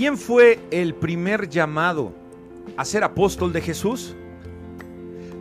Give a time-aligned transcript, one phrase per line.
[0.00, 2.14] ¿Quién fue el primer llamado
[2.78, 4.16] a ser apóstol de Jesús?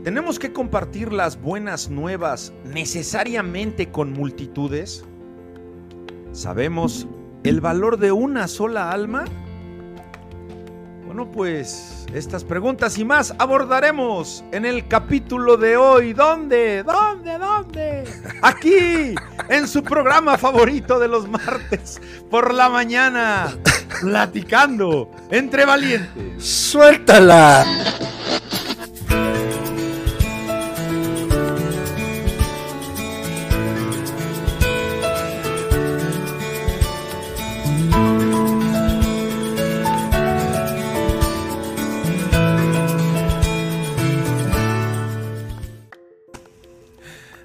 [0.03, 5.05] ¿Tenemos que compartir las buenas nuevas necesariamente con multitudes?
[6.33, 7.07] ¿Sabemos
[7.45, 9.23] el valor de una sola alma?
[11.05, 16.11] Bueno, pues estas preguntas y más abordaremos en el capítulo de hoy.
[16.11, 16.83] ¿Dónde?
[16.83, 17.37] ¿Dónde?
[17.37, 18.03] ¿Dónde?
[18.41, 19.15] Aquí,
[19.47, 23.57] en su programa favorito de los martes por la mañana,
[24.01, 26.43] platicando entre valientes.
[26.43, 27.65] ¡Suéltala!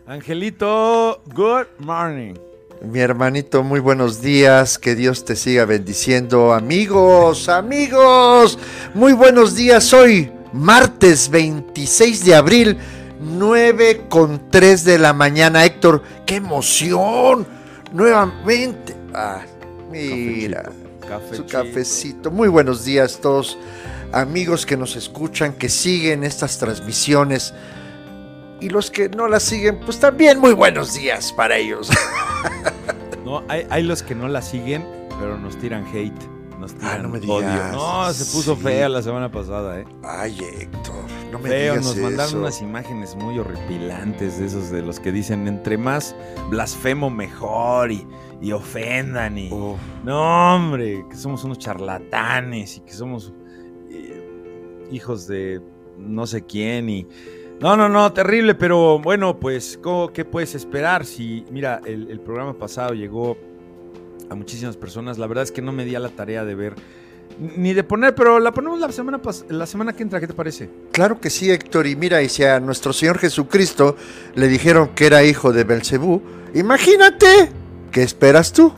[0.06, 2.53] Angelito, good morning.
[2.84, 4.78] Mi hermanito, muy buenos días.
[4.78, 6.53] Que Dios te siga bendiciendo.
[6.53, 8.58] Amigos, amigos,
[8.95, 9.92] muy buenos días.
[9.92, 12.78] Hoy, martes 26 de abril,
[13.20, 15.64] 9 con 3 de la mañana.
[15.64, 17.47] Héctor, qué emoción.
[17.92, 18.95] Nuevamente.
[19.14, 19.42] Ah,
[19.91, 20.70] mira,
[21.33, 22.30] su cafecito.
[22.30, 23.56] Muy buenos días todos.
[24.12, 27.55] Amigos que nos escuchan, que siguen estas transmisiones
[28.64, 31.91] y los que no la siguen, pues también muy buenos días para ellos.
[33.25, 34.86] No, hay, los que no la siguen,
[35.19, 36.12] pero nos tiran hate.
[36.58, 37.72] Nos ah, tiran no me odio.
[37.72, 39.86] No, se puso fea la semana pasada, ¿eh?
[40.03, 44.83] Ay, Héctor, no me Feo, digas nos mandaron unas imágenes muy horripilantes de esos de
[44.83, 46.14] los que dicen entre más
[46.50, 48.06] blasfemo mejor y,
[48.41, 49.50] y ofendan y...
[50.05, 53.33] No, hombre, que somos unos charlatanes y que somos
[53.91, 55.61] eh, hijos de
[55.98, 57.06] no sé quién y...
[57.60, 59.78] No, no, no, terrible, pero bueno, pues,
[60.12, 61.06] ¿qué puedes esperar?
[61.06, 63.36] Si, mira, el, programa pasado llegó
[64.28, 66.74] a muchísimas personas, la verdad es que no me di a la tarea de ver
[67.39, 70.70] ni de poner, pero la ponemos la semana, la semana que entra, ¿qué te parece?
[70.92, 73.96] Claro que sí, Héctor, y mira, y si a nuestro Señor Jesucristo
[74.34, 76.23] le dijeron que era hijo de Belcebú,
[76.55, 77.50] imagínate,
[77.90, 78.73] ¿qué esperas tú?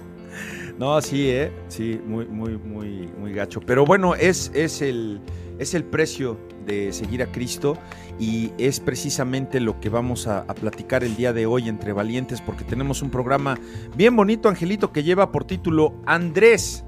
[0.78, 3.60] No, sí, eh, sí, muy, muy, muy, muy gacho.
[3.60, 5.20] Pero bueno, es, es, el,
[5.58, 7.78] es el precio de seguir a Cristo
[8.18, 12.64] y es precisamente lo que vamos a, platicar el día de hoy entre valientes porque
[12.64, 13.58] tenemos un programa
[13.94, 16.84] bien bonito, Angelito, que lleva por título Andrés,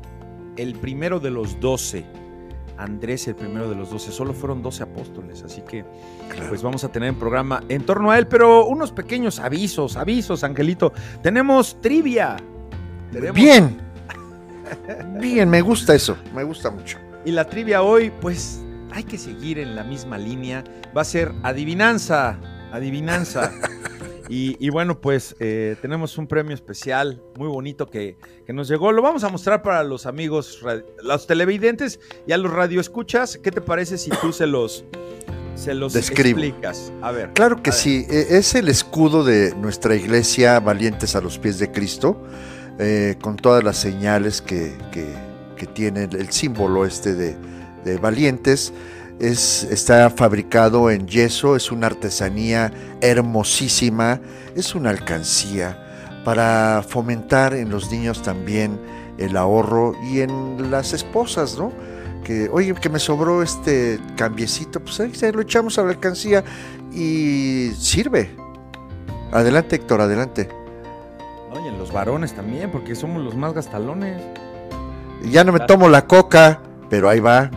[0.57, 2.05] el primero de los doce.
[2.77, 4.13] Andrés, el primero de los doce.
[4.13, 5.85] Solo fueron doce apóstoles, así que
[6.49, 10.45] pues vamos a tener un programa en torno a él, pero unos pequeños avisos, avisos,
[10.45, 10.93] Angelito.
[11.23, 12.37] Tenemos trivia.
[13.35, 13.77] Bien.
[15.19, 16.99] Bien, me gusta eso, me gusta mucho.
[17.25, 20.65] Y la trivia hoy, pues hay que seguir en la misma línea.
[20.97, 22.39] Va a ser adivinanza,
[22.73, 23.53] adivinanza.
[24.31, 28.19] Y, bueno, pues eh, tenemos un premio especial muy bonito que,
[28.49, 28.93] nos llegó.
[28.93, 30.63] Lo vamos a mostrar para los amigos,
[31.03, 33.39] los televidentes y a los radioescuchas.
[33.39, 34.85] ¿Qué te parece si tú se los,
[35.55, 36.93] se los explicas?
[37.01, 37.33] A ver.
[37.33, 38.07] Claro que sí.
[38.11, 42.23] E, es el escudo de nuestra iglesia, Valientes a los pies de Cristo,
[42.79, 45.28] eh, con todas las señales que, que
[45.67, 48.73] tiene el símbolo este de Valientes.
[49.19, 54.21] Es, está fabricado en yeso, es una artesanía hermosísima,
[54.55, 58.79] es una alcancía para fomentar en los niños también
[59.19, 61.73] el ahorro y en las esposas, ¿no?
[62.23, 66.45] Que, oye, que me sobró este cambiecito, pues ahí lo echamos a la alcancía
[66.93, 68.31] y sirve.
[69.33, 70.49] Adelante, Héctor, adelante.
[71.51, 74.23] Oye, los varones también, porque somos los más gastalones.
[75.25, 77.51] Ya no me tomo la coca, pero ahí va.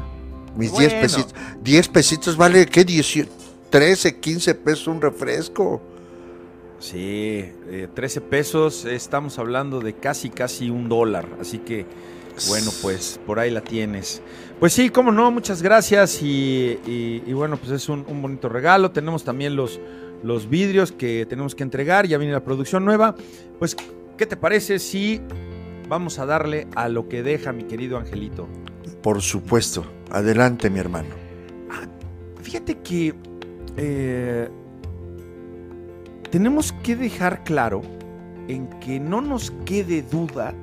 [0.55, 1.35] Mis 10 pesitos.
[1.63, 2.85] 10 pesitos vale, ¿qué?
[3.69, 5.81] 13, 15 pesos un refresco.
[6.79, 7.45] Sí,
[7.93, 11.27] 13 eh, pesos, estamos hablando de casi, casi un dólar.
[11.39, 11.85] Así que,
[12.49, 14.21] bueno, pues por ahí la tienes.
[14.59, 16.19] Pues sí, cómo no, muchas gracias.
[16.21, 18.91] Y, bueno, pues es un, un, bonito regalo.
[18.91, 19.79] Tenemos también los,
[20.23, 22.07] los vidrios que tenemos que entregar.
[22.07, 23.15] Ya viene la producción nueva.
[23.59, 23.77] Pues,
[24.17, 25.21] ¿qué te parece si
[25.91, 28.47] vamos a darle a lo que deja mi querido Angelito?
[29.03, 29.83] Por supuesto.
[30.09, 31.09] Adelante, mi hermano.
[31.69, 31.85] Ah,
[32.41, 33.13] fíjate que
[33.75, 34.49] eh,
[36.29, 37.81] tenemos que dejar claro
[38.47, 40.53] en que no nos quede duda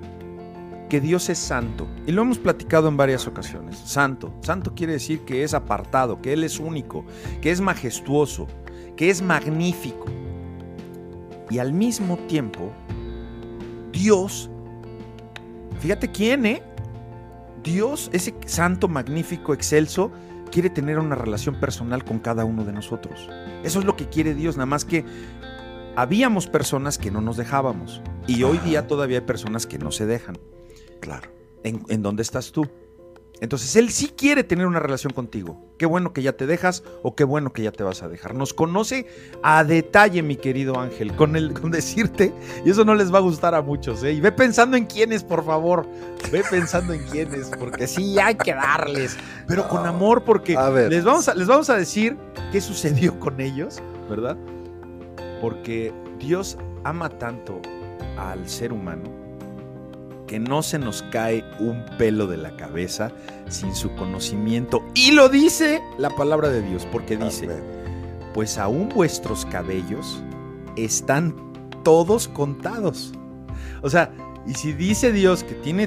[0.88, 1.86] que Dios es santo.
[2.06, 3.76] Y lo hemos platicado en varias ocasiones.
[3.76, 4.32] Santo.
[4.40, 7.04] Santo quiere decir que es apartado, que Él es único,
[7.42, 8.46] que es majestuoso,
[8.96, 10.06] que es magnífico.
[11.50, 12.72] Y al mismo tiempo,
[13.92, 14.50] Dios,
[15.78, 16.62] fíjate quién, ¿eh?
[17.62, 20.10] Dios, ese santo, magnífico, excelso,
[20.50, 23.28] quiere tener una relación personal con cada uno de nosotros.
[23.62, 25.04] Eso es lo que quiere Dios, nada más que
[25.96, 30.06] habíamos personas que no nos dejábamos y hoy día todavía hay personas que no se
[30.06, 30.38] dejan.
[31.00, 31.30] Claro.
[31.64, 32.68] ¿En, dónde estás tú?
[33.40, 35.74] Entonces Él sí quiere tener una relación contigo.
[35.78, 38.34] Qué bueno que ya te dejas o qué bueno que ya te vas a dejar.
[38.34, 39.06] Nos conoce
[39.42, 42.32] a detalle, mi querido Ángel, con, el, con decirte,
[42.64, 44.12] y eso no les va a gustar a muchos, ¿eh?
[44.12, 45.86] Y ve pensando en quiénes, por favor.
[46.32, 50.56] Ve pensando en quiénes, porque sí hay que darles, pero con amor, porque
[50.88, 52.16] Les, vamos a, les vamos a decir
[52.50, 53.80] qué sucedió con ellos,
[54.10, 54.36] ¿verdad?
[55.40, 57.60] Porque Dios ama tanto
[58.18, 59.27] al ser humano
[60.28, 63.10] que no se nos cae un pelo de la cabeza
[63.48, 64.84] sin su conocimiento.
[64.94, 67.48] Y lo dice la palabra de Dios, porque dice,
[68.34, 70.22] pues aún vuestros cabellos
[70.76, 71.34] están
[71.82, 73.12] todos contados.
[73.82, 74.12] O sea,
[74.46, 75.84] y si dice Dios que tiene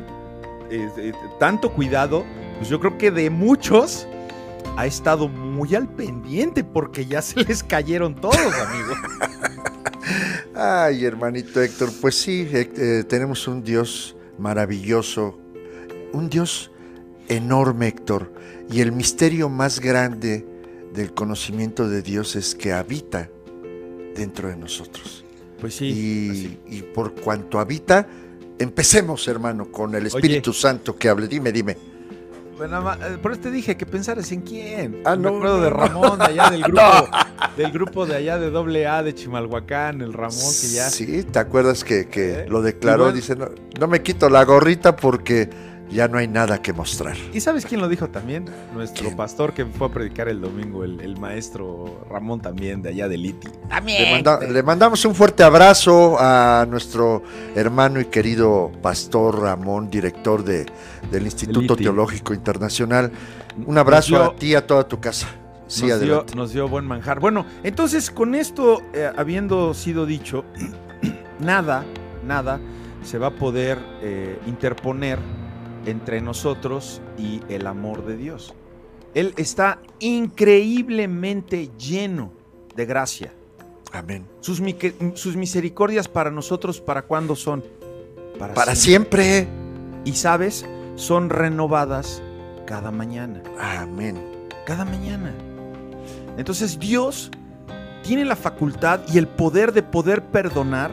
[0.70, 2.26] eh, eh, tanto cuidado,
[2.58, 4.08] pues yo creo que de muchos
[4.78, 8.96] ha estado muy al pendiente porque ya se les cayeron todos, amigo.
[10.56, 15.40] Ay, hermanito Héctor, pues sí, eh, tenemos un Dios maravilloso,
[16.12, 16.72] un Dios
[17.30, 18.34] enorme, Héctor,
[18.70, 20.46] y el misterio más grande
[20.94, 23.30] del conocimiento de Dios es que habita
[24.16, 25.24] dentro de nosotros.
[25.60, 26.60] Pues sí.
[26.68, 28.08] Y, por cuanto habita,
[28.58, 31.28] empecemos, hermano, con el Espíritu Santo que hable.
[31.28, 31.91] Dime, dime.
[32.62, 35.02] Bueno, eh, por eso te dije que pensaras en quién.
[35.04, 35.32] Ah, no.
[35.32, 37.10] Me acuerdo de Ramón, de allá del grupo,
[37.58, 40.88] del grupo de allá de doble A de Chimalhuacán, el Ramón que ya.
[40.92, 42.46] Sí, ¿te acuerdas que, ¿Eh?
[42.48, 43.12] lo declaró?
[43.12, 43.50] Dice, no,
[43.80, 45.50] no me quito la gorrita porque
[45.92, 47.18] ya no hay nada que mostrar.
[47.34, 48.46] ¿Y sabes quién lo dijo también?
[48.74, 53.18] Nuestro pastor que fue a predicar el domingo, el, maestro Ramón también, de allá de
[53.18, 53.50] Liti.
[53.70, 54.24] También.
[54.50, 57.24] Le, mandamos un fuerte abrazo a nuestro
[57.56, 60.66] hermano y querido pastor Ramón, director de,
[61.12, 63.12] del Instituto Teológico Internacional.
[63.66, 65.28] Un abrazo a ti y a toda tu casa.
[65.68, 67.20] Sí, nos, dio, nos dio buen manjar.
[67.20, 70.44] Bueno, entonces con esto eh, habiendo sido dicho,
[71.40, 71.86] nada,
[72.26, 72.60] nada
[73.04, 75.20] se va a poder eh, interponer
[75.86, 78.54] entre nosotros y el amor de Dios.
[79.14, 82.32] Él está increíblemente lleno
[82.76, 83.34] de gracia.
[83.92, 84.26] Amén.
[84.40, 84.62] Sus,
[85.16, 87.64] sus misericordias para nosotros, ¿para cuándo son?
[88.40, 89.48] Para, siempre.
[90.06, 92.24] Y sabes, son renovadas
[92.66, 93.44] cada mañana.
[93.60, 94.18] Amén.
[94.66, 95.34] Cada mañana.
[96.38, 97.30] Entonces Dios
[98.04, 100.92] tiene la facultad y el poder de poder perdonar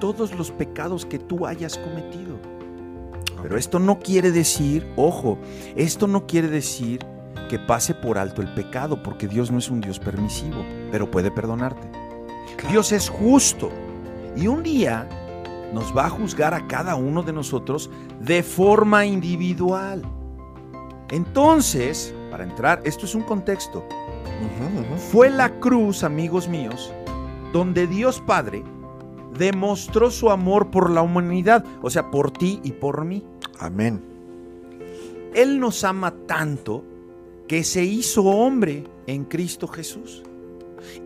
[0.00, 2.31] todos los pecados que tú hayas cometido.
[3.42, 5.38] Pero esto no quiere decir, ojo,
[5.76, 7.04] esto no quiere decir
[7.48, 11.30] que pase por alto el pecado, porque Dios no es un Dios permisivo, pero puede
[11.30, 11.90] perdonarte.
[12.70, 13.70] Dios es justo
[14.36, 15.08] y un día
[15.72, 17.90] nos va a juzgar a cada uno de nosotros
[18.20, 20.02] de forma individual.
[21.10, 23.84] Entonces, para entrar, esto es un contexto.
[25.10, 26.92] Fue la cruz, amigos míos,
[27.52, 28.64] donde Dios Padre
[29.36, 33.24] demostró su amor por la humanidad, o sea, por ti y por mí.
[33.62, 34.00] Amén.
[35.34, 36.82] Él nos ama tanto
[37.46, 40.24] que se hizo hombre en Cristo Jesús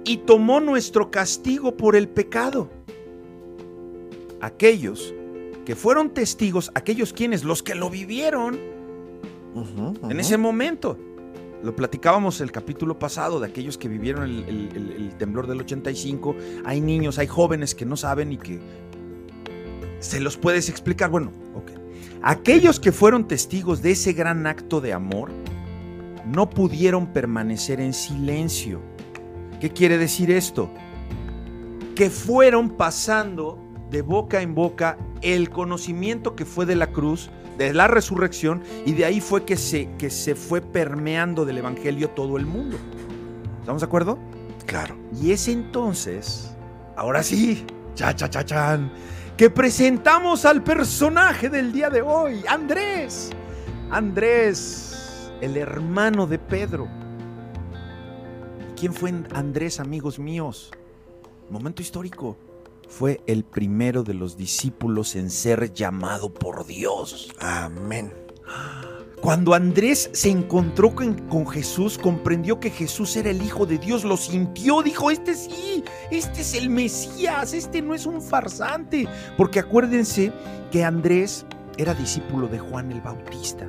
[0.05, 2.70] y tomó nuestro castigo por el pecado.
[4.41, 5.14] Aquellos
[5.67, 8.59] que fueron testigos, aquellos quienes, los que lo vivieron
[10.09, 10.97] en ese momento.
[11.62, 16.37] Lo platicábamos el capítulo pasado de aquellos que vivieron el, el, temblor del 85.
[16.64, 18.61] Hay niños, hay jóvenes que no saben y que
[19.99, 21.11] se los puedes explicar.
[21.11, 21.75] Bueno, ok.
[22.23, 25.30] Aquellos que fueron testigos de ese gran acto de amor
[26.26, 28.80] no pudieron permanecer en silencio.
[29.61, 30.70] ¿Qué quiere decir esto?
[31.94, 33.58] Que fueron pasando
[33.90, 38.92] de boca en boca el conocimiento que fue de la cruz, de la resurrección, y
[38.92, 42.76] de ahí fue que se, que se fue permeando del Evangelio todo el mundo.
[43.61, 44.18] ¿Estamos de acuerdo?
[44.66, 44.96] Claro.
[45.20, 46.54] Y es entonces,
[46.96, 48.90] ahora sí, cha cha cha chan,
[49.37, 53.31] que presentamos al personaje del día de hoy, Andrés.
[53.90, 56.88] Andrés, el hermano de Pedro.
[58.78, 60.71] ¿Quién fue Andrés, amigos míos?
[61.50, 62.37] Momento histórico.
[62.88, 67.33] Fue el primero de los discípulos en ser llamado por Dios.
[67.38, 68.12] Amén.
[69.20, 74.16] Cuando Andrés se encontró con, Jesús, comprendió que Jesús era el Hijo de Dios, lo
[74.16, 79.08] sintió, dijo, este sí, este es el Mesías, este no es un farsante.
[79.37, 80.32] Porque acuérdense
[80.70, 81.46] que Andrés
[81.78, 83.66] era discípulo de Juan el Bautista.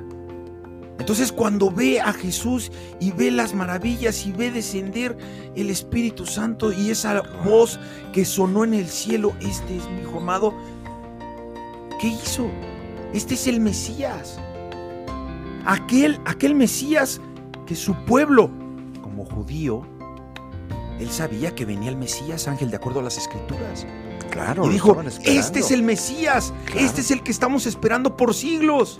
[0.98, 5.16] Entonces cuando ve a Jesús y ve las maravillas y ve descender
[5.56, 7.80] el Espíritu Santo y esa voz
[8.12, 10.52] que sonó en el cielo, este es mi hijo amado,
[12.00, 12.50] ¿qué hizo?
[13.14, 14.38] Este es el Mesías
[15.68, 17.20] aquel, aquel Mesías
[17.66, 18.50] que su pueblo,
[19.02, 19.82] como judío,
[20.98, 23.86] él sabía que venía el Mesías, Ángel, de acuerdo a las escrituras.
[24.30, 24.66] Claro.
[24.66, 28.98] Y dijo, este es el Mesías, este es el que estamos esperando por siglos.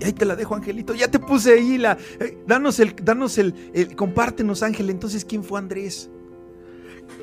[0.00, 0.94] Y ahí te la dejo, Angelito.
[0.94, 1.96] Ya te puse ahí la.
[2.20, 4.90] eh, danos el, danos el, el- compártenos, Ángel.
[4.90, 6.10] Entonces, ¿quién fue Andrés?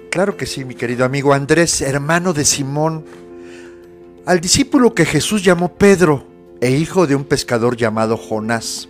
[0.10, 3.05] Claro que sí, mi querido amigo Andrés, hermano de Simón,
[4.25, 6.25] al discípulo que Jesús llamó Pedro
[6.62, 8.88] e hijo de un pescador llamado Jonás.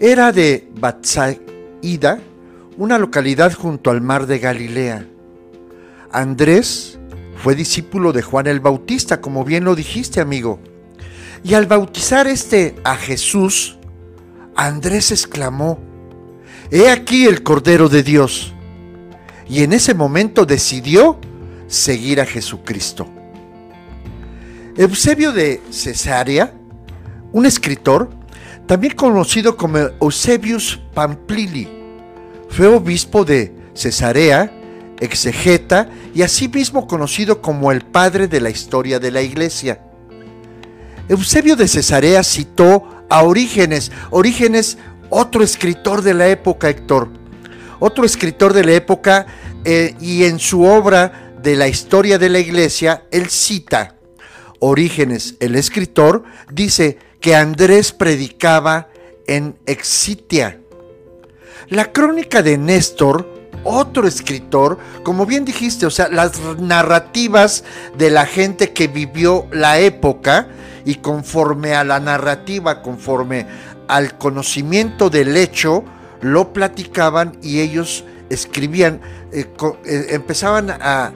[0.00, 2.20] Era de Batsaida,
[2.76, 5.06] una localidad junto al mar de Galilea.
[6.10, 6.98] Andrés
[7.36, 10.58] fue discípulo de Juan el Bautista, como bien lo dijiste, amigo.
[11.44, 13.78] Y al bautizar este a Jesús,
[14.56, 15.78] Andrés exclamó,
[16.70, 18.52] He aquí el Cordero de Dios
[19.48, 21.18] y en ese momento decidió
[21.66, 23.19] seguir a Jesucristo.
[24.80, 26.54] Eusebio de Cesarea,
[27.32, 28.08] un escritor,
[28.66, 31.68] también conocido como Eusebius Pamplili,
[32.48, 34.50] fue obispo de Cesarea,
[34.98, 39.82] exegeta y asimismo conocido como el padre de la historia de la iglesia.
[41.10, 44.78] Eusebio de Cesarea citó a Orígenes, Orígenes
[45.10, 47.10] otro escritor de la época, Héctor,
[47.80, 49.26] otro escritor de la época,
[49.62, 53.96] eh, y en su obra de la historia de la iglesia, él cita
[54.60, 58.88] Orígenes, el escritor, dice que Andrés predicaba
[59.26, 60.60] en Exitia.
[61.68, 63.28] La crónica de Néstor,
[63.64, 67.64] otro escritor, como bien dijiste, o sea, las narrativas
[67.96, 70.48] de la gente que vivió la época
[70.84, 73.46] y conforme a la narrativa, conforme
[73.88, 75.84] al conocimiento del hecho,
[76.20, 79.00] lo platicaban y ellos escribían,
[79.32, 79.46] eh,
[79.84, 81.12] eh, empezaban a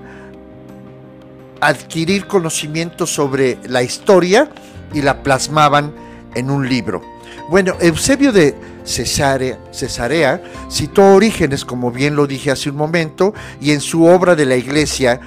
[1.60, 4.50] adquirir conocimiento sobre la historia
[4.92, 5.94] y la plasmaban
[6.34, 7.02] en un libro.
[7.50, 13.80] Bueno, Eusebio de Cesarea, citó Orígenes, como bien lo dije hace un momento, y en
[13.80, 15.20] su obra de la iglesia,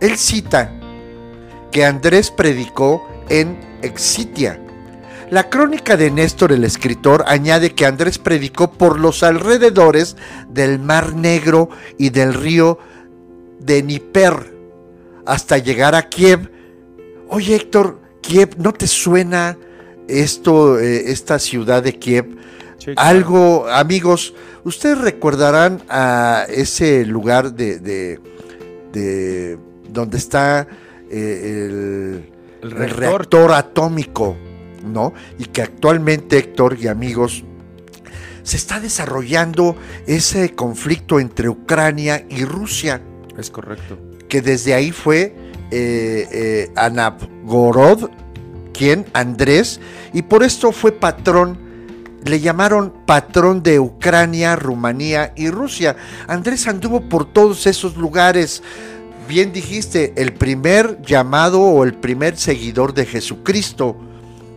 [0.00, 0.72] él cita
[1.70, 4.60] que Andrés predicó en Exitia.
[5.30, 10.16] La crónica de Néstor, el escritor, añade que Andrés predicó por los alrededores
[10.50, 12.78] del Mar Negro y del río
[13.58, 14.51] de Niper
[15.26, 16.50] hasta llegar a Kiev.
[17.28, 19.56] Oye Héctor, Kiev, ¿no te suena
[20.08, 22.36] esto, eh, esta ciudad de Kiev?
[22.96, 28.20] Algo, amigos, ustedes recordarán a ese lugar de, de-
[28.92, 30.66] de donde está
[31.10, 32.98] eh, el, El el reactor.
[33.00, 34.36] reactor atómico,
[34.84, 35.14] ¿no?
[35.38, 37.44] Y que actualmente, Héctor y amigos,
[38.42, 39.76] se está desarrollando
[40.06, 43.00] ese conflicto entre Ucrania y Rusia,
[43.38, 43.96] Es correcto.
[44.32, 45.36] Que desde ahí fue
[45.70, 46.72] eh, eh,
[48.72, 49.78] quien, Andrés,
[50.14, 51.58] y por esto fue patrón,
[52.24, 55.96] le llamaron patrón de Ucrania, Rumanía y Rusia.
[56.28, 58.62] Andrés anduvo por todos esos lugares.
[59.28, 63.98] Bien dijiste, el primer llamado o el primer seguidor de Jesucristo,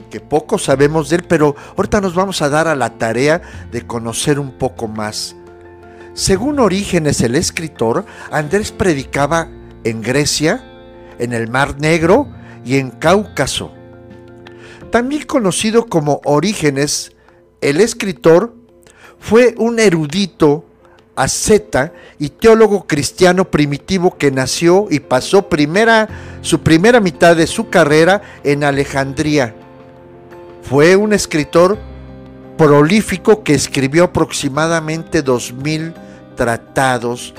[0.10, 3.42] que poco sabemos de él, pero ahorita nos vamos a dar a la tarea
[3.74, 5.36] de conocer un poco más.
[6.14, 9.50] Según Orígenes, el escritor, Andrés predicaba
[9.86, 10.62] en Grecia,
[11.18, 12.28] en el Mar Negro
[12.66, 13.72] y en Cáucaso.
[14.92, 17.14] También conocido como Orígenes,
[17.62, 18.54] el escritor
[19.20, 20.66] fue un erudito,
[21.16, 26.10] asceta y teólogo cristiano primitivo que nació y pasó primera,
[26.42, 29.56] su primera mitad de su carrera en Alejandría.
[30.64, 31.78] Fue un escritor
[32.58, 35.94] prolífico que escribió aproximadamente 2000
[36.36, 37.34] tratados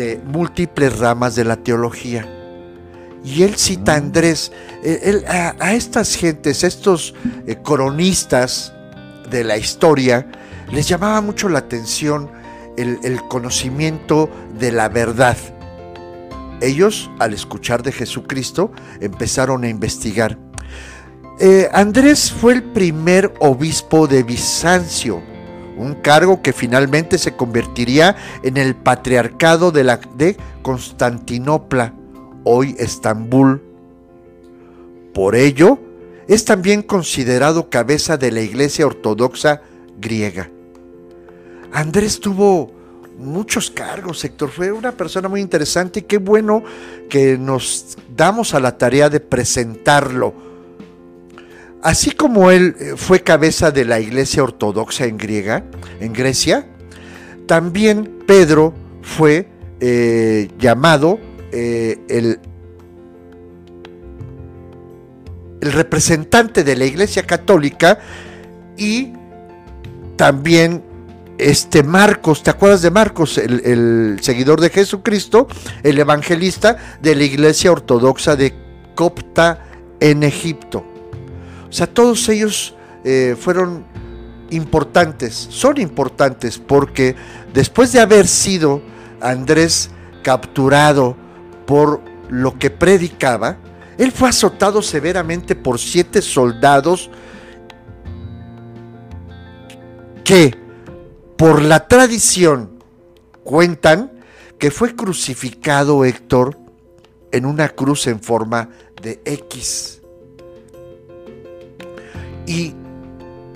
[0.00, 2.26] de múltiples ramas de la teología.
[3.22, 4.50] Y él cita a Andrés,
[4.82, 7.14] eh, él- a, a estas gentes, estos
[7.46, 8.72] eh, cronistas
[9.30, 10.26] de la historia,
[10.72, 12.30] les llamaba mucho la atención
[12.78, 15.36] el, el conocimiento de la verdad.
[16.62, 20.38] Ellos, al escuchar de Jesucristo, empezaron a investigar.
[21.38, 25.22] Eh, Andrés fue el primer obispo de Bizancio,
[25.80, 31.94] un cargo que finalmente se convertiría en el patriarcado de, la, de Constantinopla,
[32.44, 33.62] hoy Estambul.
[35.14, 35.78] Por ello,
[36.28, 39.62] es también considerado cabeza de la Iglesia Ortodoxa
[39.98, 40.50] griega.
[41.72, 42.70] Andrés tuvo
[43.18, 44.50] muchos cargos, Héctor.
[44.50, 46.62] Fue una persona muy interesante y qué bueno
[47.08, 50.49] que nos damos a la tarea de presentarlo.
[51.82, 55.64] Así como él eh, fue cabeza de la Iglesia Ortodoxa en griega,
[56.00, 56.66] en Grecia,
[57.46, 59.48] también Pedro fue
[59.80, 61.18] eh, llamado
[61.52, 62.38] eh, el,
[65.62, 67.98] representante de la Iglesia Católica
[68.78, 69.12] y
[70.16, 70.82] también
[71.36, 75.48] este Marcos, ¿te acuerdas de Marcos, el, el seguidor de Jesucristo,
[75.82, 78.54] el evangelista de la Iglesia Ortodoxa de
[78.94, 79.64] Copta
[79.98, 80.89] en Egipto?
[81.70, 82.74] O sea, todos ellos
[83.04, 83.84] eh, fueron
[84.50, 87.14] importantes, son importantes porque
[87.54, 88.82] después de haber sido
[89.20, 89.90] Andrés
[90.24, 91.16] capturado
[91.66, 93.56] por lo que predicaba,
[93.96, 97.08] él fue azotado severamente por siete soldados
[100.24, 100.56] que,
[101.36, 102.82] por la tradición,
[103.44, 104.10] cuentan
[104.58, 106.58] que fue crucificado Héctor
[107.30, 108.68] en una cruz en forma
[109.00, 109.99] de X.
[112.50, 112.74] Y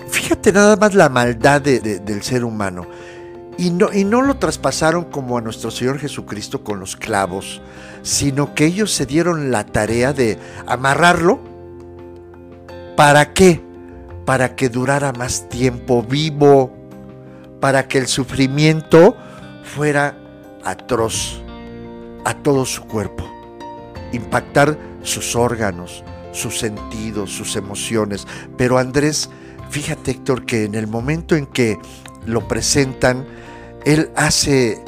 [0.07, 2.87] fíjate nada más la maldad del ser humano.
[3.57, 7.61] Y no, y no lo traspasaron como a nuestro Señor Jesucristo con los clavos,
[8.03, 11.41] sino que ellos se dieron la tarea de amarrarlo.
[12.95, 13.61] ¿Para qué?
[14.23, 16.71] Para que durara más tiempo vivo,
[17.59, 19.17] para que el sufrimiento
[19.75, 20.17] fuera
[20.63, 21.41] atroz
[22.23, 23.29] a todo su cuerpo,
[24.13, 26.01] impactar sus órganos,
[26.35, 28.27] sus sentidos, sus emociones.
[28.57, 29.29] Pero Andrés,
[29.69, 31.77] fíjate Héctor, que en el momento en que
[32.25, 33.25] lo presentan,
[33.85, 34.83] él hace,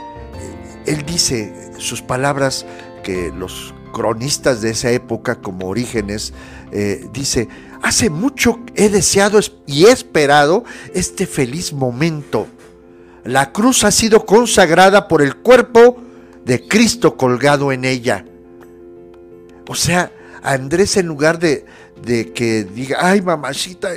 [0.86, 2.66] él dice sus palabras
[3.04, 6.34] que los cronistas de esa época, como Orígenes,
[6.72, 7.48] eh, dice,
[7.82, 10.64] hace mucho he deseado y he esperado
[10.94, 12.48] este feliz momento.
[13.24, 15.98] La cruz ha sido consagrada por el cuerpo
[16.46, 18.26] de Cristo colgado en ella.
[19.68, 20.12] O sea,
[20.54, 21.66] Andrés en lugar de,
[22.02, 23.90] de que diga, ay mamachita,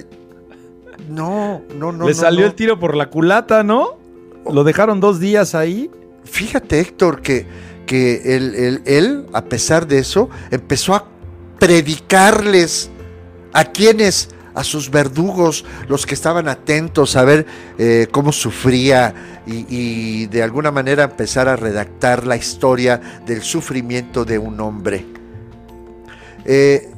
[1.08, 2.06] no, no, no.
[2.06, 3.98] Le salió el tiro por la culata, ¿no?
[4.50, 5.90] Lo dejaron dos días ahí.
[6.24, 7.46] Fíjate, Héctor, que,
[7.86, 11.06] que él, él, a pesar de eso, empezó a
[11.58, 12.90] predicarles
[13.52, 17.46] a quienes, a sus verdugos, los que estaban atentos a ver
[17.78, 19.14] eh, cómo sufría
[19.46, 25.19] y, de alguna manera empezar a redactar la historia del sufrimiento de un hombre.
[26.44, 26.90] Eh,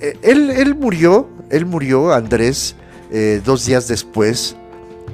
[0.00, 2.76] eh, él, él, murió, él murió, Andrés,
[3.44, 4.56] dos días después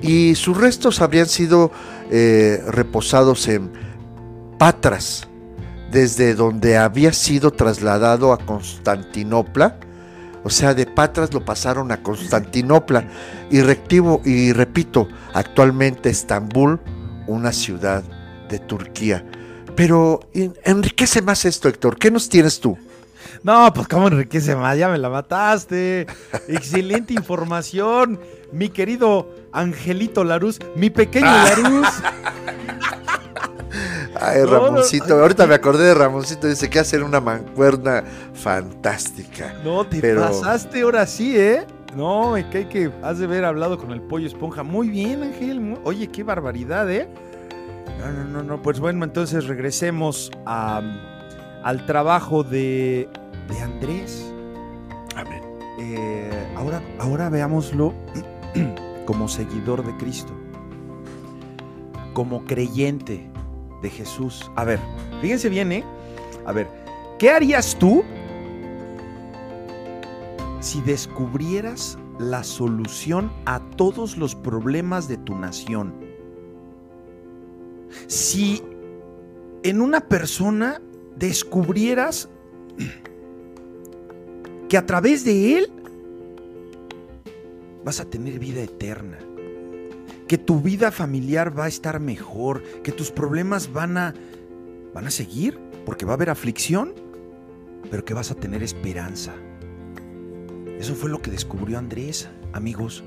[0.03, 1.71] y sus restos habrían sido
[2.11, 3.71] eh, reposados en
[4.59, 5.27] Patras,
[5.91, 9.79] desde donde había sido trasladado a Constantinopla.
[10.43, 13.05] O sea, de Patras lo pasaron a Constantinopla
[13.51, 16.81] y, y repito, actualmente Estambul,
[17.27, 18.03] una ciudad
[18.49, 19.25] de Turquía.
[19.77, 21.99] Pero enriquece más esto, Héctor.
[21.99, 22.79] ¿Qué nos tienes tú?
[23.43, 26.07] No, pues cómo enriquece más, ya me la mataste.
[26.49, 28.21] Excelente información,
[28.53, 31.45] mi querido Angelito Laruz, mi pequeño ah.
[31.49, 31.89] Laruz.
[34.21, 39.55] Ay, Ramoncito, ahorita me acordé de Ramoncito, dice que hacer una mancuerna fantástica.
[39.65, 41.65] No, te pasaste ahora sí, ¿eh?
[41.97, 44.63] No, me cae que has de haber hablado con el pollo esponja.
[44.63, 45.79] Muy bien, Ángel.
[45.85, 47.09] Oye, qué barbaridad, ¿eh?
[47.99, 48.63] No, no, no, no.
[48.63, 53.09] Pues bueno, entonces regresemos al trabajo de,
[53.51, 54.33] de Andrés.
[55.17, 55.43] Amén.
[55.79, 57.93] Eh, ahora, ahora veámoslo
[59.07, 60.33] como seguidor de Cristo,
[62.15, 63.29] como creyente
[63.83, 64.51] de Jesús.
[64.57, 64.79] A ver,
[65.21, 65.85] fíjense bien, ¿eh?
[66.47, 66.69] A ver,
[67.19, 68.05] ¿qué harías tú
[70.61, 75.95] si descubrieras la solución a todos los problemas de tu nación?
[78.07, 78.63] Si
[79.63, 80.81] en una persona
[81.17, 82.29] descubrieras
[84.71, 85.73] que a través de él
[87.85, 89.19] vas a tener vida eterna.
[90.29, 94.15] Que tu vida familiar va a estar mejor, que tus problemas van a
[94.95, 96.95] van a seguir porque va a haber aflicción,
[97.91, 99.35] pero que vas a tener esperanza.
[100.79, 103.03] Eso fue lo que descubrió Andrés, amigos.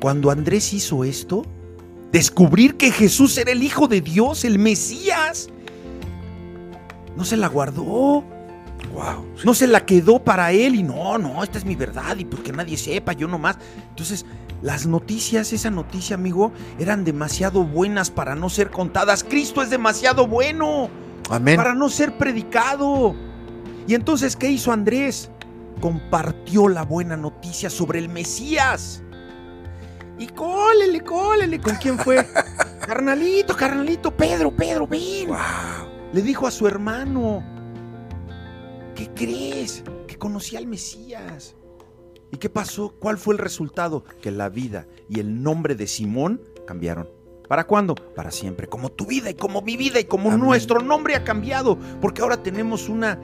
[0.00, 1.44] Cuando Andrés hizo esto,
[2.12, 5.50] descubrir que Jesús era el Hijo de Dios, el Mesías,
[7.14, 8.24] no se la guardó,
[9.44, 12.52] no se la quedó para él y no, no, esta es mi verdad y porque
[12.52, 13.58] nadie sepa, yo nomás.
[13.90, 14.24] Entonces,
[14.62, 19.22] las noticias, esa noticia, amigo, eran demasiado buenas para no ser contadas.
[19.22, 20.90] Cristo es demasiado bueno.
[21.30, 21.56] Amén.
[21.56, 23.14] Para no ser predicado.
[23.86, 25.30] Y entonces, ¿qué hizo Andrés?
[25.80, 29.02] Compartió la buena noticia sobre el Mesías.
[30.18, 31.60] Y cólele, cólele.
[31.60, 32.26] ¿Con quién fue?
[32.86, 35.28] carnalito, carnalito, Pedro, Pedro, ven.
[36.12, 37.57] Le dijo a su hermano.
[38.98, 39.84] ¿Qué crees?
[40.08, 41.54] Que conocía al Mesías.
[42.32, 42.96] ¿Y qué pasó?
[42.98, 44.02] ¿Cuál fue el resultado?
[44.20, 47.08] Que la vida y el nombre de Simón cambiaron.
[47.46, 47.94] ¿Para cuándo?
[47.94, 48.66] Para siempre.
[48.66, 51.78] Como tu vida y como mi vida y como nuestro nombre ha cambiado.
[52.00, 53.20] Porque ahora tenemos una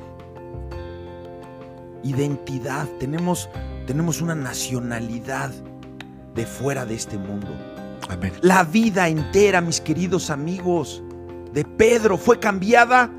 [2.05, 3.49] identidad, tenemos,
[3.89, 5.51] tenemos una nacionalidad
[6.37, 7.49] de fuera de este mundo.
[8.09, 8.33] Amén.
[8.43, 11.03] La vida entera, mis queridos amigos,
[11.53, 13.11] de Pedro fue cambiada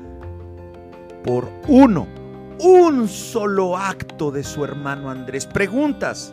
[1.22, 2.15] por uno
[2.58, 5.46] un solo acto de su hermano Andrés.
[5.46, 6.32] Preguntas.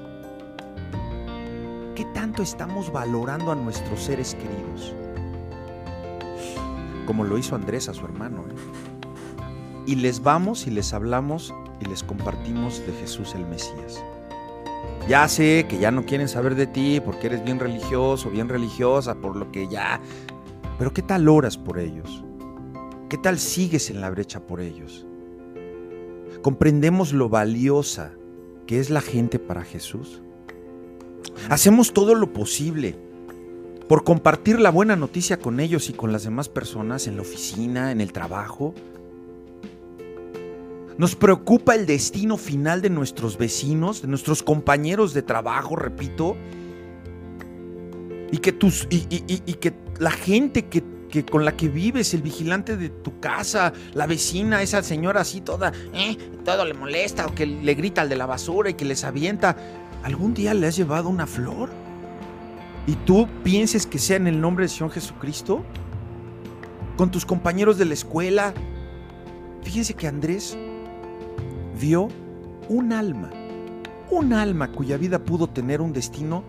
[2.14, 4.94] tanto estamos valorando a nuestros seres queridos?
[7.06, 8.46] Como lo hizo Andrés a su hermano.
[8.50, 8.56] ¿eh?
[9.88, 14.04] Y les vamos y les hablamos y les compartimos de Jesús el Mesías.
[15.08, 19.16] Ya sé que ya no quieren saber de ti porque eres bien religioso, bien religiosa,
[19.16, 20.00] por lo que ya...
[20.78, 22.24] Pero ¿qué tal oras por ellos?
[23.10, 25.06] ¿Qué tal sigues en la brecha por ellos?
[26.44, 28.12] ¿Comprendemos lo valiosa
[28.68, 30.22] que es la gente para Jesús?
[31.50, 32.96] Hacemos todo lo posible
[33.88, 37.94] por compartir la buena noticia con ellos y con las demás personas en la oficina,
[37.94, 38.74] en el trabajo.
[40.98, 46.36] Nos preocupa el destino final de nuestros vecinos, de nuestros compañeros de trabajo, repito.
[48.32, 53.72] Y que, la gente que, que, con la que vives, el vigilante de tu casa,
[53.94, 58.10] la vecina, esa señora así toda, eh, todo le molesta o que le grita al
[58.10, 59.56] de la basura y que les avienta,
[60.02, 61.70] ¿algún día le has llevado una flor?
[62.88, 65.62] ¿Y tú pienses que sea en el nombre del Señor Jesucristo?
[66.98, 68.52] ¿Con tus compañeros de la escuela?
[69.62, 70.58] Fíjense que Andrés
[71.80, 72.08] vio
[72.70, 73.30] un alma,
[74.10, 76.44] un alma cuya vida pudo tener un destino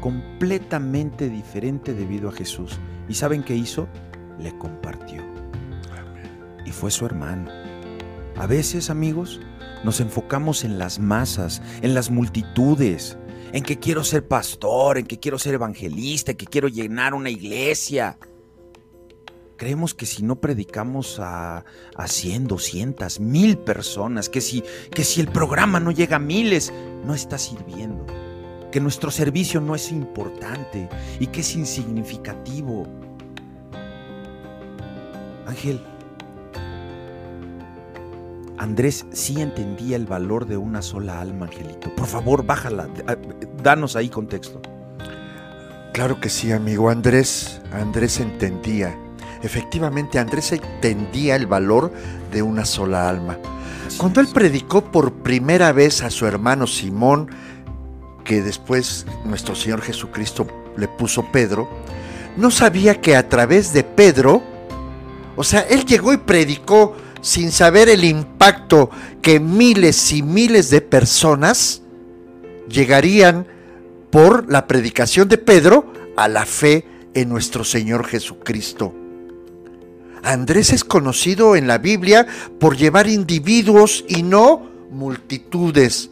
[0.00, 2.80] completamente diferente debido a Jesús.
[3.10, 3.88] ¿Y saben qué hizo?
[4.38, 5.20] Le compartió.
[6.64, 7.50] Y fue su hermano.
[8.36, 9.40] A veces, amigos,
[9.82, 13.18] nos enfocamos en las masas, en las multitudes,
[13.52, 17.30] en que quiero ser pastor, en que quiero ser evangelista, en que quiero llenar una
[17.30, 18.16] iglesia.
[19.56, 21.64] Creemos que si no predicamos a,
[21.96, 24.62] a 100, 200, mil personas, que si,
[24.94, 26.72] que si el programa no llega a miles,
[27.04, 28.06] no está sirviendo.
[28.70, 32.86] Que nuestro servicio no es importante y que es insignificativo.
[35.46, 35.84] Ángel,
[38.58, 41.94] Andrés sí entendía el valor de una sola alma, Angelito.
[41.94, 42.88] Por favor, bájala,
[43.62, 44.60] danos ahí contexto.
[45.92, 46.88] Claro que sí, amigo.
[46.88, 48.96] Andrés, Andrés entendía
[49.42, 51.92] Efectivamente, Andrés entendía el valor
[52.30, 53.38] de una sola alma.
[53.96, 57.30] Cuando él predicó por primera vez a su hermano Simón,
[58.30, 61.68] que después nuestro Señor Jesucristo le puso Pedro,
[62.36, 64.40] no sabía que a través de Pedro,
[65.34, 68.88] o sea, él llegó y predicó sin saber el impacto
[69.20, 71.82] que miles y miles de personas
[72.68, 73.48] llegarían
[74.10, 78.94] por la predicación de Pedro a la fe en nuestro Señor Jesucristo.
[80.22, 82.28] Andrés es conocido en la Biblia
[82.60, 86.10] por llevar individuos y no multitudes.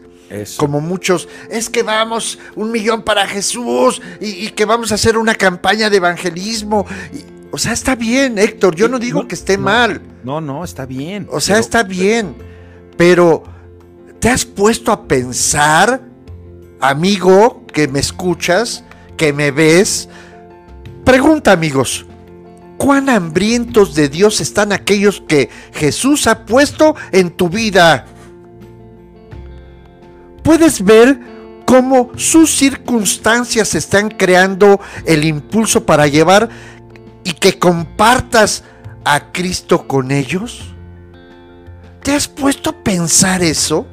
[0.57, 5.35] Como muchos, es que vamos un millón para Jesús y, que vamos a hacer una
[5.35, 6.87] campaña de evangelismo.
[7.51, 10.03] o sea, está bien, Héctor, yo no digo que esté mal.
[10.25, 11.27] No, no, está bien.
[11.31, 12.35] O sea, está bien,
[12.97, 13.43] pero
[14.21, 16.03] ¿te has puesto a pensar,
[16.81, 18.85] amigo, que me escuchas,
[19.17, 20.11] que me ves?
[21.05, 22.05] Pregunta, amigos,
[22.77, 28.07] cuán hambrientos de Dios están aquellos que Jesús ha puesto en tu vida.
[30.49, 31.21] Puedes ver
[31.67, 36.49] cómo sus circunstancias están creando el impulso para llevar
[37.23, 38.65] y que compartas
[39.05, 40.73] a Cristo con ellos.
[42.03, 43.87] ¿Te has puesto a pensar eso?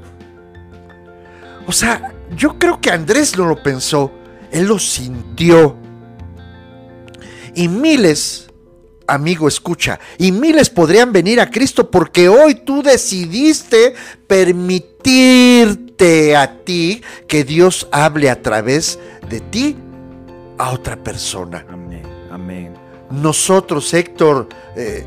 [1.67, 4.13] O sea, yo creo que Andrés no lo pensó,
[4.49, 5.75] él lo sintió.
[7.53, 8.47] Y miles
[9.07, 13.93] amigo, escucha, y miles podrían venir a Cristo porque hoy tú decidiste
[14.25, 15.84] permitirte
[16.35, 19.77] a ti que Dios hable a través de ti
[20.57, 21.65] a otra persona.
[21.69, 22.73] Amén, amén.
[23.09, 25.05] Nosotros, Héctor, eh,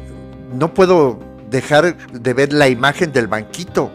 [0.53, 1.19] no puedo
[1.51, 3.91] dejar de ver la imagen del banquito.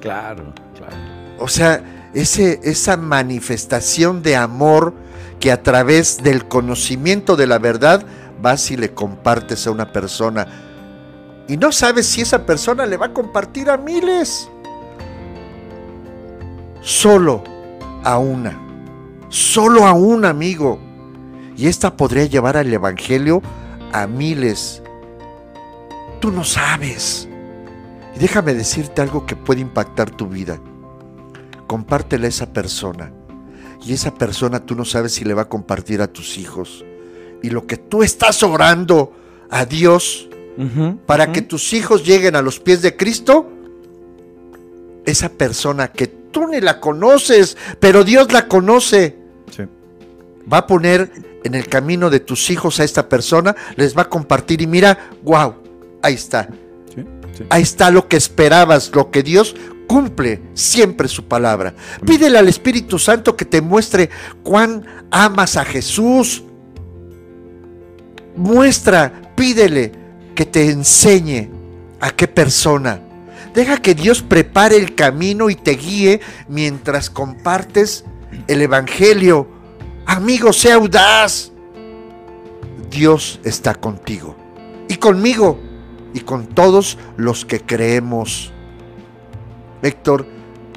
[0.00, 0.96] Claro, claro.
[1.38, 1.82] O sea,
[2.14, 4.94] ese, esa manifestación de amor
[5.40, 8.04] que a través del conocimiento de la verdad
[8.40, 10.46] vas y le compartes a una persona
[11.48, 14.48] y no sabes si esa persona le va a compartir a miles.
[16.86, 17.42] Solo
[18.04, 18.56] a una.
[19.28, 20.78] Solo a un amigo.
[21.56, 23.42] Y esta podría llevar al Evangelio
[23.90, 24.84] a miles.
[26.20, 27.28] Tú no sabes.
[28.14, 30.60] Y déjame decirte algo que puede impactar tu vida.
[31.66, 33.10] Compártele a esa persona.
[33.84, 36.84] Y esa persona tú no sabes si le va a compartir a tus hijos
[37.42, 39.12] y lo que tú estás orando
[39.50, 40.28] a Dios
[41.04, 43.50] para que tus hijos lleguen a los pies de Cristo,
[45.04, 49.16] esa persona que tú ni la conoces, pero Dios la conoce,
[50.52, 51.10] va a poner
[51.44, 55.08] en el camino de tus hijos a esta persona, les va a compartir y mira,
[55.22, 55.54] wow,
[56.02, 56.46] ahí está.
[57.48, 61.74] Ahí está lo que esperabas, lo que Dios cumple siempre su palabra.
[62.04, 64.10] Pídele al Espíritu Santo que te muestre
[64.42, 66.44] cuán amas a Jesús.
[68.36, 69.90] Muestra, pídele
[70.34, 71.48] que te enseñe
[71.98, 73.05] a qué persona.
[73.56, 78.04] Deja que Dios prepare el camino y te guíe mientras compartes
[78.48, 79.48] el Evangelio.
[80.04, 81.52] Amigo, sea audaz.
[82.90, 84.36] Dios está contigo
[84.88, 85.58] y conmigo
[86.12, 88.52] y con todos los que creemos.
[89.80, 90.26] Héctor,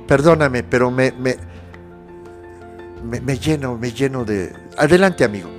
[0.08, 1.36] perdóname, pero me, me,
[3.04, 4.54] me, lleno, me lleno de...
[4.78, 5.50] Adelante, amigo.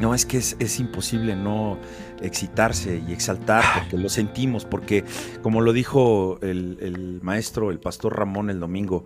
[0.00, 1.76] No, es que es, imposible no
[2.22, 5.04] excitarse y exaltar porque lo sentimos, porque
[5.42, 9.04] como lo dijo el, maestro, el pastor Ramón el domingo,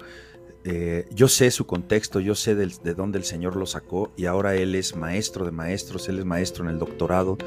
[0.65, 4.55] eh, yo sé su contexto, yo sé de dónde el Señor lo sacó y ahora
[4.57, 7.39] Él es maestro de maestros, Él es maestro en el doctorado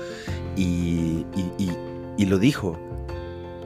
[0.55, 1.25] y,
[2.17, 2.77] y lo dijo,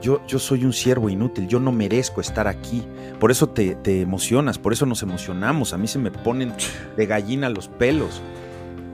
[0.04, 2.82] yo, yo, soy un siervo inútil, yo no merezco estar aquí.
[3.18, 5.72] Por eso te, emocionas, por eso nos emocionamos.
[5.72, 6.52] A mí se me ponen
[6.94, 8.20] de gallina los pelos.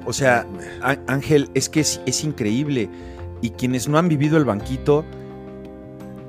[0.07, 0.47] O sea,
[1.07, 2.89] Ángel, es que es, increíble.
[3.43, 5.05] Y quienes no han vivido el banquito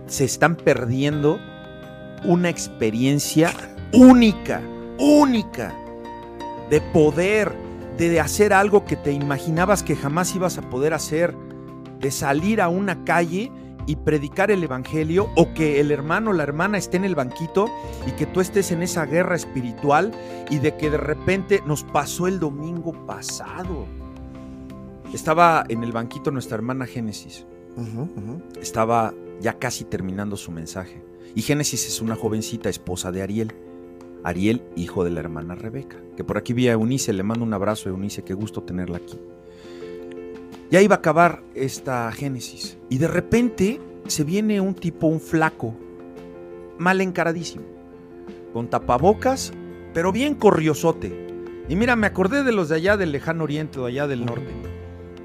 [0.08, 1.40] se están perdiendo
[2.24, 3.52] una experiencia
[3.94, 4.62] única,
[5.00, 5.74] única,
[6.70, 7.52] de poder,
[7.98, 11.36] de hacer algo que te imaginabas que jamás ibas a poder hacer
[12.00, 13.52] de salir a una calle
[13.86, 17.68] y predicar el Evangelio o que el hermano o la hermana esté en el banquito
[18.08, 20.12] y que tú estés en esa guerra espiritual
[20.50, 23.86] y de que de repente nos pasó el domingo pasado.
[25.14, 27.46] Estaba en el banquito nuestra hermana Génesis.
[28.62, 31.04] Estaba ya casi terminando su mensaje.
[31.36, 33.54] Y Génesis es una jovencita esposa de Ariel.
[34.24, 35.98] Ariel, hijo de la hermana Rebeca.
[36.16, 38.98] Que por aquí vi a Eunice, le mando un abrazo a Eunice, qué gusto tenerla
[38.98, 39.20] aquí.
[40.72, 42.78] Ya iba a acabar esta Génesis.
[42.90, 45.76] Y de repente se viene un tipo, un flaco,
[46.80, 47.66] mal encaradísimo,
[48.54, 49.52] con tapabocas,
[49.94, 51.28] pero bien corriosote.
[51.68, 54.48] Y mira, me acordé de los de allá del lejano oriente o allá del norte.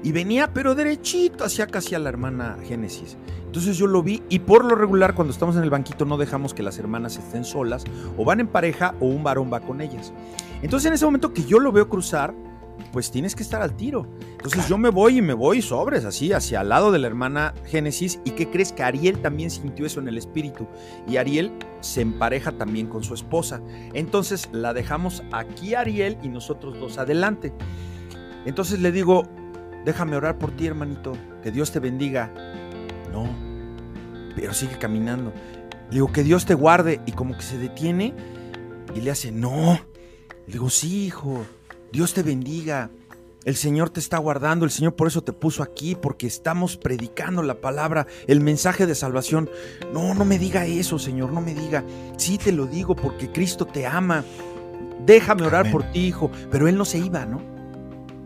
[0.03, 3.15] Y venía, pero derechito, hacia casi a la hermana Génesis.
[3.45, 6.53] Entonces yo lo vi y por lo regular cuando estamos en el banquito no dejamos
[6.53, 7.85] que las hermanas estén solas
[8.17, 10.11] o van en pareja o un varón va con ellas.
[10.61, 12.33] Entonces en ese momento que yo lo veo cruzar,
[12.91, 14.07] pues tienes que estar al tiro.
[14.31, 17.53] Entonces yo me voy y me voy sobres, así, hacia el lado de la hermana
[17.65, 18.19] Génesis.
[18.23, 18.71] ¿Y qué crees?
[18.71, 20.67] Que Ariel también sintió eso en el espíritu.
[21.07, 23.61] Y Ariel se empareja también con su esposa.
[23.93, 27.53] Entonces la dejamos aquí Ariel y nosotros dos adelante.
[28.45, 29.27] Entonces le digo,
[29.85, 31.13] déjame orar por ti, hermanito.
[31.43, 32.31] Que Dios te bendiga.
[33.11, 33.27] No,
[34.35, 35.33] pero sigue caminando.
[35.89, 37.01] Le digo, que Dios te guarde.
[37.05, 38.13] Y como que se detiene
[38.95, 39.79] y le hace, no.
[40.45, 41.45] Le digo, sí, hijo.
[41.97, 42.91] Dios te bendiga.
[43.43, 47.41] El Señor te está guardando, el Señor por eso te puso aquí, porque estamos predicando
[47.41, 49.49] la palabra, el mensaje de salvación.
[49.91, 51.83] No, no me diga eso, Señor, no me diga.
[52.17, 54.23] Sí te lo digo porque Cristo te ama.
[55.07, 56.29] Déjame orar por ti, hijo.
[56.51, 57.41] Pero él no se iba, ¿no?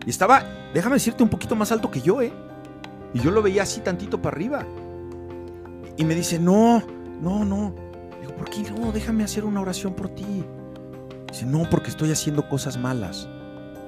[0.04, 2.30] Y estaba, déjame decirte, un poquito más alto que yo, ¿eh?
[3.14, 4.66] Y yo lo veía así tantito para arriba.
[5.96, 6.82] Y me dice, no,
[7.22, 7.74] no, no.
[8.20, 8.92] Digo, ¿por qué no?
[8.92, 10.44] Déjame hacer una oración por ti.
[11.30, 13.30] Dice, no, porque estoy haciendo cosas malas.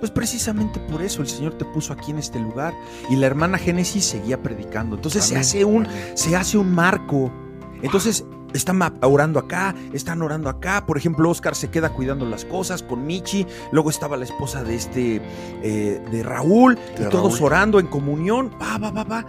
[0.05, 2.75] Pues precisamente por eso el Señor te puso aquí en este lugar.
[3.09, 4.97] Y la hermana Génesis seguía predicando.
[4.97, 7.33] Entonces se, hace un, se hace un marco.
[7.81, 10.85] Entonces están orando acá, están orando acá.
[10.85, 13.47] Por ejemplo, Oscar se queda cuidando las cosas con Michi.
[13.73, 15.23] Luego estaba la esposa de este,
[15.63, 18.51] eh, de Raúl, y todos orando en comunión.
[18.61, 19.27] Va, va, va, va.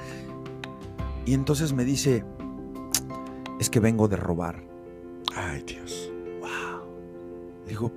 [1.25, 2.25] Y entonces me dice,
[3.61, 4.61] es que vengo de robar.
[5.37, 6.11] Ay, Dios.
[6.41, 6.85] Wow.
[7.65, 7.93] Digo,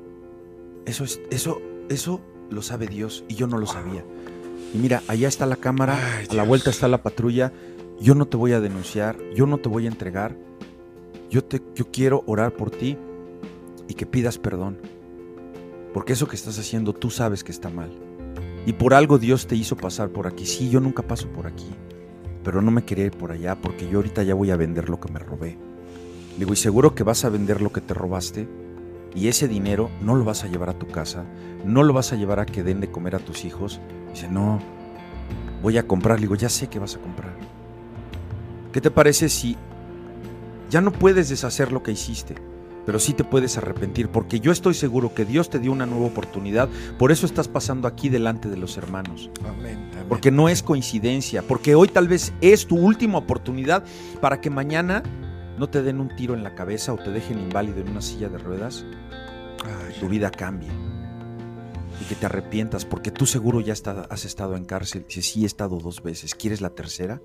[0.87, 4.05] eso es, eso, eso lo sabe Dios y yo no lo sabía.
[4.75, 7.53] Y mira, allá está la cámara, a la vuelta está la patrulla.
[8.01, 10.37] Yo no te voy a denunciar, yo no te voy a entregar.
[11.31, 12.97] Yo, te, yo quiero orar por ti
[13.89, 14.79] y que pidas perdón.
[15.93, 17.91] Porque eso que estás haciendo tú sabes que está mal.
[18.67, 20.45] Y por algo Dios te hizo pasar por aquí.
[20.45, 21.71] Sí, yo nunca paso por aquí.
[22.45, 25.01] Pero no me quería ir por allá porque yo ahorita ya voy a vender lo
[25.01, 25.59] que me robé.
[26.39, 28.47] digo, ¿y seguro que vas a vender lo que te robaste?
[29.15, 31.25] Y ese dinero no lo vas a llevar a tu casa,
[31.65, 33.81] no lo vas a llevar a que den de comer a tus hijos.
[34.13, 34.61] Dice, no,
[35.63, 36.19] voy a comprar.
[36.19, 37.35] Le digo, ya sé que vas a comprar.
[38.73, 39.57] ¿Qué te parece si
[40.71, 42.37] ya no puedes deshacer lo que hiciste?
[42.89, 46.07] pero sí te puedes arrepentir, porque yo estoy seguro que Dios te dio una nueva
[46.07, 49.29] oportunidad, por eso estás pasando aquí delante de los hermanos.
[49.47, 53.85] Amén, Porque no es coincidencia, porque hoy tal vez es tu última oportunidad
[54.23, 55.03] para que mañana
[55.59, 58.29] no te den un tiro en la cabeza o te dejen inválido en una silla
[58.29, 58.85] de ruedas,
[60.01, 60.71] tu vida cambie.
[62.01, 65.05] Y que te arrepientas, porque tú seguro ya has estado en cárcel.
[65.09, 66.35] Si sí, he estado dos veces.
[66.35, 67.21] ¿Quieres la tercera?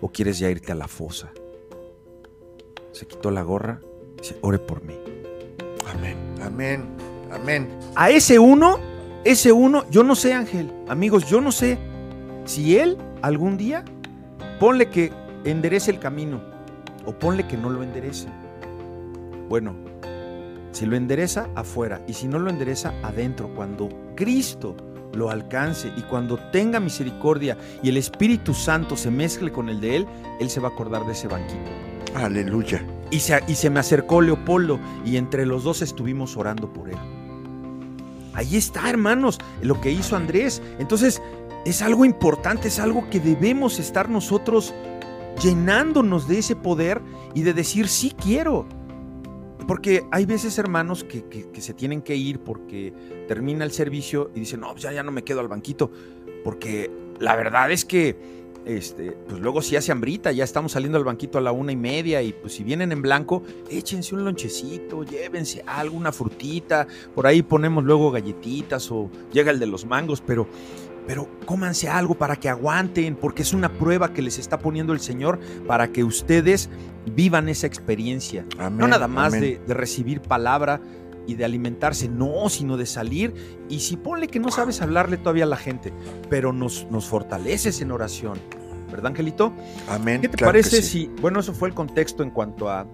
[0.00, 1.32] ¿O quieres ya irte a la fosa?
[2.90, 3.80] Se quitó la gorra
[4.16, 4.94] Dice, ore por mí.
[5.86, 6.84] Amén, amén,
[7.30, 7.68] amén.
[7.94, 8.78] A ese uno,
[9.22, 11.78] ese uno, yo no sé, Ángel, amigos, yo no sé
[12.46, 13.84] si él algún día,
[14.58, 15.12] ponle que
[15.44, 16.53] enderece el camino
[17.06, 18.28] o ponle que no lo enderece.
[19.48, 19.74] Bueno,
[20.72, 22.00] si lo endereza, afuera.
[22.08, 23.48] Y si no lo endereza, adentro.
[23.54, 24.76] Cuando Cristo
[25.12, 29.96] lo alcance y cuando tenga misericordia y el Espíritu Santo se mezcle con el de
[29.96, 30.06] Él,
[30.40, 31.70] Él se va a acordar de ese banquito.
[32.16, 32.84] Aleluya.
[33.10, 36.98] Y se, y se me acercó Leopoldo y entre los dos estuvimos orando por Él.
[38.32, 40.60] Ahí está, hermanos, lo que hizo Andrés.
[40.80, 41.22] Entonces,
[41.64, 44.74] es algo importante, es algo que debemos estar nosotros
[45.42, 47.00] llenándonos de ese poder
[47.34, 48.66] y de decir, sí quiero.
[49.66, 51.24] Porque hay veces, hermanos, que,
[51.58, 52.92] se tienen que ir porque
[53.26, 55.90] termina el servicio y dicen, no, pues ya, ya no me quedo al banquito.
[56.42, 58.16] Porque la verdad es que,
[58.66, 61.76] este, pues luego si hace hambrita, ya estamos saliendo al banquito a la una y
[61.76, 67.26] media y pues si vienen en blanco, échense un lonchecito, llévense algo, una frutita, por
[67.26, 70.46] ahí ponemos luego galletitas o llega el de los mangos, pero
[71.06, 75.00] pero cómanse algo para que aguanten, porque es una prueba que les está poniendo el
[75.00, 76.70] Señor para que ustedes
[77.14, 78.46] vivan esa experiencia.
[78.58, 80.80] no nada más de, recibir palabra
[81.26, 83.34] y de alimentarse, no, sino de salir.
[83.68, 85.92] Y si ponle que no sabes hablarle todavía a la gente,
[86.28, 88.38] pero nos, nos fortaleces en oración.
[88.90, 89.52] ¿Verdad, Angelito?
[89.88, 90.20] Amén.
[90.20, 92.86] ¿Qué te parece si, bueno, eso fue el contexto en cuanto a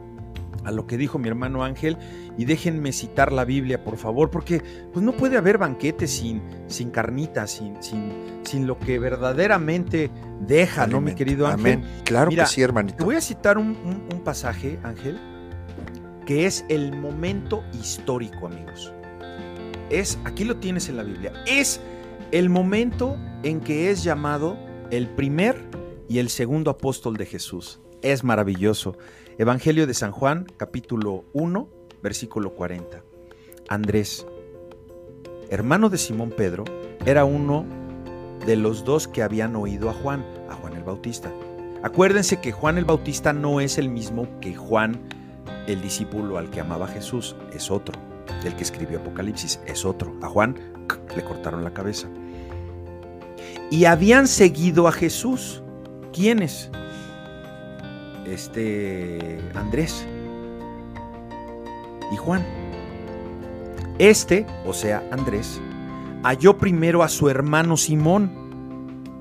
[0.64, 1.96] a lo que dijo mi hermano Ángel
[2.36, 6.90] y déjenme citar la Biblia, por favor, porque pues no puede haber banquete sin, sin
[6.90, 10.10] carnitas, sin, sin, sin lo que verdaderamente
[10.40, 11.74] deja, ¿no, mi querido Ángel?
[11.74, 12.02] Amén.
[12.04, 12.98] Claro que sí, hermanito.
[12.98, 13.76] Te voy a citar un,
[14.12, 15.18] un pasaje, Ángel,
[16.26, 18.92] que es el momento histórico, amigos.
[19.90, 21.80] Es, aquí lo tienes en la Biblia, es
[22.30, 24.56] el momento en que es llamado
[24.90, 25.56] el primer
[26.08, 27.80] y el segundo apóstol de Jesús.
[28.02, 28.96] Es maravilloso.
[29.40, 31.66] Evangelio de San Juan, capítulo 1,
[32.02, 33.02] versículo 40.
[33.70, 34.26] Andrés,
[35.48, 36.64] hermano de Simón Pedro,
[37.06, 37.64] era uno
[38.44, 41.32] de los dos que habían oído a Juan, a Juan el Bautista.
[41.82, 45.00] Acuérdense que Juan el Bautista no es el mismo que Juan,
[45.66, 47.98] el discípulo al que amaba Jesús, es otro.
[48.44, 50.14] El que escribió Apocalipsis es otro.
[50.20, 50.54] A Juan
[51.16, 52.08] le cortaron la cabeza.
[53.70, 55.62] Y habían seguido a Jesús.
[56.12, 56.70] ¿Quiénes?
[58.30, 60.06] Este Andrés
[62.12, 62.44] y Juan.
[63.98, 65.60] Este, o sea, Andrés,
[66.22, 68.30] halló primero a su hermano Simón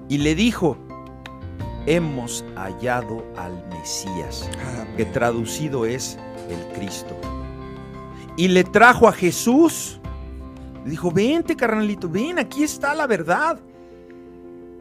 [0.08, 0.78] y le dijo,
[1.86, 4.50] hemos hallado al Mesías,
[4.96, 6.18] que traducido es
[6.50, 7.16] el Cristo.
[8.38, 10.00] Y le trajo a Jesús.
[10.86, 13.60] Le dijo, vente carnalito, ven, aquí está la verdad.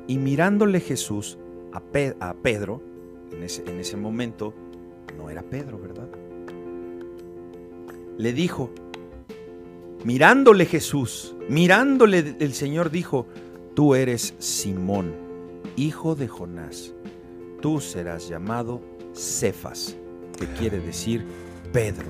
[0.07, 1.39] Y mirándole Jesús
[1.73, 1.83] a,
[2.25, 2.81] a Pedro,
[3.33, 3.43] en
[3.81, 4.55] ese, momento
[5.17, 6.09] no era Pedro, ¿verdad?
[8.17, 8.71] Le dijo,
[10.05, 13.27] mirándole Jesús, mirándole el Señor dijo,
[13.75, 15.15] tú eres Simón,
[15.77, 16.95] hijo de Jonás,
[17.61, 18.81] tú serás llamado
[19.15, 19.97] Cefas,
[20.39, 21.25] que quiere decir
[21.73, 22.07] Pedro.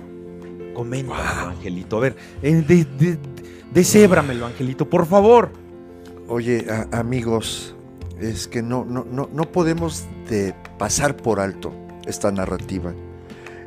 [0.75, 1.97] Comenta, Angelito.
[1.97, 2.63] A ver, eh,
[3.73, 3.85] de,
[4.45, 5.51] Angelito, por favor.
[6.29, 7.75] Oye, amigos,
[8.21, 11.73] es que no, no, no, no podemos de pasar por alto
[12.07, 12.93] esta narrativa.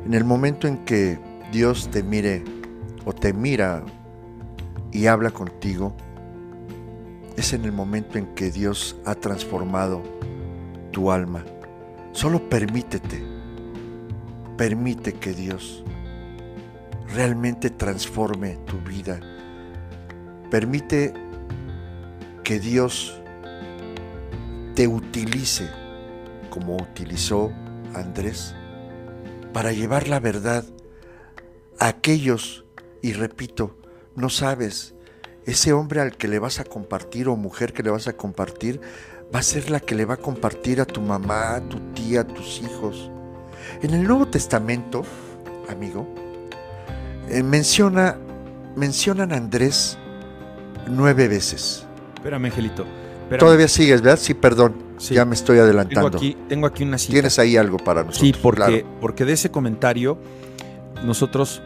[0.04, 1.18] En el momento en que
[1.52, 2.44] Dios te mire
[3.04, 3.84] o te mira
[4.90, 5.96] y habla contigo,
[7.36, 10.02] es en el momento en que Dios ha transformado
[10.90, 11.44] tu alma.
[12.12, 13.22] Solo permítete,
[14.56, 15.82] permite que Dios
[17.14, 19.18] realmente transforme tu vida.
[20.50, 21.14] Permite
[22.44, 23.21] que Dios
[24.74, 25.68] te utilice
[26.50, 27.52] como utilizó
[27.94, 28.54] Andrés
[29.52, 30.64] para llevar la verdad
[31.78, 32.64] a aquellos,
[33.02, 33.76] y repito,
[34.14, 34.94] no sabes,
[35.46, 38.80] ese hombre al que le vas a compartir o mujer que le vas a compartir
[39.34, 42.20] va a ser la que le va a compartir a tu mamá, a tu tía,
[42.20, 43.10] a tus hijos.
[43.82, 45.02] En el Nuevo Testamento,
[45.68, 46.06] amigo,
[47.28, 48.16] eh, menciona,
[48.76, 49.98] mencionan a Andrés
[50.86, 51.84] nueve veces.
[52.14, 53.01] Espérame, Angelito.
[53.38, 54.18] Todavía sigues, ¿verdad?
[54.18, 54.74] Sí, perdón.
[55.10, 56.10] Ya me estoy adelantando.
[56.10, 57.12] Tengo aquí, tengo aquí una cita.
[57.12, 58.28] Tienes ahí algo para nosotros.
[58.34, 60.16] Sí, porque, porque de ese comentario
[61.04, 61.60] nosotros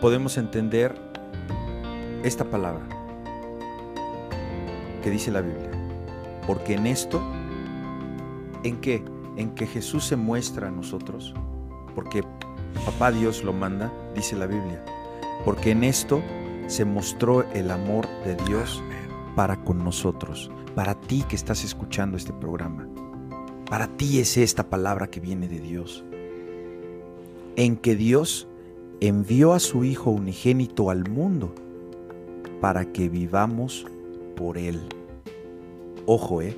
[0.00, 0.94] podemos entender
[2.24, 2.82] esta palabra
[5.02, 5.70] que dice la Biblia.
[6.46, 7.22] Porque en esto,
[8.64, 9.04] ¿en qué?
[9.36, 11.32] En que Jesús se muestra a nosotros.
[11.94, 12.24] Porque
[12.84, 14.84] Papá Dios lo manda, dice la Biblia.
[15.44, 16.22] Porque en esto
[16.66, 18.82] se mostró el amor de Dios
[19.36, 22.88] para con nosotros para ti que estás escuchando este programa.
[23.68, 26.04] Para ti es esta palabra que viene de Dios.
[27.56, 28.48] En que Dios
[29.00, 31.54] envió a su Hijo unigénito al mundo
[32.60, 33.86] para que vivamos
[34.36, 34.80] por Él.
[36.06, 36.56] Ojo, ¿eh?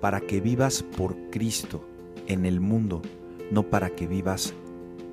[0.00, 1.82] Para que vivas por Cristo
[2.26, 3.02] en el mundo,
[3.50, 4.54] no para que vivas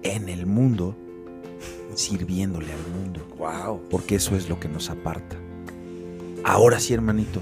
[0.04, 0.96] en el mundo
[1.96, 3.26] sirviéndole al mundo.
[3.38, 3.82] Wow.
[3.90, 5.38] Porque eso es lo que nos aparta.
[6.44, 7.42] Ahora sí, hermanito,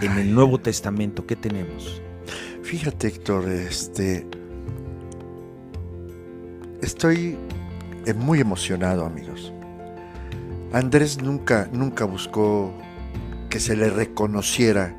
[0.00, 2.00] en el Nuevo Testamento, ¿qué tenemos?
[2.62, 4.26] Fíjate, Héctor, este.
[6.82, 7.36] Estoy
[8.06, 9.52] eh, muy emocionado, amigos.
[10.72, 12.72] Andrés nunca, nunca buscó
[13.48, 14.94] que se le reconociera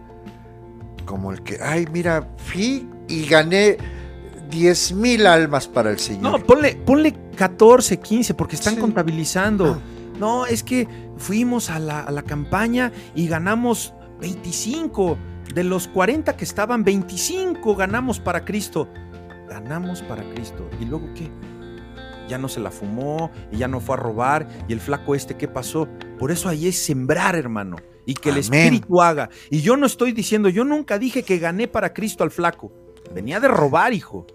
[1.06, 3.78] como el que, ay, mira, fui y gané
[4.50, 6.24] 10 mil almas para el Señor.
[6.24, 8.82] No, ponle, ponle 14, 15, porque están Sí.
[8.82, 9.80] contabilizando.
[9.80, 9.80] Ah.
[10.20, 10.88] No, es que
[11.18, 15.18] fuimos a la, a la campaña y ganamos 25.
[15.54, 18.88] De los 40 que estaban, 25 ganamos para Cristo.
[19.50, 20.70] Ganamos para Cristo.
[20.80, 21.30] ¿Y luego qué?
[22.30, 24.48] Ya no se la fumó y ya no fue a robar.
[24.70, 25.90] ¿Y el flaco este qué pasó?
[26.18, 27.76] Por eso ahí es sembrar, hermano.
[28.06, 28.38] Y que el.
[28.38, 29.30] Espíritu haga.
[29.50, 32.72] Y yo no estoy diciendo, yo nunca dije que gané para Cristo al flaco.
[33.14, 34.26] Venía de robar, hijo.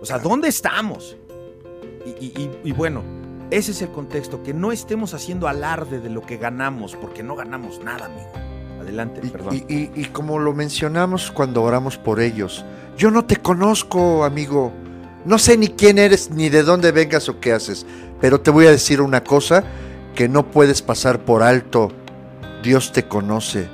[0.00, 1.16] O sea, ¿dónde estamos?
[2.04, 2.32] Y, y-
[2.64, 3.02] y- y bueno,
[3.50, 7.36] ese es el contexto, que no estemos haciendo alarde de lo que ganamos, porque no
[7.36, 8.28] ganamos nada, amigo.
[8.88, 9.54] Adelante, Y, perdón.
[9.54, 12.64] y- y- y como lo mencionamos cuando oramos por ellos,
[12.96, 14.72] yo no te conozco, amigo.
[15.24, 17.84] No sé ni quién eres, ni de dónde vengas o qué haces,
[18.20, 19.62] pero te voy a decir una cosa
[20.14, 21.92] que no puedes pasar por alto.
[22.62, 23.68] Dios te conoce.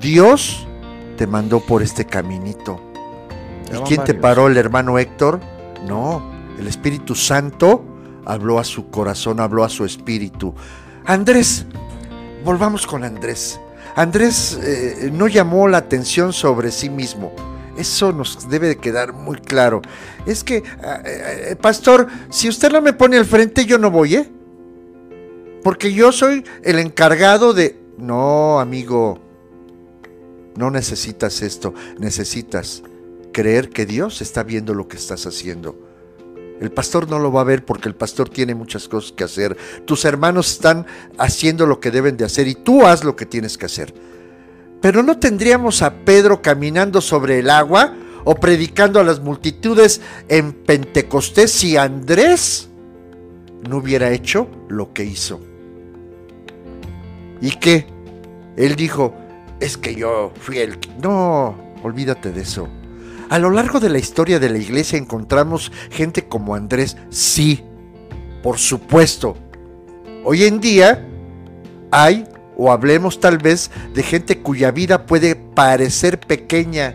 [0.00, 0.66] Dios
[1.16, 2.80] te mandó por este caminito.
[3.72, 5.40] ¿Y quién te paró, el hermano Héctor?
[5.86, 6.22] No,
[6.58, 7.84] el Espíritu Santo
[8.24, 10.54] habló a su corazón, habló a su espíritu.
[11.04, 11.64] Andrés,
[12.44, 13.58] volvamos con Andrés.
[13.94, 17.32] Andrés eh, no llamó la atención sobre sí mismo.
[17.76, 19.82] Eso nos debe de quedar muy claro.
[20.26, 20.64] Es que, eh,
[21.04, 24.30] eh, pastor, si usted no me pone al frente, yo no voy, ¿eh?
[25.62, 27.80] Porque yo soy el encargado de...
[27.98, 29.20] No, amigo,
[30.56, 31.72] no necesitas esto.
[31.98, 32.82] Necesitas
[33.32, 35.91] creer que Dios está viendo lo que estás haciendo.
[36.62, 39.56] El pastor no lo va a ver porque el pastor tiene muchas cosas que hacer.
[39.84, 40.86] Tus hermanos están
[41.18, 43.92] haciendo lo que deben de hacer y tú haz lo que tienes que hacer.
[44.80, 50.52] Pero no tendríamos a Pedro caminando sobre el agua o predicando a las multitudes en
[50.52, 52.68] Pentecostés si Andrés
[53.68, 55.40] no hubiera hecho lo que hizo.
[57.40, 57.88] ¿Y qué?
[58.56, 59.16] Él dijo,
[59.58, 60.78] es que yo fui el...
[60.78, 60.90] que-".
[61.02, 62.68] No, olvídate de eso.
[63.32, 67.64] A lo largo de la historia de la iglesia encontramos gente como Andrés, sí,
[68.42, 69.38] por supuesto.
[70.22, 71.02] Hoy en día
[71.90, 72.26] hay,
[72.58, 76.94] o hablemos tal vez, de gente cuya vida puede parecer pequeña.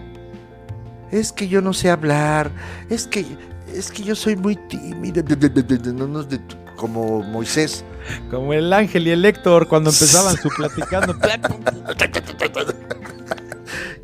[1.10, 2.52] Es que yo no sé hablar,
[2.88, 3.26] es que,
[3.74, 6.42] es que yo soy muy de-
[6.76, 7.84] como Moisés.
[8.30, 11.16] Como el ángel y el Héctor cuando empezaban su platicando.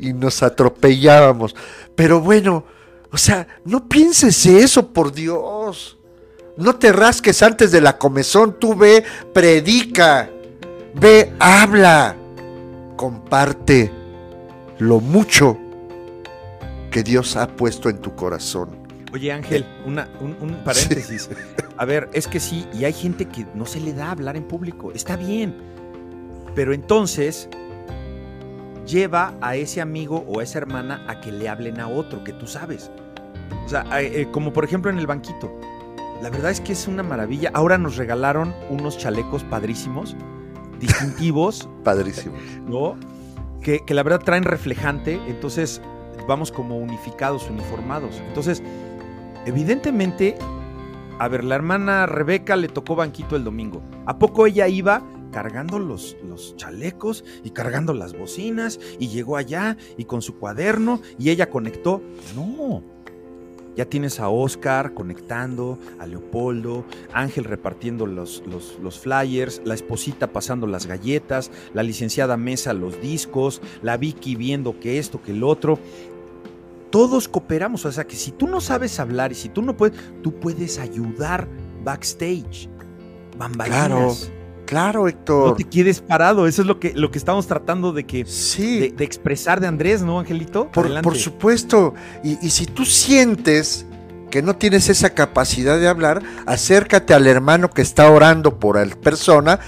[0.04, 1.54] y nos atropellábamos.
[1.94, 2.64] Pero bueno,
[3.10, 5.98] o sea, no pienses eso, por Dios.
[6.56, 10.30] No te rasques antes de la comezón, tú ve, predica,
[10.94, 12.16] ve, habla,
[12.96, 13.90] comparte
[14.78, 15.58] lo mucho
[16.90, 18.84] que Dios ha puesto en tu corazón.
[19.12, 21.28] Oye, Ángel, una, un, un paréntesis.
[21.76, 24.44] A ver, es que sí, y hay gente que no se le da hablar en
[24.44, 24.92] público.
[24.92, 25.56] Está bien.
[26.54, 27.48] Pero entonces
[28.86, 32.32] lleva a ese amigo o a esa hermana a que le hablen a otro que
[32.32, 32.90] tú sabes.
[33.64, 35.52] O sea, eh, eh, como por ejemplo en el banquito.
[36.22, 37.50] La verdad es que es una maravilla.
[37.54, 40.16] Ahora nos regalaron unos chalecos padrísimos,
[40.80, 42.34] distintivos, Padrísimo.
[42.68, 42.96] ¿no?
[43.60, 45.80] Que, que la verdad traen reflejante, entonces
[46.28, 48.22] vamos como unificados, uniformados.
[48.28, 48.62] Entonces,
[49.46, 50.36] evidentemente,
[51.18, 53.82] a ver, la hermana Rebeca le tocó banquito el domingo.
[54.06, 55.02] ¿A poco ella iba
[55.34, 61.00] cargando los, los chalecos y cargando las bocinas y llegó allá y con su cuaderno
[61.18, 62.00] y ella conectó?
[62.36, 62.84] No.
[63.74, 70.68] Ya tienes a Oscar conectando, a Leopoldo, Ángel repartiendo los, los, flyers, la esposita pasando
[70.68, 75.80] las galletas, la licenciada Mesa los discos, la Vicky viendo que esto, que el otro.
[76.90, 79.98] Todos cooperamos, o sea que si tú no sabes hablar y si tú no puedes,
[80.22, 81.48] tú puedes ayudar
[81.82, 82.68] backstage.
[83.36, 84.30] Bambalinas.
[84.72, 85.56] No Héctor.
[85.56, 88.80] te quedes parado, eso es lo que, lo que estamos tratando de que Sí.
[88.80, 90.70] de, de expresar de Andrés, ¿no, Angelito?
[90.70, 91.94] Por, por supuesto.
[92.22, 93.86] Y, y si tú sientes
[94.30, 98.94] que no tienes esa capacidad de hablar, acércate al hermano que está orando por la
[98.96, 99.60] persona,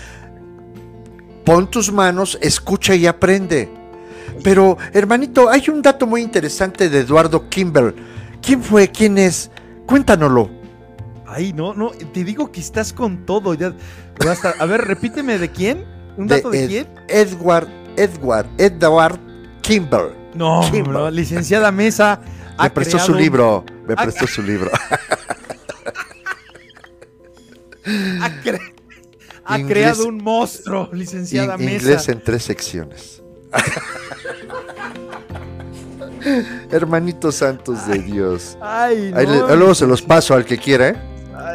[1.45, 3.69] pon tus manos, escucha y aprende.
[4.43, 7.95] Pero, hermanito, hay un dato muy interesante de Eduardo Kimball.
[8.43, 8.89] ¿Quién fue?
[8.89, 9.51] ¿Quién es?
[9.87, 10.51] Cuéntanoslo.
[11.29, 13.55] Ay, no, no, te digo que estás con todo.
[13.55, 13.73] Ya.
[14.59, 15.85] A ver, repíteme de quién.
[16.17, 16.87] ¿Un dato de, quién?
[17.09, 19.19] Edward, Edward, Edward
[19.63, 20.15] Kimber.
[20.35, 20.89] No, Kimber.
[20.89, 22.21] no, licenciada Mesa.
[22.59, 23.65] Me ha prestó su creado libro.
[23.87, 24.71] Me ha- prestó su libro.
[28.21, 28.59] Ha, cre-
[29.45, 31.85] ha Inglés- creado un monstruo, licenciada In- Mesa.
[31.87, 33.23] inglés en tres secciones.
[36.73, 38.59] Hermanitos santos de Dios.
[38.61, 40.97] Ay, no, Ahí le- luego se los paso al que quiera, ¿eh?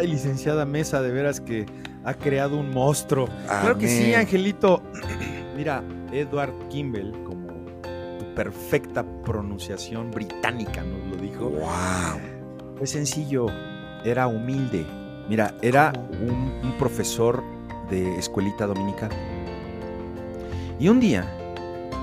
[0.01, 1.67] Ay, licenciada Mesa, de veras que
[2.03, 3.27] ha creado un monstruo.
[3.45, 4.21] Claro que sí, Amén.
[4.21, 4.81] Angelito.
[5.55, 7.47] Mira, Edward Kimball, como
[8.17, 11.49] tu perfecta pronunciación británica nos lo dijo.
[11.51, 12.77] Wow.
[12.77, 13.45] Fue sencillo,
[14.03, 14.87] era humilde.
[15.29, 17.43] Mira, era un, un profesor
[17.91, 19.11] de escuelita dominical.
[20.79, 21.31] Y un día,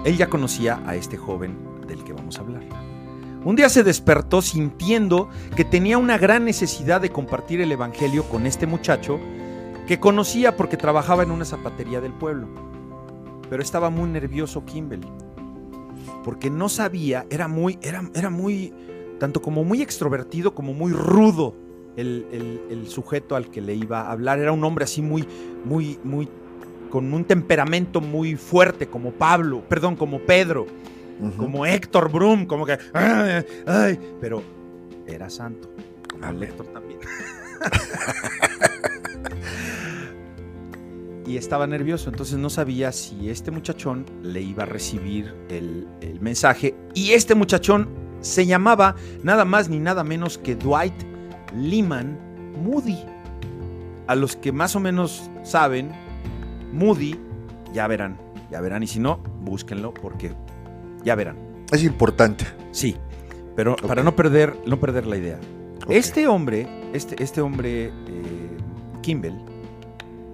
[0.05, 2.63] él ya conocía a este joven del que vamos a hablar.
[3.49, 8.45] Un día se despertó sintiendo que tenía una gran necesidad de compartir el Evangelio con
[8.45, 9.19] este muchacho
[9.87, 12.47] que conocía porque trabajaba en una zapatería del pueblo.
[13.49, 15.01] Pero estaba muy nervioso Kimball,
[16.25, 18.75] porque no sabía, era muy, era, era muy,
[19.19, 21.55] tanto como muy extrovertido como muy rudo
[21.97, 24.41] el, el- el sujeto al que le iba a hablar.
[24.41, 25.27] Era un hombre así muy,
[25.65, 26.29] muy, muy,
[26.91, 30.67] con un temperamento muy fuerte, como Pablo, perdón, como Pedro,
[31.37, 34.43] Como Héctor Brum, como que, ay, ay, pero
[35.07, 35.71] era santo,
[36.11, 36.43] como el.
[36.43, 37.01] Héctor también.
[41.27, 46.21] y estaba nervioso, entonces no sabía si este muchachón le iba a recibir el, el
[46.21, 46.77] mensaje.
[46.95, 47.89] Y este muchachón
[48.21, 50.95] se llamaba nada más ni nada menos que Dwight
[51.55, 52.19] Lyman
[52.65, 52.99] Moody.
[54.07, 55.93] A los que más o menos saben,
[56.73, 57.19] Moody,
[57.73, 58.19] ya verán,
[58.51, 58.83] ya verán.
[58.83, 60.33] Y si no, búsquenlo porque
[61.09, 61.65] ya verán.
[61.73, 62.45] Es importante.
[62.71, 62.95] Sí,
[63.57, 65.41] pero para no perder, no perder la idea.
[65.89, 67.91] Este hombre, este, este hombre, eh,
[69.01, 69.43] Kimball,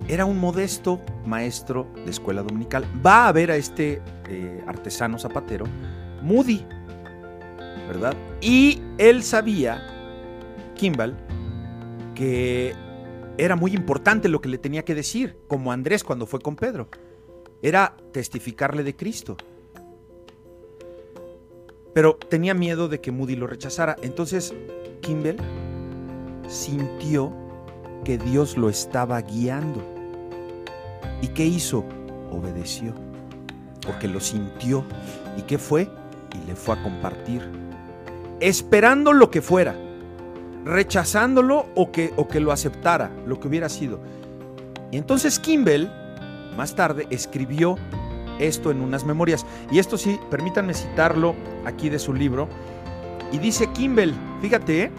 [0.08, 2.84] era un modesto maestro de escuela dominical.
[3.06, 5.64] Va a ver a este eh, artesano zapatero,
[6.22, 6.66] Moody,
[7.86, 8.14] ¿verdad?
[8.40, 9.80] Y él sabía,
[10.74, 11.14] Kimball,
[12.16, 12.74] que
[13.38, 16.88] era muy importante lo que le tenía que decir, como Andrés cuando fue con Pedro.
[17.62, 19.36] Era testificarle de Cristo.
[21.94, 23.96] Pero tenía miedo de que Moody lo rechazara.
[24.02, 24.52] Entonces,
[25.00, 25.36] Kimball
[26.48, 27.32] sintió
[28.04, 29.82] que Dios lo estaba guiando.
[31.22, 31.84] ¿Y qué hizo?
[32.30, 32.92] Obedeció.
[33.86, 34.84] Porque lo sintió.
[35.38, 35.88] ¿Y qué fue?
[36.34, 37.42] Y le fue a compartir.
[38.40, 39.76] Esperando lo que fuera.
[40.64, 44.00] Rechazándolo o que, o que lo aceptara, lo que hubiera sido.
[44.90, 45.92] Y entonces Kimball,
[46.56, 47.76] más tarde, escribió
[48.38, 49.46] esto en unas memorias.
[49.70, 52.48] Y esto sí, permítanme citarlo aquí de su libro.
[53.32, 54.90] Y dice Kimball, fíjate, ¿eh?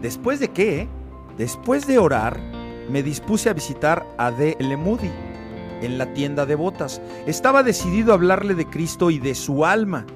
[0.00, 0.88] después de qué, eh?
[1.36, 2.38] después de orar,
[2.90, 4.76] me dispuse a visitar a D.L.
[4.76, 5.10] Moody
[5.82, 7.00] en la tienda de botas.
[7.26, 10.06] Estaba decidido a hablarle de Cristo y de su alma.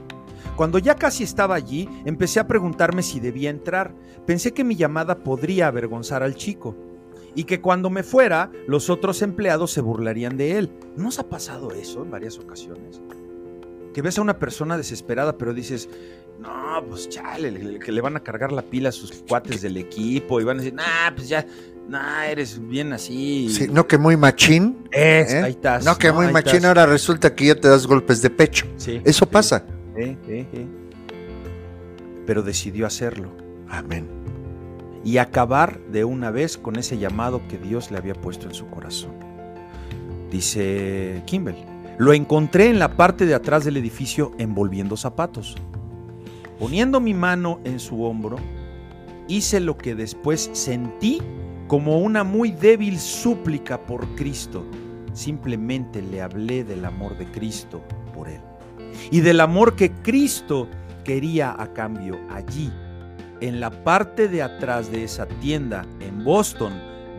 [0.57, 3.95] Cuando ya casi estaba allí, empecé a preguntarme si debía entrar.
[4.27, 6.75] Pensé que mi llamada podría avergonzar al chico
[7.37, 10.71] y que cuando me fuera, los otros empleados se burlarían de él.
[10.97, 13.01] ¿No os ha pasado eso en varias ocasiones?
[13.95, 15.89] Que ves a una persona desesperada, pero dices,
[16.41, 19.77] no, pues chale, le- que le van a cargar la pila a sus cuates del
[19.77, 21.47] equipo y van a decir, nah, pues ya,
[21.89, 23.49] nah, eres bien así.
[23.51, 24.87] Sí, no que muy machín.
[24.91, 25.43] Es, ¿eh?
[25.43, 25.85] ahí estás.
[25.85, 26.65] No que muy Ahí machín, estás.
[26.69, 28.67] ahora resulta que ya te das golpes de pecho.
[28.77, 29.65] Sí, Eso sí, pasa.
[29.97, 30.17] sí.
[32.27, 33.31] Pero decidió hacerlo.
[33.69, 34.09] Amén.
[35.07, 38.67] Y acabar de una vez con ese llamado que Dios le había puesto en su
[38.67, 39.13] corazón.
[40.33, 41.55] Dice Kimball,
[41.97, 45.55] lo encontré en la parte de atrás del edificio envolviendo zapatos.
[46.59, 48.39] Poniendo mi mano en su hombro,
[49.29, 51.23] hice lo que después sentí
[51.69, 54.67] como una muy débil súplica por Cristo.
[55.13, 57.81] Simplemente le hablé del amor de Cristo
[58.13, 58.41] por él.
[59.13, 60.67] Y del amor que Cristo
[61.05, 62.73] quería a cambio allí
[63.41, 66.73] en la parte de atrás de esa tienda en Boston,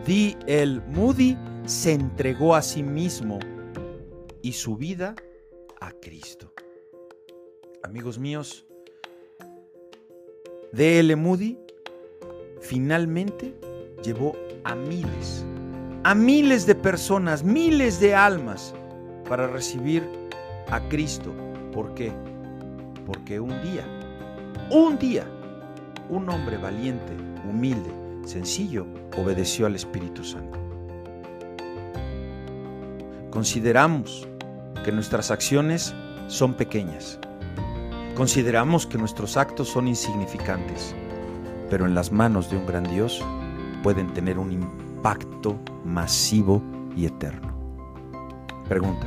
[0.06, 0.80] D.L.
[0.88, 3.38] Moody se entregó a sí mismo
[4.42, 5.14] y su vida
[5.80, 6.52] a Cristo.
[7.82, 8.66] Amigos míos,
[10.72, 11.14] D.L.
[11.16, 11.58] Moody
[12.60, 13.54] finalmente
[14.02, 15.44] llevó a miles,
[16.04, 18.74] a miles de personas, miles de almas
[19.28, 20.02] para recibir
[20.70, 21.32] a Cristo.
[21.72, 22.12] ¿Por qué?
[23.06, 23.84] Porque un día,
[24.70, 25.26] un día,
[26.08, 27.12] un hombre valiente,
[27.48, 27.90] humilde,
[28.24, 28.86] sencillo,
[29.16, 30.58] obedeció al Espíritu Santo.
[33.30, 34.28] Consideramos
[34.84, 35.94] que nuestras acciones
[36.28, 37.18] son pequeñas.
[38.16, 40.94] Consideramos que nuestros actos son insignificantes.
[41.70, 43.22] pero en las manos de un gran Dios
[43.82, 46.62] pueden tener un impacto masivo
[46.96, 47.52] y eterno.
[48.68, 49.06] Pregunta,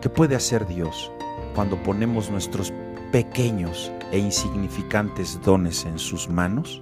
[0.00, 1.10] ¿qué puede hacer Dios
[1.54, 2.72] cuando ponemos nuestros
[3.12, 6.80] pequeños e insignificantes dones en sus manos?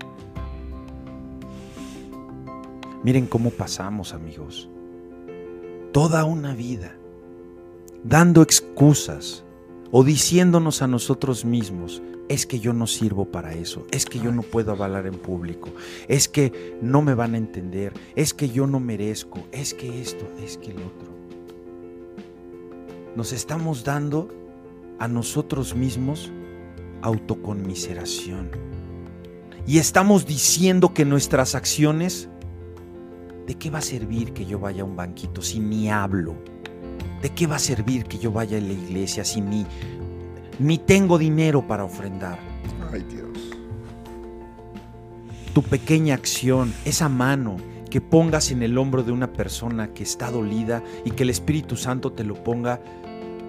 [3.03, 4.68] Miren cómo pasamos, amigos.
[5.93, 6.97] Toda una vida
[8.03, 9.45] dando excusas
[9.91, 14.33] o diciéndonos a nosotros mismos, es que yo no sirvo para eso, es que yo
[14.33, 15.70] no puedo avalar en público,
[16.09, 20.27] es que no me van a entender, es que yo no merezco, es que esto,
[20.43, 21.14] es que el otro.
[23.14, 24.29] Nos estamos dando
[24.99, 26.30] a nosotros mismos
[27.03, 28.51] autoconmiseración.
[29.66, 32.28] Y estamos diciendo que nuestras acciones,
[33.47, 36.36] ¿de qué va a servir que yo vaya a un banquito si ni hablo?
[37.22, 39.66] ¿De qué va a servir que yo vaya a la iglesia si ni,
[40.59, 42.38] ni tengo dinero para ofrendar?
[42.92, 43.26] Ay Dios.
[45.53, 47.57] Tu pequeña acción, esa mano
[47.90, 51.76] que pongas en el hombro de una persona que está dolida y que el Espíritu
[51.76, 52.80] Santo te lo ponga,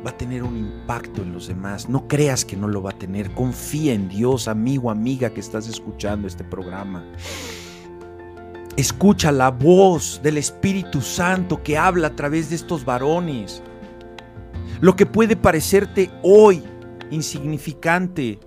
[0.05, 1.89] va a tener un impacto en los demás.
[1.89, 3.31] No creas que no lo va a tener.
[3.31, 7.05] Confía en Dios, amigo, amiga que estás escuchando este programa.
[8.75, 13.63] Escucha la voz del Espíritu Santo que habla a través de estos varones.
[14.81, 16.63] Lo que puede parecerte hoy
[17.09, 18.39] insignificante,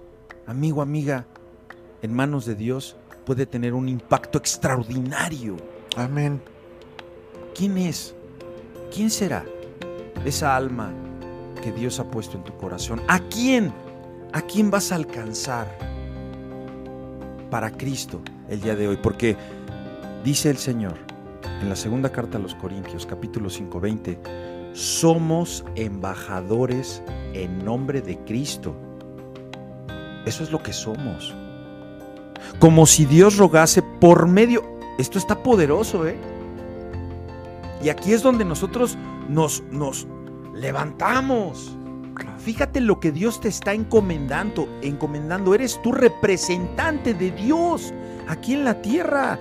[0.47, 1.27] amigo, amiga,
[2.03, 2.97] en manos de Dios
[3.27, 5.57] puede tener un impacto extraordinario.
[5.97, 6.41] Amén.
[7.55, 8.15] ¿Quién es?
[8.95, 9.45] ¿Quién será
[10.25, 10.93] esa alma
[11.61, 13.01] que Dios ha puesto en tu corazón?
[13.09, 13.73] ¿A quién?
[14.33, 15.67] ¿A quién vas a alcanzar
[17.51, 18.97] para Cristo el día de hoy?
[18.97, 19.37] Porque
[20.25, 20.99] Dice el Señor
[21.63, 24.21] en la segunda carta a los Corintios, capítulo 5, 20,
[24.75, 27.03] somos embajadores
[27.33, 28.75] en nombre de Cristo.
[30.27, 31.35] Eso es lo que somos.
[32.59, 34.63] Como si Dios rogase por medio...
[34.99, 36.19] Esto está poderoso, ¿eh?
[37.83, 38.99] Y aquí es donde nosotros
[39.31, 40.07] nos, nos
[40.61, 41.77] levantamos.
[42.39, 45.55] Fíjate lo que Dios te está encomendando, encomendando.
[45.55, 47.95] Eres tu representante de Dios
[48.29, 49.39] aquí en la tierra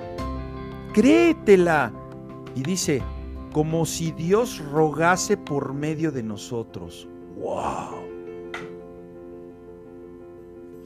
[0.93, 1.93] créetela.
[2.55, 3.01] Y dice,
[3.53, 7.07] como si Dios rogase por medio de nosotros.
[7.37, 7.99] ¡Wow!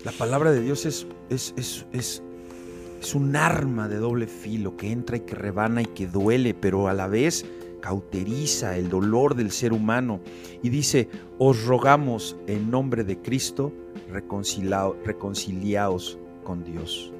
[0.03, 5.17] La palabra de Dios es, es, es, es, un arma de doble filo que entra
[5.17, 7.45] y que rebana y que duele, pero a la vez
[7.83, 10.21] cauteriza el dolor del ser humano.
[10.61, 13.73] Y dice, os rogamos en nombre de Cristo,
[14.09, 17.11] reconciliaos con Dios.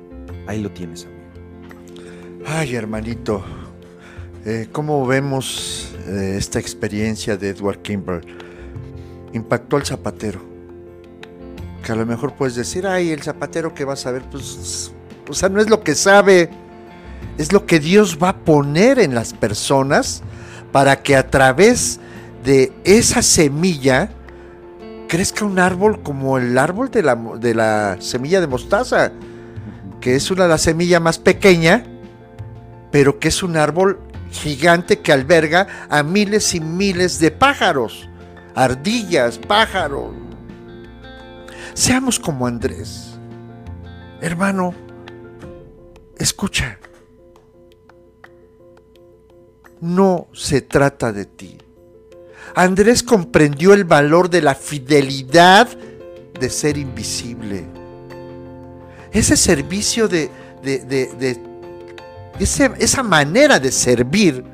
[0.47, 1.19] Ahí lo tienes, amigo.
[2.45, 3.43] Ay, hermanito,
[4.45, 8.21] eh, ¿cómo vemos eh, esta experiencia de Edward Kimber?
[9.33, 10.39] Impactó al zapatero.
[11.83, 14.93] Que a lo mejor puedes decir, ay, el zapatero que va a saber, pues,
[15.27, 16.49] o sea, no es lo que sabe,
[17.37, 20.23] es lo que Dios va a poner en las personas
[20.73, 22.01] para que a través
[22.43, 24.09] de esa semilla
[25.07, 29.13] crezca un árbol como el árbol de la, de la semilla de mostaza,
[30.01, 31.83] que es una de las semillas más pequeñas
[32.93, 33.99] pero que es un árbol
[34.31, 38.07] gigante que alberga a miles y miles de pájaros,
[38.53, 40.13] ardillas, pájaros.
[41.73, 43.17] Seamos como Andrés.
[44.21, 44.75] Hermano,
[46.19, 46.77] escucha.
[49.83, 51.57] No se trata de ti.
[52.55, 55.67] Andrés comprendió el valor de la fidelidad
[56.39, 57.65] de ser invisible.
[59.11, 60.29] Ese servicio de,
[60.63, 61.37] de, de
[62.39, 64.45] esa manera de servir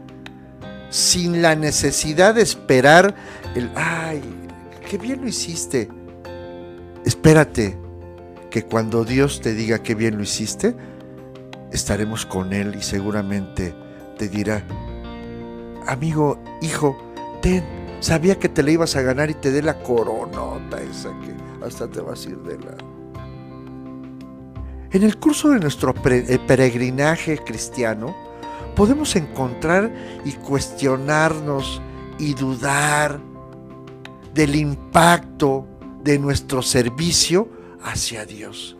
[0.89, 3.13] sin la necesidad de esperar
[3.53, 4.23] el, ay,
[4.89, 5.89] qué bien lo hiciste.
[7.05, 7.77] Espérate
[8.49, 10.75] que cuando Dios te diga qué bien lo hiciste,
[11.71, 13.75] estaremos con Él y seguramente
[14.17, 14.63] te dirá,
[15.89, 16.97] amigo, hijo,
[17.41, 17.63] ten,
[17.99, 21.33] sabía que te la ibas a ganar y te dé la coronota esa que
[21.65, 22.77] hasta te vas a ir de la...
[24.91, 28.15] En el curso de nuestro eh, peregrinaje cristiano,
[28.75, 29.91] podemos encontrar
[30.25, 31.81] y cuestionarnos
[32.17, 33.19] y dudar
[34.33, 35.67] del impacto
[36.03, 37.49] de nuestro servicio
[37.83, 38.78] hacia Dios.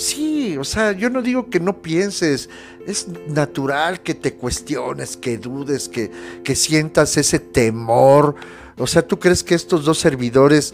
[0.00, 2.48] Sí, o sea, yo no digo que no pienses,
[2.86, 6.10] es natural que te cuestiones, que dudes, que,
[6.42, 8.34] que sientas ese temor.
[8.78, 10.72] O sea, ¿tú crees que estos dos servidores,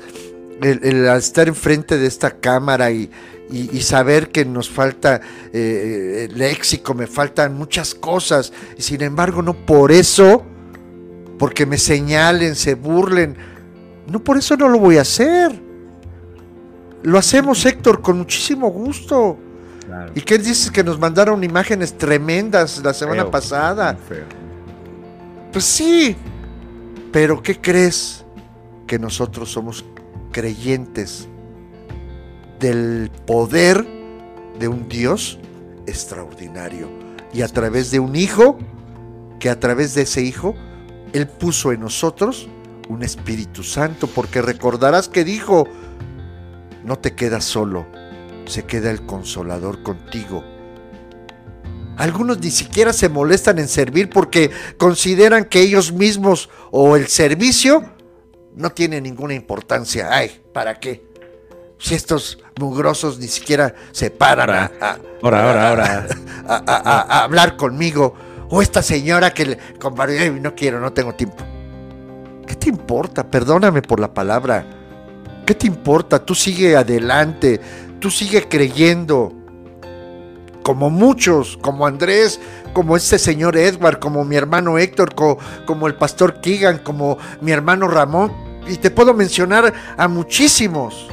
[0.62, 3.10] el, al estar enfrente de esta cámara y,
[3.50, 5.20] y, saber que nos falta
[5.52, 10.44] eh, léxico, me faltan muchas cosas, y sin embargo no por eso,
[11.36, 13.36] porque me señalen, se burlen,
[14.08, 15.65] no por eso no lo voy a hacer.
[17.06, 19.38] Lo hacemos, Héctor, con muchísimo gusto.
[20.16, 23.96] ¿Y qué dices que nos mandaron imágenes tremendas la semana pasada?
[25.52, 26.16] Pues sí,
[27.12, 28.24] pero ¿qué crees?
[28.88, 29.84] Que nosotros somos
[30.32, 31.28] creyentes
[32.58, 33.86] del poder
[34.58, 35.38] de un Dios
[35.86, 36.88] extraordinario.
[37.32, 38.58] Y a través de un hijo,
[39.38, 40.56] que a través de ese hijo,
[41.12, 42.48] Él puso en nosotros
[42.88, 45.68] un Espíritu Santo, porque recordarás que dijo,
[46.86, 47.84] no te quedas solo,
[48.46, 50.44] se queda el consolador contigo.
[51.96, 57.90] Algunos ni siquiera se molestan en servir porque consideran que ellos mismos o el servicio
[58.54, 60.08] no tiene ninguna importancia.
[60.12, 61.04] Ay, ¿para qué?
[61.78, 66.06] Si estos mugrosos ni siquiera se paran a, ahora, ahora,
[66.46, 68.14] a, hablar conmigo.
[68.48, 69.58] O esta señora que le,
[70.40, 71.44] no quiero, no tengo tiempo.
[72.46, 73.28] ¿Qué te importa?
[73.28, 74.75] Perdóname por la palabra.
[75.46, 76.18] ¿Qué te importa?
[76.18, 77.60] Tú sigue adelante,
[78.00, 79.32] tú sigue creyendo.
[80.64, 82.40] Como muchos, como Andrés,
[82.72, 87.86] como este señor Edward, como mi hermano Héctor, como, el pastor Keegan, como mi hermano
[87.86, 88.32] Ramón.
[88.66, 91.06] Y te puedo mencionar a muchísimos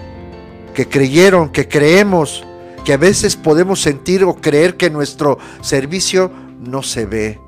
[0.74, 2.44] que creyeron, que creemos,
[2.84, 7.40] que a veces podemos sentir o creer que nuestro servicio no se ve.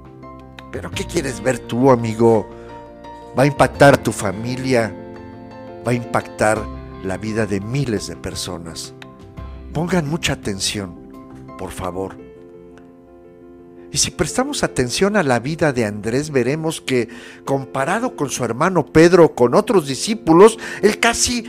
[0.71, 2.47] Pero ¿qué quieres ver tú, amigo?
[3.37, 4.93] Va a impactar a tu familia,
[5.85, 6.61] va a impactar
[7.03, 8.93] la vida de miles de personas.
[9.73, 10.95] Pongan mucha atención,
[11.57, 12.17] por favor.
[13.91, 17.07] Y si prestamos atención a la vida de Andrés, veremos que
[17.45, 21.45] comparado con su hermano Pedro, con otros discípulos, él casi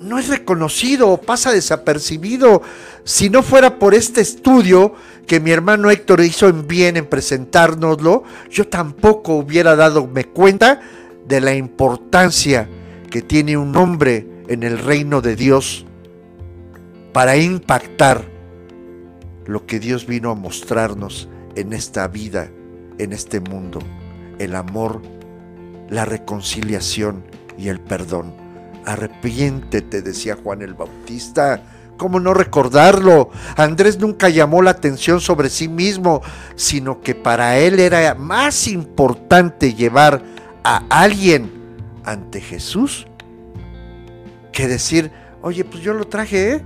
[0.00, 2.62] no es reconocido o pasa desapercibido.
[3.04, 4.94] Si no fuera por este estudio
[5.26, 10.80] que mi hermano Héctor hizo en bien en presentárnoslo, yo tampoco hubiera dado cuenta
[11.26, 12.68] de la importancia
[13.14, 15.86] que tiene un hombre en el reino de Dios
[17.12, 18.24] para impactar
[19.46, 22.50] lo que Dios vino a mostrarnos en esta vida,
[22.98, 23.78] en este mundo,
[24.40, 25.00] el amor,
[25.88, 27.22] la reconciliación
[27.56, 28.34] y el perdón.
[28.84, 31.62] Arrepiéntete, decía Juan el Bautista.
[31.96, 33.30] ¿Cómo no recordarlo?
[33.56, 36.20] Andrés nunca llamó la atención sobre sí mismo,
[36.56, 40.20] sino que para él era más importante llevar
[40.64, 41.62] a alguien
[42.04, 43.06] ante Jesús
[44.52, 45.10] que decir,
[45.42, 46.62] oye, pues yo lo traje, ¿eh?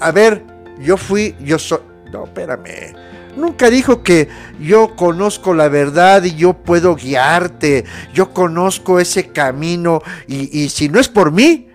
[0.00, 0.44] A ver,
[0.80, 1.78] yo fui, yo soy...
[2.12, 2.94] No, espérame.
[3.36, 4.28] Nunca dijo que
[4.60, 7.84] yo conozco la verdad y yo puedo guiarte,
[8.14, 11.68] yo conozco ese camino y, y si no es por mí,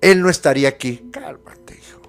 [0.00, 1.08] él no estaría aquí.
[1.10, 2.00] Cálmate, hijo.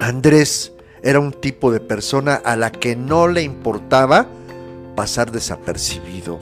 [0.00, 4.26] Andrés era un tipo de persona a la que no le importaba
[5.00, 6.38] pasar desapercibido.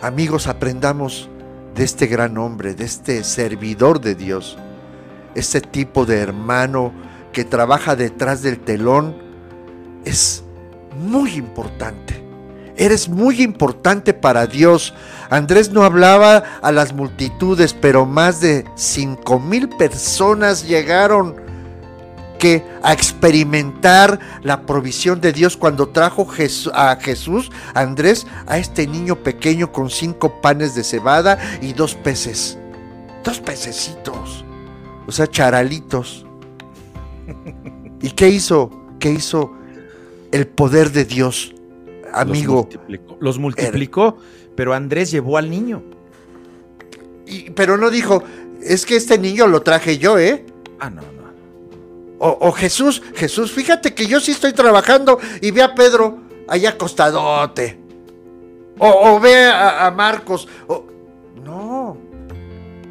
[0.00, 1.28] Amigos, aprendamos
[1.74, 4.56] de este gran hombre, de este servidor de Dios,
[5.34, 6.92] este tipo de hermano
[7.32, 9.16] que trabaja detrás del telón,
[10.04, 10.44] es
[10.96, 12.22] muy importante.
[12.76, 14.94] Eres muy importante para Dios.
[15.30, 21.34] Andrés no hablaba a las multitudes, pero más de cinco mil personas llegaron
[22.82, 26.26] a experimentar la provisión de Dios cuando trajo
[26.74, 31.94] a Jesús, a Andrés, a este niño pequeño con cinco panes de cebada y dos
[31.94, 32.58] peces.
[33.24, 34.44] Dos pececitos.
[35.06, 36.26] O sea, charalitos.
[38.00, 38.70] ¿Y qué hizo?
[38.98, 39.52] ¿Qué hizo
[40.32, 41.54] el poder de Dios?
[42.12, 42.68] Amigo.
[43.20, 44.18] Los multiplicó,
[44.56, 45.82] pero Andrés llevó al niño.
[47.26, 48.24] Y, pero no dijo,
[48.60, 50.44] es que este niño lo traje yo, ¿eh?
[50.80, 51.02] Ah, no,
[52.24, 57.80] O, Jesús, Jesús, fíjate que yo sí estoy trabajando y ve a Pedro allá acostadote.
[58.78, 60.46] O, ve a, Marcos.
[61.44, 61.88] no.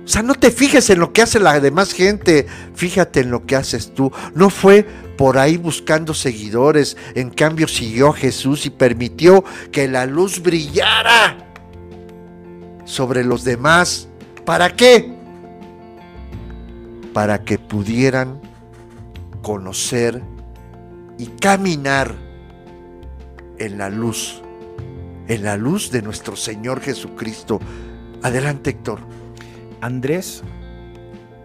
[0.04, 3.46] O sea, no te fijes en lo que hace la demás gente, fíjate en lo
[3.46, 4.12] que haces tú.
[4.36, 10.06] No fue por ahí buscando seguidores, en cambio siguió a Jesús y permitió que la
[10.08, 11.38] luz brillara
[12.84, 14.10] sobre los demás.
[14.44, 15.14] ¿Para qué?
[17.14, 18.51] Para que pudieran
[19.42, 20.22] conocer
[21.18, 22.14] y caminar
[23.58, 24.42] en la luz,
[25.28, 27.60] en la luz de nuestro Señor Jesucristo.
[28.24, 29.00] Adelante, Héctor.
[29.82, 30.44] Andrés,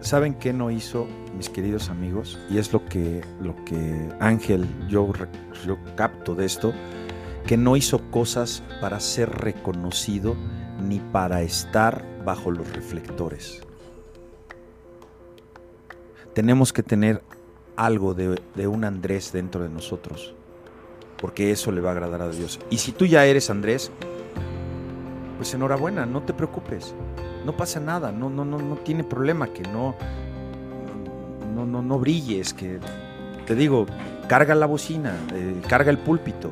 [0.01, 2.39] ¿saben qué no hizo, mis queridos amigos?
[2.49, 5.11] Y es lo que, lo que Ángel, yo,
[5.65, 6.73] yo capto de esto,
[7.45, 10.35] que no hizo cosas para ser reconocido
[10.81, 13.61] ni para estar bajo los reflectores.
[16.33, 17.23] Tenemos que tener
[17.77, 20.33] algo de, un Andrés dentro de nosotros,
[21.21, 22.59] porque eso le va a agradar a Dios.
[22.69, 23.91] Y si tú ya eres Andrés,
[25.37, 26.93] pues enhorabuena, no te preocupes,
[27.45, 29.95] no pasa nada, no, no, no, no tiene problema que no,
[31.55, 32.79] no, no, no brilles, que
[33.45, 33.85] te digo,
[34.27, 36.49] carga la bocina, eh, carga el púlpito.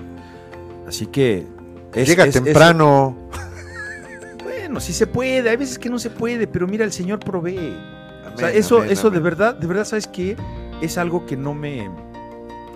[0.87, 1.45] Así que...
[1.93, 3.17] es- Llega es- es- temprano.
[4.43, 7.75] bueno, sí se puede, hay veces que no se puede, pero mira, el Señor provee.
[8.33, 10.35] O sea, Amén, eso, amén, eso de verdad, de verdad, ¿sabes qué?
[10.81, 11.89] Es algo que no me,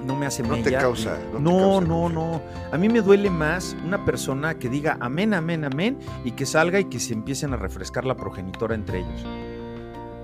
[0.06, 0.80] no me hace No te mella.
[0.80, 2.10] causa, no te No, causa no, conflicto.
[2.10, 2.42] no.
[2.72, 6.80] A mí me duele más una persona que diga amén, amén, amén y que salga
[6.80, 9.26] y que se empiecen a refrescar la progenitora entre ellos.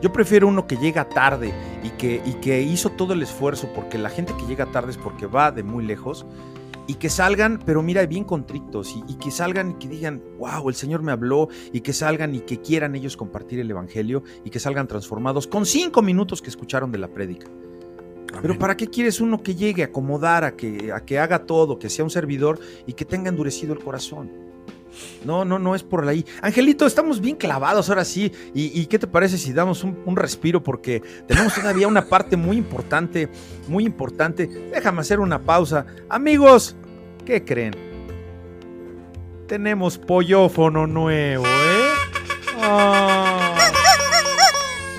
[0.01, 1.53] Yo prefiero uno que llega tarde
[1.83, 4.97] y que, y que hizo todo el esfuerzo, porque la gente que llega tarde es
[4.97, 6.25] porque va de muy lejos,
[6.87, 10.69] y que salgan, pero mira, bien contritos, y, y que salgan y que digan, wow,
[10.69, 14.49] el Señor me habló, y que salgan y que quieran ellos compartir el Evangelio, y
[14.49, 17.47] que salgan transformados con cinco minutos que escucharon de la prédica.
[18.41, 18.57] Pero.
[18.59, 21.89] ¿para qué quieres uno que llegue a acomodar, a que, a que haga todo, que
[21.89, 24.31] sea un servidor y que tenga endurecido el corazón?
[25.23, 26.25] No, no, no es por ahí.
[26.41, 28.31] Angelito, estamos bien clavados ahora sí.
[28.53, 30.61] ¿Y, y qué te parece si damos un, un respiro?
[30.63, 33.29] Porque tenemos todavía una parte muy importante,
[33.67, 34.47] muy importante.
[34.47, 35.85] Déjame hacer una pausa.
[36.09, 36.75] Amigos,
[37.25, 37.75] ¿qué creen?
[39.47, 41.89] Tenemos pollófono nuevo, ¿eh?
[42.61, 43.55] Ah.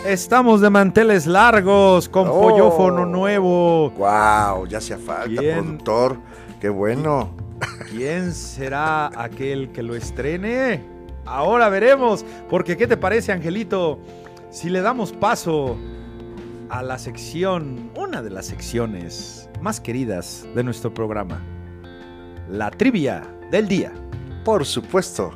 [0.06, 2.40] Estamos de manteles largos con Oh.
[2.40, 3.90] pollófono nuevo.
[3.90, 5.58] Wow, ya hacía falta, Bien.
[5.78, 6.18] productor.
[6.60, 7.30] Qué bueno.
[7.90, 10.82] ¿Quién será aquel que lo estrene?
[11.24, 13.98] Ahora veremos, porque ¿qué te parece, Angelito?
[14.50, 15.76] Si le damos paso
[16.68, 21.42] a la sección, una de las secciones más queridas de nuestro programa,
[22.48, 23.92] la trivia del día.
[24.44, 25.32] Por supuesto.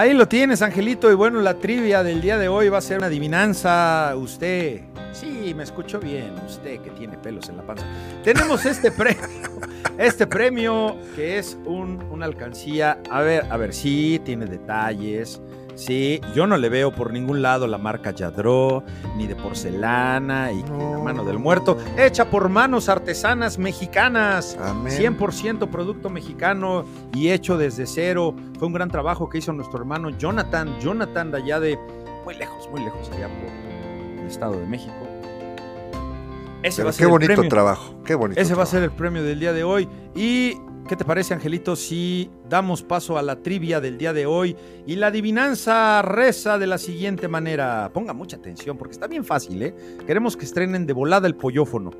[0.00, 1.12] Ahí lo tienes, Angelito.
[1.12, 4.14] Y bueno, la trivia del día de hoy va a ser una adivinanza.
[4.16, 4.80] Usted,
[5.12, 6.32] sí, me escuchó bien.
[6.46, 7.84] Usted que tiene pelos en la panza.
[8.24, 9.28] Tenemos este premio,
[9.98, 12.98] este premio que es un, una alcancía.
[13.10, 15.42] A ver, a ver, sí, tiene detalles.
[15.80, 18.84] Sí, yo no le veo por ningún lado la marca Yadro,
[19.16, 21.00] ni de porcelana y la No.
[21.02, 24.58] mano del muerto, hecha por manos artesanas mexicanas.
[24.62, 24.92] Amén.
[24.92, 28.34] 100% producto mexicano y hecho desde cero.
[28.58, 31.78] Fue un gran trabajo que hizo nuestro hermano Jonathan, Jonathan de allá de
[32.26, 34.92] muy lejos, muy lejos, allá por el Estado de México.
[36.62, 37.48] Ese Pero va a qué ser el bonito premio.
[37.48, 38.02] trabajo.
[38.04, 38.40] Qué bonito.
[38.40, 39.88] Ese va a ser el premio del día de hoy.
[40.14, 40.54] ¿Y
[40.88, 44.56] qué te parece, Angelito, si damos paso a la trivia del día de hoy?
[44.86, 47.90] Y la adivinanza reza de la siguiente manera.
[47.94, 49.74] Ponga mucha atención porque está bien fácil, ¿eh?
[50.06, 51.92] Queremos que estrenen de volada el pollófono.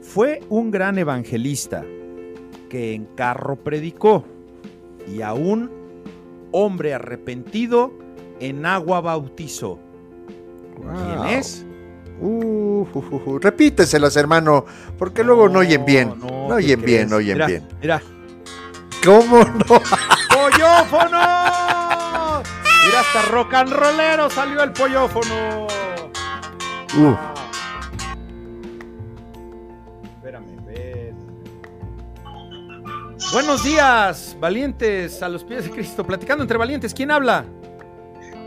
[0.00, 1.84] Fue un gran evangelista
[2.68, 4.24] que en carro predicó
[5.12, 5.70] y a un
[6.52, 7.92] hombre arrepentido
[8.38, 9.78] en agua bautizó.
[10.76, 11.66] ¿Quién es?
[12.20, 13.38] Uh, uh, uh, uh.
[13.38, 14.66] Repíteselas, hermano,
[14.98, 16.14] porque luego no oyen bien.
[16.18, 17.68] No, ¿qué oyen bien, no oyen Mira, bien.
[17.80, 18.02] Mira,
[19.04, 19.64] ¿Cómo no?
[20.28, 21.18] ¡Pollófono!
[22.84, 25.66] Mira, hasta rock and rollero salió el pollófono.
[26.98, 27.14] Uh,
[30.16, 31.16] Espérame, ven.
[33.32, 36.04] Buenos días, valientes a los pies de Cristo.
[36.04, 37.46] Platicando entre valientes, ¿quién habla?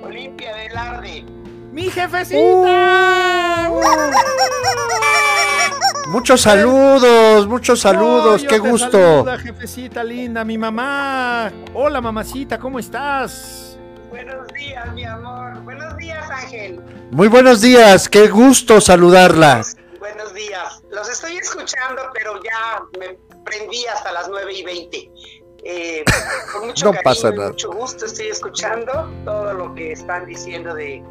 [0.04, 1.26] Olimpia Velarde.
[1.74, 3.72] ¡Mi jefecita!
[6.10, 8.92] muchos saludos, muchos saludos, qué gusto.
[8.92, 11.52] saluda, jefecita linda, mi mamá.
[11.74, 13.76] Hola, mamacita, ¿cómo estás?
[14.12, 15.64] Buenos días, mi amor.
[15.64, 16.80] Buenos días, Ángel.
[17.10, 19.64] Muy buenos días, qué gusto saludarla.
[19.98, 20.84] Buenos días.
[20.92, 25.12] Los estoy escuchando, pero ya me prendí hasta las 9 y 20.
[25.66, 26.04] Eh,
[26.52, 27.48] con mucho No cariño pasa nada.
[27.50, 31.04] mucho gusto estoy escuchando todo lo que están diciendo de,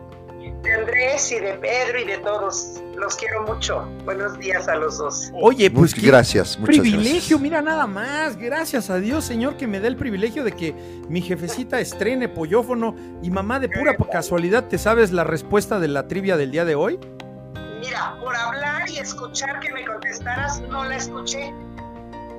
[0.63, 2.81] de Andrés y de Pedro y de todos.
[2.97, 3.85] Los quiero mucho.
[4.05, 5.31] Buenos días a los dos.
[5.41, 7.41] Oye, pues Muchas qué gracias, muchas privilegio, gracias.
[7.41, 8.37] mira nada más.
[8.37, 10.75] Gracias a Dios, Señor, que me da el privilegio de que
[11.09, 12.95] mi jefecita estrene pollófono.
[13.23, 16.75] Y mamá, de pura casualidad, ¿te sabes la respuesta de la trivia del día de
[16.77, 16.99] hoy?
[17.81, 21.53] Mira, por hablar y escuchar que me contestaras, no la escuché.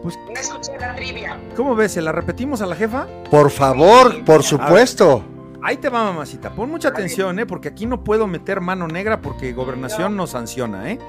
[0.01, 1.37] Pues- no escuché la trivia.
[1.57, 1.93] ¿Cómo ves?
[1.93, 3.07] ¿Se la repetimos a la jefa?
[3.29, 5.25] Por favor, por supuesto.
[5.63, 6.53] Ahí te va, mamacita.
[6.53, 7.45] Pon mucha atención, ¿eh?
[7.45, 10.99] Porque aquí no puedo meter mano negra porque gobernación nos sanciona, ¿eh?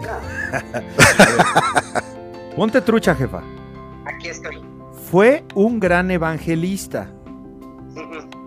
[2.56, 3.42] Ponte trucha, jefa.
[4.04, 4.60] Aquí estoy.
[5.10, 7.10] Fue un gran evangelista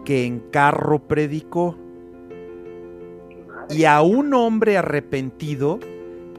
[0.06, 1.78] que en carro predicó
[3.70, 5.80] y a un hombre arrepentido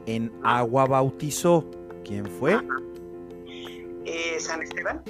[0.05, 1.65] en agua bautizó.
[2.05, 2.57] ¿Quién fue?
[4.05, 5.01] Eh, San Esteban.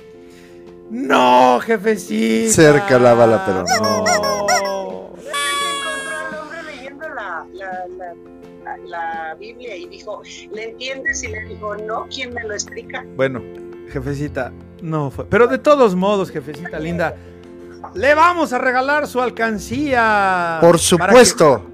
[0.90, 2.52] No, jefecita.
[2.54, 4.06] Cerca la bala, pero no.
[4.06, 5.10] no.
[5.18, 10.22] encontró al hombre leyendo la, la, la, la Biblia y dijo,
[10.54, 11.24] ¿le entiendes?
[11.24, 13.04] Y le dijo, no, ¿quién me lo explica?
[13.16, 13.42] Bueno,
[13.90, 15.26] jefecita, no fue.
[15.26, 17.16] Pero de todos modos, jefecita linda,
[17.94, 20.60] le vamos a regalar su alcancía.
[20.62, 21.66] Por supuesto.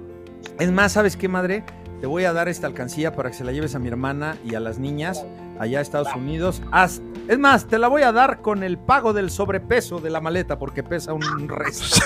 [0.58, 1.64] que- Es más, ¿sabes qué, madre?
[2.00, 4.56] Te voy a dar esta alcancía para que se la lleves a mi hermana y
[4.56, 5.24] a las niñas
[5.62, 6.62] allá a Estados Unidos.
[6.72, 10.20] Haz- Es más, te la voy a dar con el pago del sobrepeso de la
[10.20, 11.86] maleta porque pesa un resto.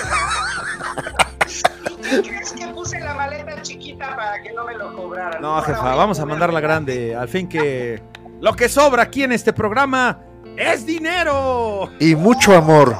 [2.08, 5.42] ¿Y qué crees que puse la maleta chiquita para que no me lo cobraran?
[5.42, 7.16] No, jefa, vamos a mandarla grande.
[7.16, 8.00] Al fin que
[8.40, 10.20] lo que sobra aquí en este programa
[10.56, 11.90] es dinero.
[11.98, 12.94] Y mucho amor.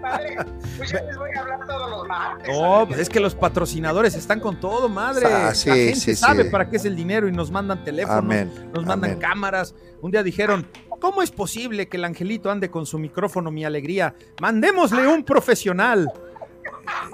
[0.00, 0.36] Padre,
[0.76, 2.48] pues ya les voy a hablar todos los martes.
[2.58, 5.26] No, pues es que los patrocinadores están con todo, madre.
[5.26, 6.50] Ah, sí, la gente sí, sabe sí.
[6.50, 8.70] para qué es el dinero y nos mandan teléfonos, Amén.
[8.74, 9.20] nos mandan amén.
[9.20, 9.74] cámaras.
[10.02, 10.66] Un día dijeron,
[11.00, 14.14] ¿cómo es posible que el angelito ande con su micrófono Mi Alegría?
[14.40, 16.10] Mandémosle un profesional.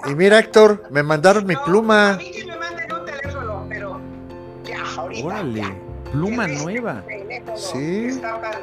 [0.05, 2.11] Y mira, Héctor, me mandaron mi No, pluma.
[2.11, 3.99] A mí que me manden un teléfono, pero
[4.63, 5.25] ya, ahorita.
[5.27, 5.75] Órale, ya.
[6.11, 7.03] pluma nueva.
[7.55, 8.05] Sí.
[8.07, 8.53] Está tan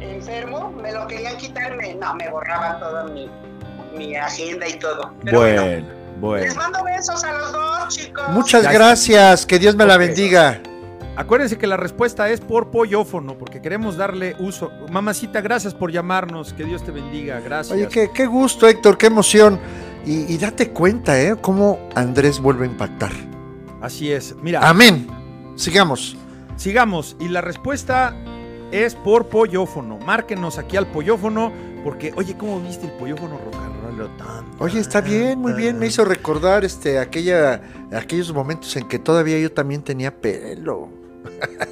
[0.00, 1.94] enfermo, me lo querían quitarme.
[1.94, 3.30] No, me borraban toda mi,
[3.98, 5.12] mi agenda y todo.
[5.24, 5.86] Pero bueno, Bueno,
[6.20, 6.44] bueno.
[6.46, 8.24] les mando besos a los dos, chicos.
[8.30, 9.44] Muchas gracias.
[9.46, 10.60] Que Dios me la bendiga.
[11.16, 14.70] Acuérdense que la respuesta es por pollofono, porque queremos darle uso.
[14.90, 16.52] Mamacita, gracias por llamarnos.
[16.52, 17.40] Que Dios te bendiga.
[17.40, 17.76] Gracias.
[17.76, 19.58] Oye, qué, qué gusto, Héctor, qué emoción.
[20.06, 21.34] Y, y date cuenta, ¿eh?
[21.40, 23.10] Cómo Andrés vuelve a impactar.
[23.80, 24.34] Así es.
[24.42, 25.08] Mira, Amén.
[25.56, 26.16] Sigamos.
[26.56, 27.16] sigamos.
[27.18, 28.14] Y la respuesta
[28.70, 29.98] es por pollofono.
[29.98, 33.54] Márquenos aquí al pollofono, porque, oye, ¿cómo viste el pollofono rock
[34.58, 35.78] Oye, está bien, muy bien.
[35.78, 37.60] Me hizo recordar este, aquella,
[37.92, 40.88] aquellos momentos en que todavía yo también tenía pelo.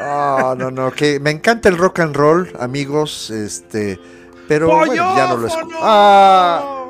[0.00, 4.00] No, no, no, que me encanta el rock and roll, amigos, este,
[4.48, 5.76] pero bueno, ya no lo escucho.
[5.78, 6.80] Ah,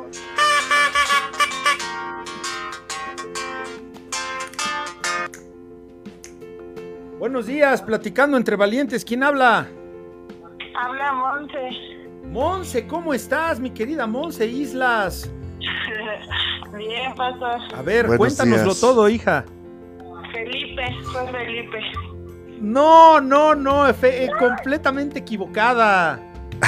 [7.19, 9.05] Buenos días, platicando entre valientes.
[9.05, 9.69] ¿Quién habla?
[10.75, 12.10] Habla Monse.
[12.31, 15.29] Monse, ¿cómo estás, mi querida Monse Islas?
[16.77, 17.59] Bien, pastor.
[17.77, 18.81] A ver, Buenos cuéntanoslo días.
[18.81, 19.45] todo, hija.
[20.33, 21.81] Felipe, soy Felipe.
[22.61, 26.21] No, no, no, fe- eh, completamente equivocada.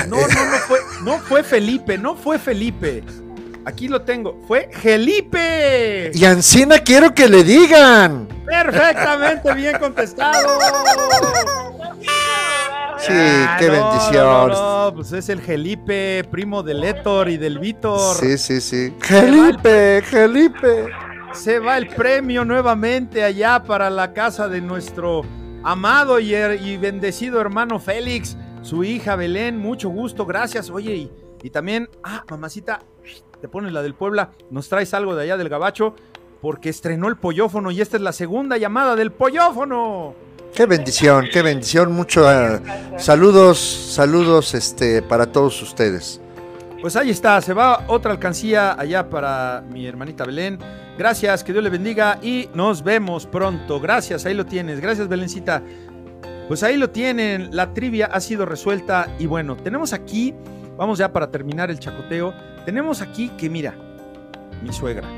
[0.09, 3.05] No, no, no fue, no fue Felipe, no fue Felipe.
[3.65, 6.11] Aquí lo tengo, fue Felipe.
[6.13, 8.27] y Ancina quiero que le digan.
[8.47, 10.59] Perfectamente bien contestado.
[13.07, 14.25] Sí, Ah, qué no, bendición.
[14.25, 18.17] No, no, pues es el Felipe, primo del Héctor y del Víctor.
[18.17, 18.95] Sí, sí, sí.
[19.01, 20.87] Felipe, Felipe.
[21.33, 25.23] Se va el premio nuevamente allá para la casa de nuestro
[25.65, 30.71] amado y bendecido hermano Félix, su hija Belén, mucho gusto, gracias.
[30.71, 32.81] Oye, y, y también, ah, mamacita,
[33.41, 35.95] te pones la del Puebla, nos traes algo de allá del Gabacho,
[36.41, 40.15] porque estrenó el pollofono y esta es la segunda llamada del pollofono.
[40.55, 41.93] Qué bendición, qué bendición.
[41.93, 42.61] Mucho eh,
[42.99, 46.21] saludos, saludos este, para todos ustedes.
[46.83, 50.59] Pues ahí está, se va otra alcancía allá para mi hermanita Belén.
[50.99, 53.81] Gracias, que Dios le bendiga y nos vemos pronto.
[53.81, 54.81] Gracias, ahí lo tienes.
[54.81, 55.63] Gracias, Belencita.
[56.49, 60.35] Pues ahí lo tienen, la trivia ha sido resuelta y bueno, tenemos aquí,
[60.77, 62.35] vamos ya para terminar el chacoteo,
[62.67, 63.75] tenemos aquí que mira,
[64.63, 65.09] mi suegra,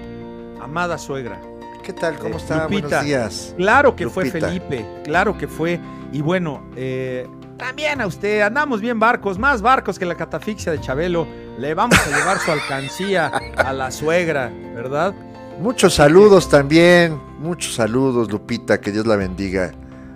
[0.61, 1.41] amada suegra,
[1.85, 2.19] ¿Qué tal?
[2.19, 2.65] ¿Cómo Eh, está?
[2.65, 2.89] Lupita.
[2.89, 3.55] Buenos días.
[3.57, 4.31] Claro que fue.
[4.31, 5.79] Felipe, claro que fue.
[6.13, 7.27] Y bueno, eh,
[7.59, 11.27] también a usted, andamos bien barcos, más barcos que la catafixia de Chabelo.
[11.59, 15.15] Le vamos a llevar su alcancía a la suegra, ¿verdad?
[15.61, 17.21] Muchos saludos también.
[17.39, 18.81] Muchos saludos, Lupita.
[18.81, 19.73] Que Dios la bendiga.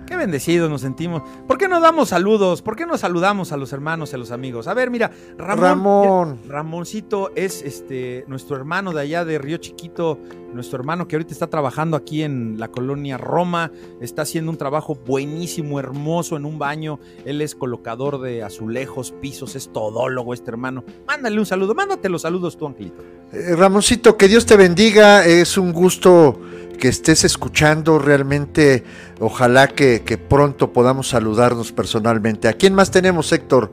[0.09, 1.21] Qué bendecidos nos sentimos.
[1.47, 2.63] ¿Por qué no damos saludos?
[2.63, 4.67] ¿Por qué no saludamos a los hermanos y a los amigos?
[4.67, 5.61] A ver, mira, Ramón.
[5.61, 6.39] Ramón.
[6.47, 10.17] Ramoncito es este nuestro hermano de allá de Río Chiquito,
[10.51, 14.95] nuestro hermano que ahorita está trabajando aquí en la colonia Roma, está haciendo un trabajo
[14.95, 16.99] buenísimo, hermoso en un baño.
[17.23, 20.83] Él es colocador de azulejos, pisos, es todólogo este hermano.
[21.05, 23.03] Mándale un saludo, mándate los saludos tú, Angelito.
[23.31, 25.23] Eh, Ramoncito, que Dios te bendiga.
[25.23, 26.39] Es un gusto
[26.79, 27.99] que estés escuchando.
[27.99, 28.83] Realmente,
[29.19, 32.47] ojalá que, que pronto podamos saludarnos personalmente.
[32.47, 33.71] ¿A quién más tenemos, Héctor?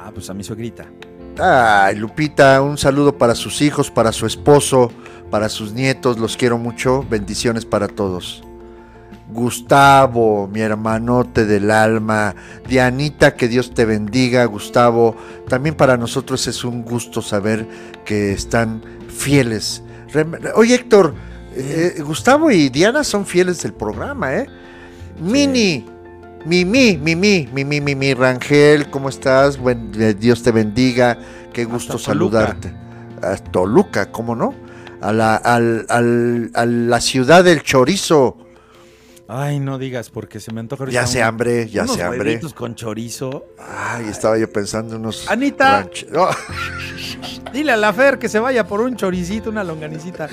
[0.00, 0.86] Ah, pues a mi suegrita.
[1.38, 4.90] Ay, Lupita, un saludo para sus hijos, para su esposo,
[5.30, 6.18] para sus nietos.
[6.18, 7.04] Los quiero mucho.
[7.10, 8.42] Bendiciones para todos.
[9.28, 12.34] Gustavo, mi hermanote del alma,
[12.68, 15.16] Dianita, que Dios te bendiga, Gustavo.
[15.48, 17.66] También para nosotros es un gusto saber
[18.04, 19.82] que están fieles.
[20.54, 21.14] Oye, Héctor,
[21.56, 24.46] eh, Gustavo y Diana son fieles del programa, ¿eh?
[25.20, 25.84] Mini,
[26.44, 29.58] Mimi, Mimi, Mimi, Mimi Rangel, ¿cómo estás?
[29.58, 31.18] Buen, eh, Dios te bendiga,
[31.52, 32.38] qué gusto Hasta Toluca.
[32.40, 32.72] saludarte.
[33.22, 34.54] A Toluca, ¿cómo no?
[35.00, 38.36] A la, al- al- a la ciudad del chorizo.
[39.28, 42.40] Ay, no digas, porque se me antoja Ya se hambre, ya unos se hambre.
[42.54, 43.44] con chorizo.
[43.58, 45.28] Ay, estaba yo pensando en unos...
[45.30, 45.82] Anita.
[45.84, 46.30] ranch- Oh,
[47.52, 50.28] Dile a la Fer que se vaya por un choricito, una longanicita.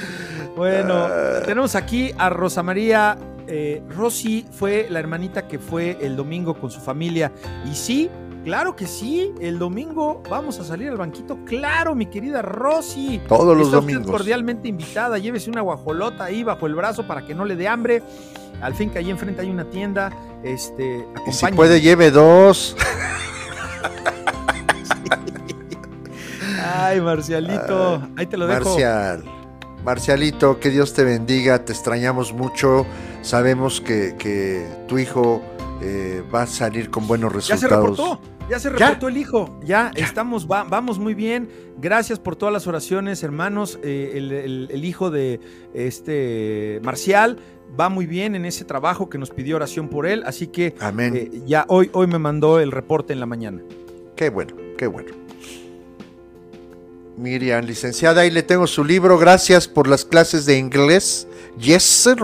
[0.55, 1.41] Bueno, Ah.
[1.45, 3.17] tenemos aquí a Rosa María.
[3.47, 7.31] eh, Rosy fue la hermanita que fue el domingo con su familia.
[7.69, 8.09] Y sí,
[8.45, 11.37] claro que sí, el domingo vamos a salir al banquito.
[11.45, 13.21] Claro, mi querida Rosy.
[13.27, 14.11] todos los Está usted domingos.
[14.11, 15.17] cordialmente invitada.
[15.17, 18.01] Llévese una guajolota ahí bajo el brazo para que no le dé hambre.
[18.63, 20.09] Al fin que allí enfrente hay una tienda.
[20.43, 22.75] Este, Y si puede, lleve dos.
[26.75, 28.63] Ay, Marcialito, ahí te lo dejo.
[28.69, 29.23] Marcial.
[29.83, 32.85] Marcialito, que Dios te bendiga, te extrañamos mucho.
[33.21, 35.41] Sabemos que, que tu hijo
[35.81, 37.97] eh, va a salir con buenos Ya se resultados.
[37.97, 38.87] reportó, ya se ¿Ya?
[38.87, 39.59] reportó el hijo.
[39.63, 40.05] Ya, Ya.
[40.05, 41.49] estamos, va- vamos muy bien.
[41.79, 43.77] Gracias por todas las oraciones, hermanos.
[43.83, 45.41] Eh, el, el- el hijo de
[45.73, 47.37] este Marcial
[47.79, 50.23] va muy bien en ese trabajo que nos pidió oración por él.
[50.25, 51.15] Así que Amén.
[51.15, 53.61] eh, ya hoy, hoy me mandó el reporte en la mañana.
[54.15, 55.11] Qué bueno, qué bueno.
[57.17, 59.17] Miriam, licenciada, ahí le tengo su libro.
[59.17, 61.27] Gracias por las clases de inglés.
[61.59, 62.17] Yes, sir.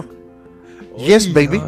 [0.97, 1.61] Yes, baby.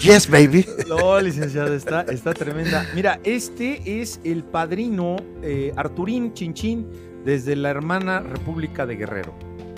[0.00, 0.66] Yes, baby.
[0.86, 2.86] No, no, licenciada, está, está tremenda.
[2.94, 6.86] Mira, este es el padrino eh, Arturín Chinchín
[7.24, 9.34] desde la hermana República de Guerrero.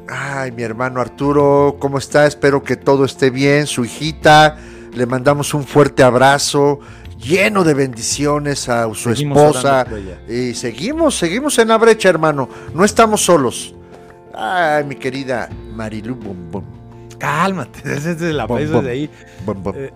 [0.09, 2.27] Ay, mi hermano Arturo, ¿cómo está?
[2.27, 3.67] Espero que todo esté bien.
[3.67, 4.57] Su hijita,
[4.95, 6.79] le mandamos un fuerte abrazo,
[7.19, 9.85] lleno de bendiciones a su Seguimos esposa.
[10.29, 12.49] Y seguimos, seguimos en la brecha, hermano.
[12.75, 13.75] No estamos solos.
[14.33, 16.65] Ay, mi querida Marilu Bom Bom.
[17.19, 18.85] Cálmate, ese es de la Bom, bom.
[18.85, 19.11] de ahí.
[19.45, 19.63] Bom.
[19.75, 19.91] Eh,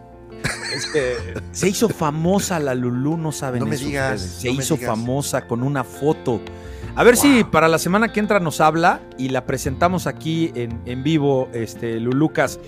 [0.75, 1.17] Es que
[1.53, 4.41] se hizo famosa la Lulú, no saben No me eso digas, ustedes.
[4.41, 4.91] Se no hizo digas.
[4.91, 6.41] famosa con una foto.
[6.97, 10.81] A ver si para la semana que entra nos habla y la presentamos aquí en,
[10.87, 12.61] en vivo, este, Lulucas.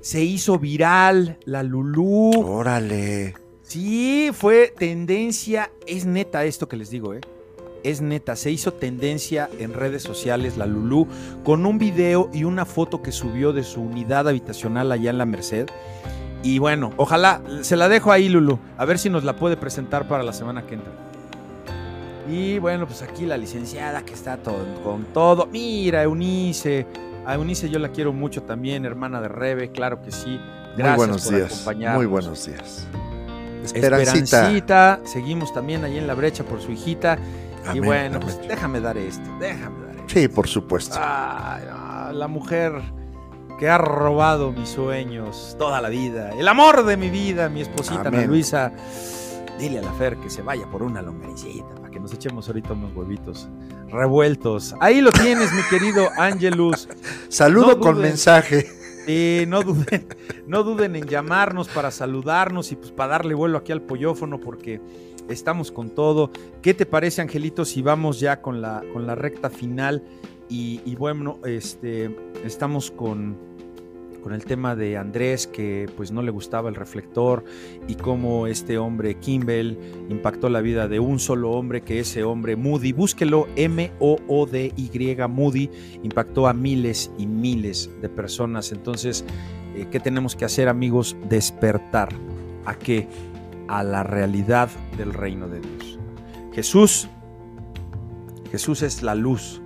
[0.00, 2.30] Se hizo viral la Lulú.
[2.44, 3.34] Órale.
[3.62, 5.70] Sí, fue tendencia.
[5.86, 7.20] Es neta esto que les digo, ¿eh?
[7.82, 8.36] Es neta.
[8.36, 11.08] Se hizo tendencia en redes sociales la Lulú
[11.44, 15.26] con un video y una foto que subió de su unidad habitacional allá en la
[15.26, 15.66] Merced.
[16.42, 18.60] Y bueno, ojalá, se la dejo ahí, Lulu.
[18.76, 20.92] A ver si nos la puede presentar para la semana que entra.
[22.28, 25.46] Y bueno, pues aquí la licenciada que está todo, con todo.
[25.46, 26.86] Mira, Eunice.
[27.24, 30.40] A Eunice yo la quiero mucho también, hermana de Rebe, claro que sí.
[30.76, 31.52] Gracias muy buenos por días.
[31.52, 31.96] acompañarnos.
[31.98, 32.86] Muy buenos días.
[33.64, 34.14] Esperancita.
[34.14, 35.00] Esperancita.
[35.04, 37.18] Seguimos también ahí en la brecha por su hijita.
[37.74, 38.20] y bueno, amén.
[38.20, 40.08] pues déjame dar esto, déjame dar esto.
[40.08, 40.96] Sí, por supuesto.
[41.00, 41.64] Ay,
[42.12, 42.80] la mujer
[43.58, 46.30] que ha robado mis sueños toda la vida.
[46.38, 48.22] El amor de mi vida, mi esposita Ana.
[48.26, 48.72] Luisa.
[49.58, 52.74] Dile a la Fer que se vaya por una longanicita para que nos echemos ahorita
[52.74, 53.48] unos huevitos
[53.88, 54.74] revueltos.
[54.80, 56.88] Ahí lo tienes, mi querido Angelus.
[57.28, 58.66] Saludo no con mensaje.
[59.06, 60.08] Sí, no duden,
[60.46, 64.80] no duden en llamarnos para saludarnos y pues para darle vuelo aquí al pollófono porque
[65.28, 66.30] estamos con todo.
[66.60, 70.02] ¿Qué te parece, Angelito, si vamos ya con la, con la recta final?
[70.48, 72.14] Y, y bueno, este,
[72.44, 73.38] estamos con,
[74.26, 77.44] con el tema de Andrés, que pues no le gustaba el reflector
[77.86, 79.78] y cómo este hombre, Kimball,
[80.08, 85.70] impactó la vida de un solo hombre, que ese hombre, Moody, búsquelo, M-O-O-D-Y, Moody,
[86.02, 88.72] impactó a miles y miles de personas.
[88.72, 89.24] Entonces,
[89.76, 91.16] eh, ¿qué tenemos que hacer, amigos?
[91.28, 92.08] Despertar.
[92.64, 93.06] ¿A qué?
[93.68, 96.00] A la realidad del reino de Dios.
[96.52, 97.08] Jesús,
[98.50, 99.62] Jesús es la luz.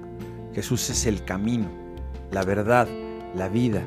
[0.52, 1.70] Jesús es el camino,
[2.30, 2.88] la verdad,
[3.34, 3.82] la vida.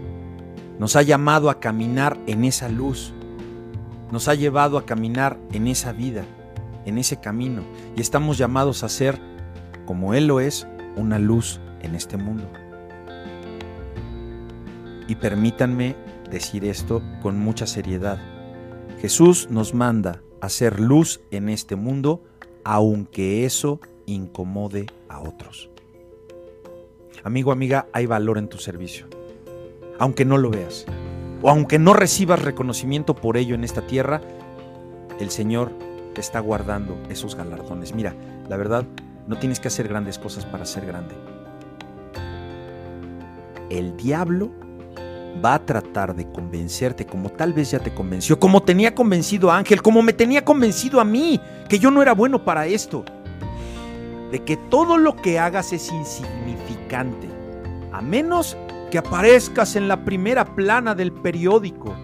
[0.80, 3.14] Nos ha llamado a caminar en esa luz.
[4.12, 6.26] Nos ha llevado a caminar en esa vida,
[6.86, 7.64] en ese camino.
[7.95, 9.20] Y estamos llamados a ser,
[9.86, 12.50] como Él lo es, una luz en este mundo.
[15.08, 15.95] Y permítanme
[16.30, 18.20] decir esto con mucha seriedad.
[19.00, 22.24] Jesús nos manda a ser luz en este mundo,
[22.64, 25.70] aunque eso incomode a otros.
[27.24, 29.08] Amigo, amiga, hay valor en tu servicio.
[29.99, 30.86] Aunque no lo veas,
[31.41, 34.22] o aunque no recibas reconocimiento por ello en esta tierra,
[35.20, 35.72] el Señor
[36.14, 37.94] te está guardando esos galardones.
[37.94, 38.15] Mira,
[38.49, 38.86] la verdad,
[39.28, 41.15] no tienes que hacer grandes cosas para ser grande.
[43.70, 44.52] El diablo
[45.44, 49.57] va a tratar de convencerte como tal vez ya te convenció, como tenía convencido a
[49.57, 53.03] Ángel, como me tenía convencido a mí, que yo no era bueno para esto.
[54.32, 57.28] De que todo lo que hagas es insignificante,
[57.91, 58.57] a menos
[58.94, 61.95] que aparezcas en la primera plana del periódico.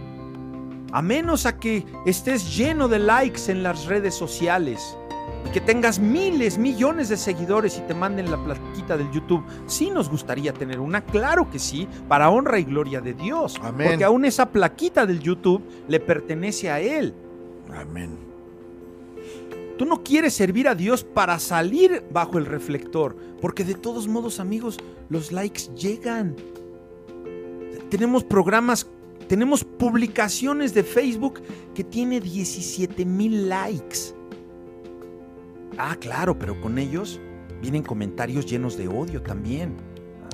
[0.91, 4.97] A menos a que estés lleno de likes en las redes sociales
[5.45, 9.45] y que tengas miles, millones de seguidores y te manden la plaquita del YouTube.
[9.67, 13.61] Sí nos gustaría tener una, claro que sí, para honra y gloria de Dios.
[13.61, 13.89] Amén.
[13.89, 17.13] Porque aún esa plaquita del YouTube le pertenece a Él.
[17.71, 18.17] Amén.
[19.77, 24.39] Tú no quieres servir a Dios para salir bajo el reflector, porque de todos modos,
[24.39, 26.35] amigos, los likes llegan.
[27.89, 28.87] Tenemos programas,
[29.27, 31.41] tenemos publicaciones de Facebook
[31.73, 34.13] que tiene 17 mil likes.
[35.77, 37.19] Ah, claro, pero con ellos
[37.61, 39.75] vienen comentarios llenos de odio también.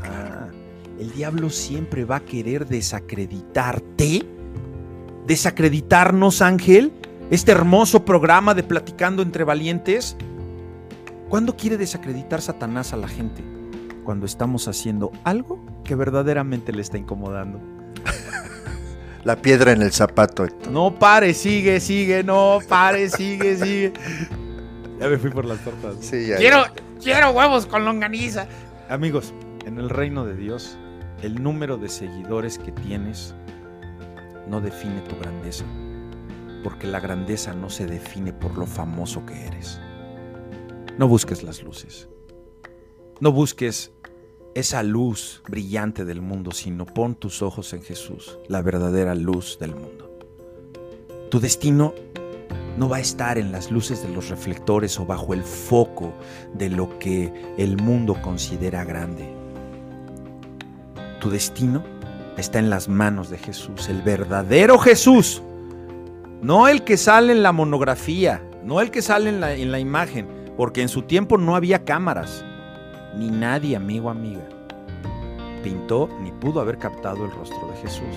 [0.03, 0.49] Ah,
[0.99, 4.26] el diablo siempre va a querer desacreditarte.
[5.27, 6.91] Desacreditarnos, Ángel.
[7.32, 10.15] Este hermoso programa de Platicando entre Valientes.
[11.30, 13.55] ¿Cuándo quiere desacreditar Satanás a la gente?
[14.06, 17.60] Cuando estamos haciendo algo que verdaderamente le está incomodando.
[19.23, 20.72] La piedra en el zapato, Héctor.
[20.72, 23.94] No pare, sigue, sigue, no pare, sigue, sigue.
[24.99, 25.95] Ya me fui por las tortas.
[25.99, 26.64] Sí, ya, Quiero,
[27.02, 28.48] quiero huevos con longaniza.
[28.88, 29.34] Amigos,
[29.65, 30.77] en el reino de Dios,
[31.23, 33.34] el número de seguidores que tienes
[34.48, 35.65] no define tu grandeza,
[36.64, 39.82] porque la grandeza no se define por lo famoso que eres.
[40.99, 42.07] No busques las luces.
[43.19, 43.91] No busques
[44.56, 49.76] esa luz brillante del mundo, sino pon tus ojos en Jesús, la verdadera luz del
[49.76, 50.18] mundo.
[51.30, 51.94] Tu destino
[52.77, 56.14] no va a estar en las luces de los reflectores o bajo el foco
[56.53, 59.30] de lo que el mundo considera grande.
[61.19, 61.84] Tu destino
[62.38, 65.44] está en las manos de Jesús, el verdadero Jesús.
[66.41, 69.80] No el que sale en la monografía, no el que sale en la, en la
[69.80, 72.45] imagen, porque en su tiempo no había cámaras,
[73.18, 74.48] ni nadie, amigo, amiga,
[75.64, 78.16] pintó ni pudo haber captado el rostro de Jesús.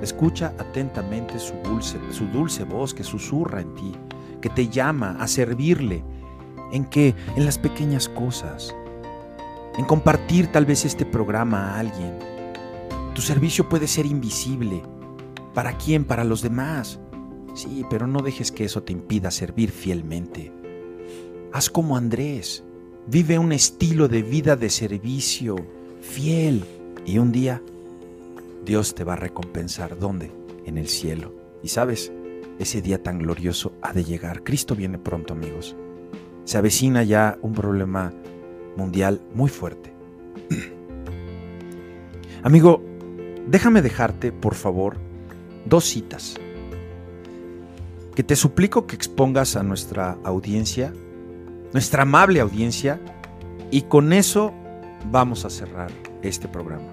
[0.00, 3.92] Escucha atentamente su dulce, su dulce voz que susurra en ti,
[4.40, 6.04] que te llama a servirle.
[6.72, 7.14] ¿En qué?
[7.36, 8.74] En las pequeñas cosas.
[9.78, 12.18] En compartir tal vez este programa a alguien.
[13.14, 14.82] Tu servicio puede ser invisible.
[15.54, 16.04] ¿Para quién?
[16.04, 16.98] Para los demás.
[17.54, 20.52] Sí, pero no dejes que eso te impida servir fielmente.
[21.52, 22.64] Haz como Andrés.
[23.06, 25.56] Vive un estilo de vida de servicio,
[26.00, 26.64] fiel.
[27.04, 27.60] Y un día
[28.64, 29.98] Dios te va a recompensar.
[29.98, 30.30] ¿Dónde?
[30.64, 31.34] En el cielo.
[31.62, 32.12] Y sabes,
[32.58, 34.42] ese día tan glorioso ha de llegar.
[34.44, 35.76] Cristo viene pronto, amigos.
[36.44, 38.12] Se avecina ya un problema
[38.76, 39.92] mundial muy fuerte.
[42.42, 42.82] Amigo,
[43.46, 44.96] déjame dejarte, por favor,
[45.66, 46.36] dos citas
[48.14, 50.92] que te suplico que expongas a nuestra audiencia,
[51.72, 53.00] nuestra amable audiencia,
[53.70, 54.52] y con eso
[55.10, 55.90] vamos a cerrar
[56.22, 56.88] este programa.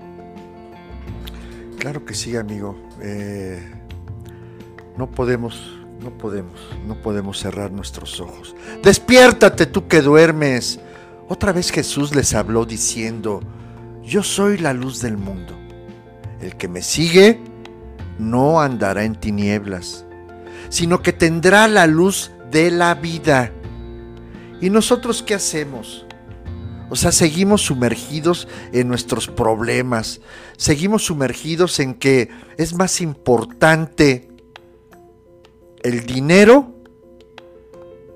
[1.77, 2.77] Claro que sí, amigo.
[3.01, 3.71] Eh,
[4.97, 8.55] no podemos, no podemos, no podemos cerrar nuestros ojos.
[8.83, 10.79] Despiértate tú que duermes.
[11.29, 13.41] Otra vez Jesús les habló diciendo,
[14.03, 15.53] yo soy la luz del mundo.
[16.41, 17.39] El que me sigue
[18.17, 20.05] no andará en tinieblas,
[20.69, 23.51] sino que tendrá la luz de la vida.
[24.61, 26.05] ¿Y nosotros qué hacemos?
[26.89, 30.21] O sea, seguimos sumergidos en nuestros problemas,
[30.57, 34.27] seguimos sumergidos en que es más importante
[35.83, 36.73] el dinero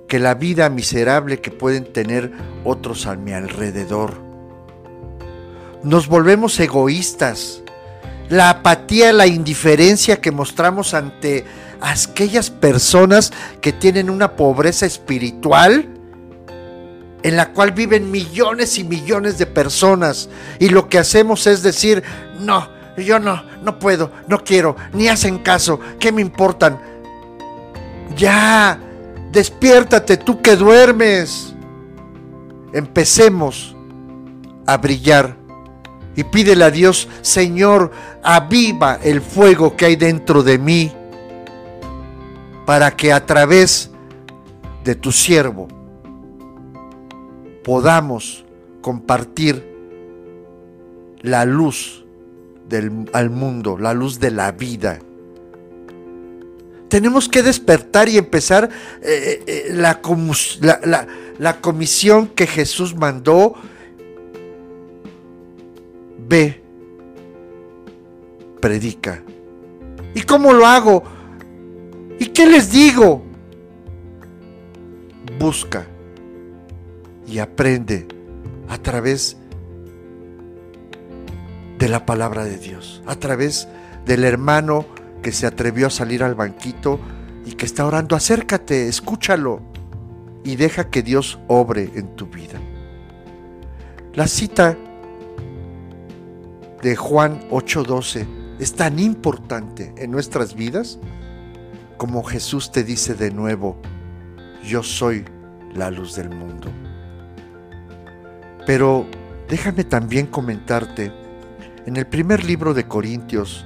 [0.07, 2.31] que la vida miserable que pueden tener
[2.63, 4.15] otros a mi alrededor.
[5.83, 7.61] Nos volvemos egoístas.
[8.29, 11.45] La apatía, la indiferencia que mostramos ante
[11.81, 15.92] aquellas personas que tienen una pobreza espiritual,
[17.23, 20.29] en la cual viven millones y millones de personas
[20.59, 22.03] y lo que hacemos es decir,
[22.39, 26.79] no, yo no, no puedo, no quiero, ni hacen caso, ¿qué me importan?
[28.15, 28.79] Ya,
[29.31, 31.53] despiértate tú que duermes.
[32.73, 33.75] Empecemos
[34.65, 35.37] a brillar
[36.15, 37.91] y pídele a Dios, Señor,
[38.21, 40.91] aviva el fuego que hay dentro de mí
[42.65, 43.89] para que a través
[44.83, 45.67] de tu siervo
[47.63, 48.43] podamos
[48.81, 49.63] compartir
[51.21, 52.03] la luz
[52.67, 54.99] del, al mundo, la luz de la vida.
[56.89, 58.69] Tenemos que despertar y empezar
[59.01, 61.07] eh, eh, la-
[61.39, 63.55] la comisión que Jesús mandó.
[66.27, 66.61] Ve,
[68.59, 69.23] predica.
[70.13, 71.03] ¿Y cómo lo hago?
[72.19, 73.23] ¿Y qué les digo?
[75.39, 75.87] Busca
[77.33, 78.07] y aprende
[78.69, 79.37] a través
[81.79, 83.67] de la palabra de Dios, a través
[84.05, 84.85] del hermano
[85.23, 86.99] que se atrevió a salir al banquito
[87.43, 89.61] y que está orando, acércate, escúchalo
[90.43, 92.59] y deja que Dios obre en tu vida.
[94.13, 94.77] La cita
[96.83, 98.27] de Juan 8:12
[98.59, 100.99] es tan importante en nuestras vidas
[101.97, 103.75] como Jesús te dice de nuevo,
[104.63, 105.25] yo soy
[105.73, 106.69] la luz del mundo.
[108.65, 109.05] Pero
[109.49, 111.11] déjame también comentarte,
[111.85, 113.65] en el primer libro de Corintios,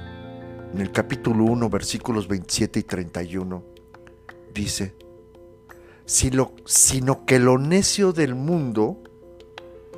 [0.74, 3.62] en el capítulo 1, versículos 27 y 31,
[4.52, 4.94] dice,
[6.04, 8.98] sino que lo necio del mundo,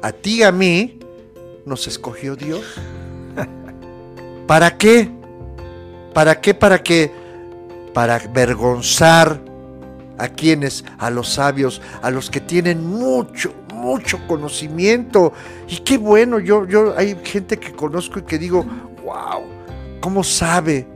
[0.02, 1.01] a ti y a mí,
[1.64, 2.64] nos escogió Dios.
[4.47, 5.10] ¿Para qué?
[6.12, 6.52] ¿Para qué?
[6.52, 7.10] Para que,
[7.94, 9.40] para avergonzar
[10.18, 15.32] a quienes, a los sabios, a los que tienen mucho, mucho conocimiento.
[15.69, 18.65] Y qué bueno, yo, yo hay gente que conozco y que digo,
[19.05, 19.43] wow,
[20.01, 20.86] ¿cómo sabe?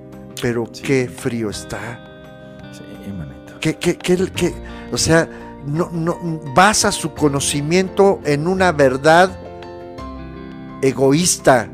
[0.40, 2.00] Pero qué frío está.
[2.72, 3.58] Sí, manito.
[3.60, 4.54] Que, que, que, que,
[4.92, 5.28] o sea,
[5.66, 6.18] no, no,
[6.54, 9.30] basa su conocimiento en una verdad
[10.82, 11.70] egoísta,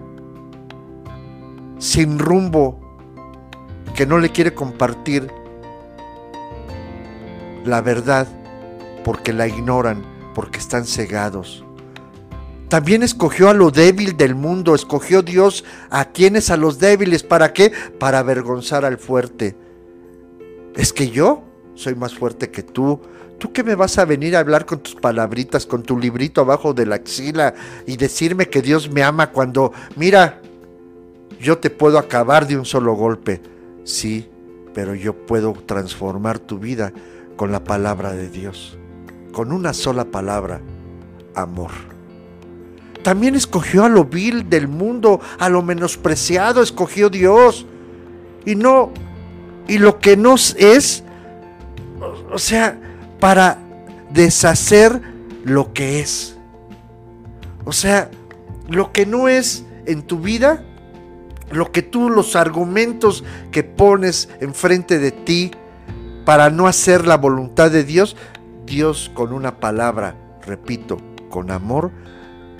[1.79, 2.79] sin rumbo,
[3.95, 5.31] que no le quiere compartir
[7.65, 8.29] la verdad
[9.05, 10.05] porque la ignoran,
[10.41, 11.67] porque están cegados.
[12.71, 17.53] También escogió a lo débil del mundo, escogió Dios a quienes a los débiles, ¿para
[17.53, 17.73] qué?
[17.99, 19.55] Para avergonzar al fuerte.
[20.75, 21.43] Es que yo
[21.75, 23.03] soy más fuerte que tú.
[23.39, 26.73] ¿Tú qué me vas a venir a hablar con tus palabritas, con tu librito abajo
[26.73, 27.53] de la axila
[27.87, 30.41] y decirme que Dios me ama cuando, mira,
[31.39, 33.43] yo te puedo acabar de un solo golpe?
[33.85, 34.27] Sí,
[34.73, 36.95] pero yo puedo transformar tu vida
[37.37, 38.79] con la palabra de Dios,
[39.33, 40.61] con una sola palabra,
[41.35, 41.71] amor.
[43.03, 47.67] También escogió a lo vil del mundo, a lo menospreciado, escogió Dios.
[48.45, 48.93] Y no,
[49.69, 51.03] y lo que nos es,
[52.33, 52.79] o sea,
[53.19, 53.59] para
[54.11, 55.01] deshacer
[55.45, 56.37] lo que es.
[57.65, 58.11] O sea,
[58.69, 60.63] lo que no es en tu vida,
[61.51, 65.51] lo que tú, los argumentos que pones enfrente de ti
[66.25, 68.17] para no hacer la voluntad de Dios,
[68.71, 70.15] Dios con una palabra,
[70.47, 70.97] repito,
[71.29, 71.91] con amor,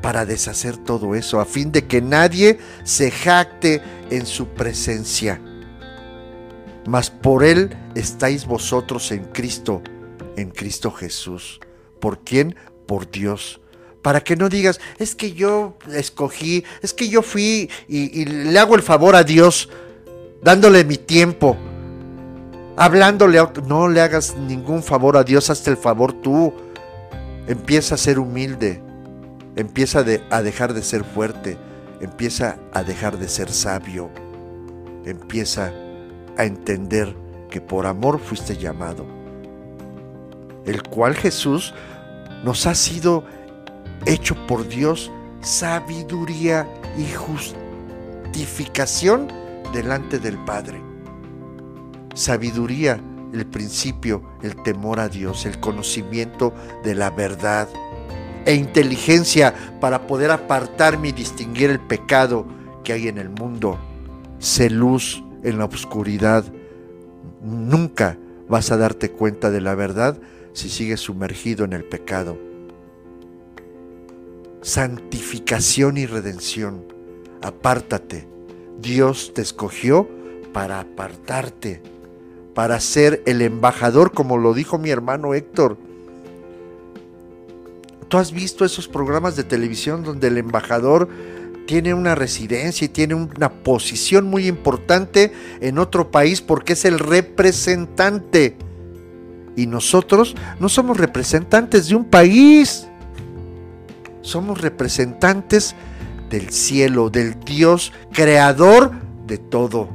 [0.03, 3.81] para deshacer todo eso, a fin de que nadie se jacte
[4.11, 5.41] en su presencia.
[6.85, 9.83] Mas por Él estáis vosotros en Cristo,
[10.37, 11.61] en Cristo Jesús.
[12.01, 12.57] ¿Por quién?
[12.87, 13.61] Por Dios.
[14.03, 18.59] Para que no digas, es que yo escogí, es que yo fui y, y le
[18.59, 19.69] hago el favor a Dios,
[20.43, 21.57] dándole mi tiempo,
[22.77, 23.41] hablándole.
[23.67, 26.53] No le hagas ningún favor a Dios, hazte el favor tú.
[27.47, 28.83] Empieza a ser humilde,
[29.57, 31.59] empieza a dejar de ser fuerte,
[32.01, 34.11] empieza a dejar de ser sabio,
[35.05, 35.73] empieza
[36.37, 37.15] a entender
[37.51, 39.05] que por amor fuiste llamado,
[40.65, 41.75] el cual Jesús
[42.45, 43.25] nos ha sido
[44.07, 45.11] hecho por Dios
[45.41, 46.67] sabiduría
[46.97, 49.29] y justificación
[49.73, 50.90] delante del Padre.
[52.15, 53.01] Sabiduría,
[53.33, 57.69] el principio, el temor a Dios, el conocimiento de la verdad
[58.45, 62.47] e inteligencia para poder apartarme y distinguir el pecado
[62.83, 63.79] que hay en el mundo.
[64.39, 66.45] Sé luz en la oscuridad.
[67.43, 68.19] Nunca
[68.49, 70.19] vas a darte cuenta de la verdad
[70.53, 72.39] si sigues sumergido en el pecado.
[74.63, 76.85] Santificación y redención.
[77.43, 78.29] Apártate.
[78.81, 80.09] Dios te escogió
[80.53, 81.83] para apartarte,
[82.61, 85.79] para ser el embajador, como lo dijo mi hermano Héctor.
[88.09, 91.09] ¿Tú has visto esos programas de televisión donde el embajador
[91.67, 95.33] tiene una residencia y tiene una posición muy importante
[95.63, 98.59] en otro país porque es el representante?
[99.57, 102.89] Y nosotros no somos representantes de un país,
[104.21, 105.75] somos representantes
[106.29, 108.93] del cielo, del Dios creador
[109.27, 109.89] de todo.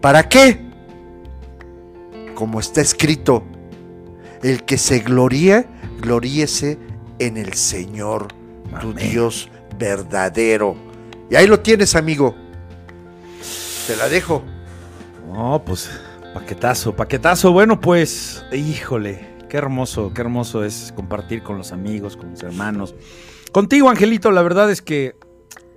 [0.00, 0.73] ¿Para qué?
[2.34, 3.44] Como está escrito,
[4.42, 5.66] el que se gloríe,
[6.00, 6.78] gloríese
[7.18, 8.28] en el Señor,
[8.80, 8.92] tu.
[8.92, 10.76] Dios verdadero.
[11.30, 12.34] Y ahí lo tienes, amigo.
[13.86, 14.42] Te la dejo.
[15.32, 15.90] No, pues
[16.34, 17.52] paquetazo, paquetazo.
[17.52, 22.94] Bueno, pues, híjole, qué hermoso, qué hermoso es compartir con los amigos, con los hermanos.
[23.52, 25.16] Contigo, Angelito, la verdad es que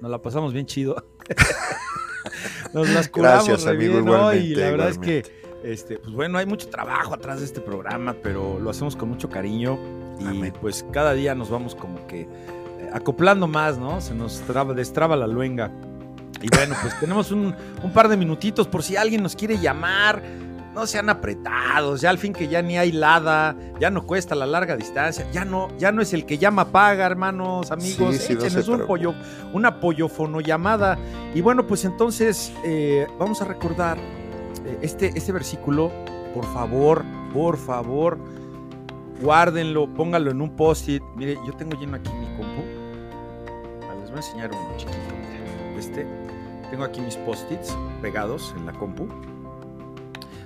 [0.01, 1.05] nos la pasamos bien chido.
[2.73, 4.33] nos las curamos Gracias, amigo, bien, ¿no?
[4.33, 5.19] Y igualmente, la verdad igualmente.
[5.19, 8.95] es que, este, pues bueno, hay mucho trabajo atrás de este programa, pero lo hacemos
[8.95, 9.77] con mucho cariño
[10.19, 10.53] y Amén.
[10.61, 12.27] pues cada día nos vamos como que eh,
[12.93, 14.01] acoplando más, ¿no?
[14.01, 15.71] Se nos traba, destraba la luenga.
[16.41, 20.21] Y bueno, pues tenemos un, un par de minutitos por si alguien nos quiere llamar.
[20.73, 24.45] No sean apretados, ya al fin que ya ni hay lada, ya no cuesta la
[24.45, 28.33] larga distancia, ya no, ya no es el que llama paga, hermanos, amigos, Sí, sí,
[28.35, 28.85] no échenos un preocupen.
[28.87, 29.13] pollo,
[29.53, 30.99] una pollofono llamada.
[31.33, 33.97] Y bueno, pues entonces eh, vamos a recordar
[34.81, 35.91] este, este versículo,
[36.33, 37.03] por favor,
[37.33, 38.17] por favor,
[39.21, 41.01] guárdenlo, pónganlo en un post-it.
[41.15, 42.61] Mire, yo tengo lleno aquí mi compu.
[43.89, 44.97] Ah, Les voy a enseñar uno chiquito.
[45.77, 46.05] Este,
[46.71, 49.07] tengo aquí mis post-its pegados en la compu,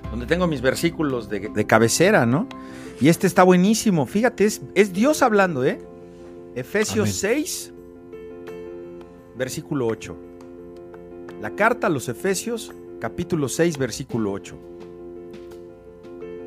[0.09, 2.47] donde tengo mis versículos de, de cabecera, ¿no?
[2.99, 4.05] Y este está buenísimo.
[4.05, 5.79] Fíjate, es, es Dios hablando, ¿eh?
[6.53, 7.41] Efesios Amén.
[7.45, 7.73] 6,
[9.35, 10.15] versículo 8.
[11.41, 12.71] La carta a los Efesios,
[13.01, 14.55] capítulo 6, versículo 8.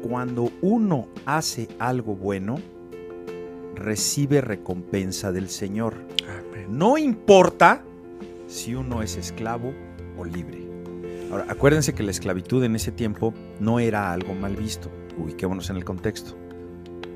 [0.09, 2.61] Cuando uno hace algo bueno,
[3.75, 5.97] recibe recompensa del Señor.
[6.23, 6.67] Amén.
[6.69, 7.83] No importa
[8.47, 9.75] si uno es esclavo
[10.17, 10.63] o libre.
[11.33, 14.89] Ahora, acuérdense que la esclavitud en ese tiempo no era algo mal visto.
[15.19, 16.37] Ubiquémonos en el contexto.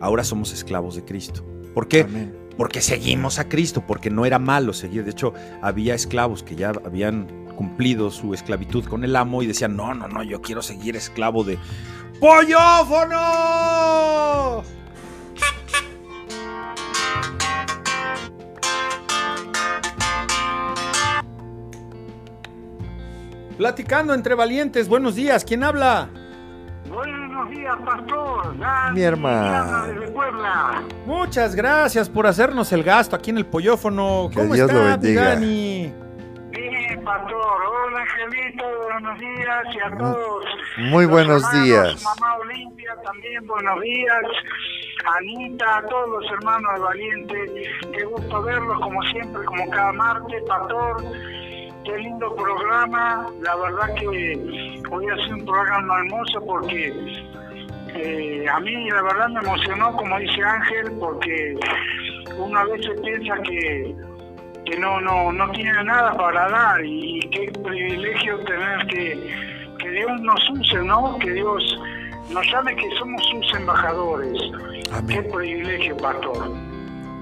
[0.00, 1.44] Ahora somos esclavos de Cristo.
[1.74, 2.00] ¿Por qué?
[2.00, 2.34] Amén.
[2.56, 5.04] Porque seguimos a Cristo, porque no era malo seguir.
[5.04, 5.32] De hecho,
[5.62, 7.28] había esclavos que ya habían
[7.58, 11.42] cumplido su esclavitud con el amo y decían, no, no, no, yo quiero seguir esclavo
[11.42, 11.58] de
[12.20, 13.16] ¡Pollófono!
[23.56, 26.10] Platicando entre valientes, buenos días, ¿quién habla?
[26.88, 28.56] Buenos días, pastor.
[28.56, 29.50] Dani Mi hermano.
[29.50, 30.84] Llama desde Puebla.
[31.06, 34.28] Muchas gracias por hacernos el gasto aquí en el Pollófono.
[34.30, 35.24] Que ¿Cómo Dios lo está, bendiga.
[35.30, 35.92] Dani?
[37.08, 37.40] Pastor.
[37.40, 38.64] Hola, Angelito.
[38.92, 39.64] Buenos días.
[39.74, 40.44] Y a todos.
[40.76, 42.04] Muy los buenos hermanos, días.
[42.04, 44.22] Mamá Olimpia, también buenos días.
[45.16, 47.70] Anita, a todos los hermanos de Valiente.
[47.94, 51.02] Qué gusto verlos, como siempre, como cada martes, pastor.
[51.86, 53.26] Qué lindo programa.
[53.40, 56.92] La verdad que hoy ha sido un programa hermoso porque
[57.94, 61.58] eh, a mí la verdad me emocionó, como dice Ángel, porque
[62.36, 63.96] uno a veces piensa que,
[64.68, 70.20] que no, no, no tiene nada para dar y, qué privilegio tener que, que Dios
[70.20, 71.18] nos use, ¿no?
[71.18, 71.78] Que Dios
[72.32, 74.38] nos sabe que somos sus embajadores.
[74.84, 75.26] Qué Amén.
[75.32, 76.52] privilegio, pastor.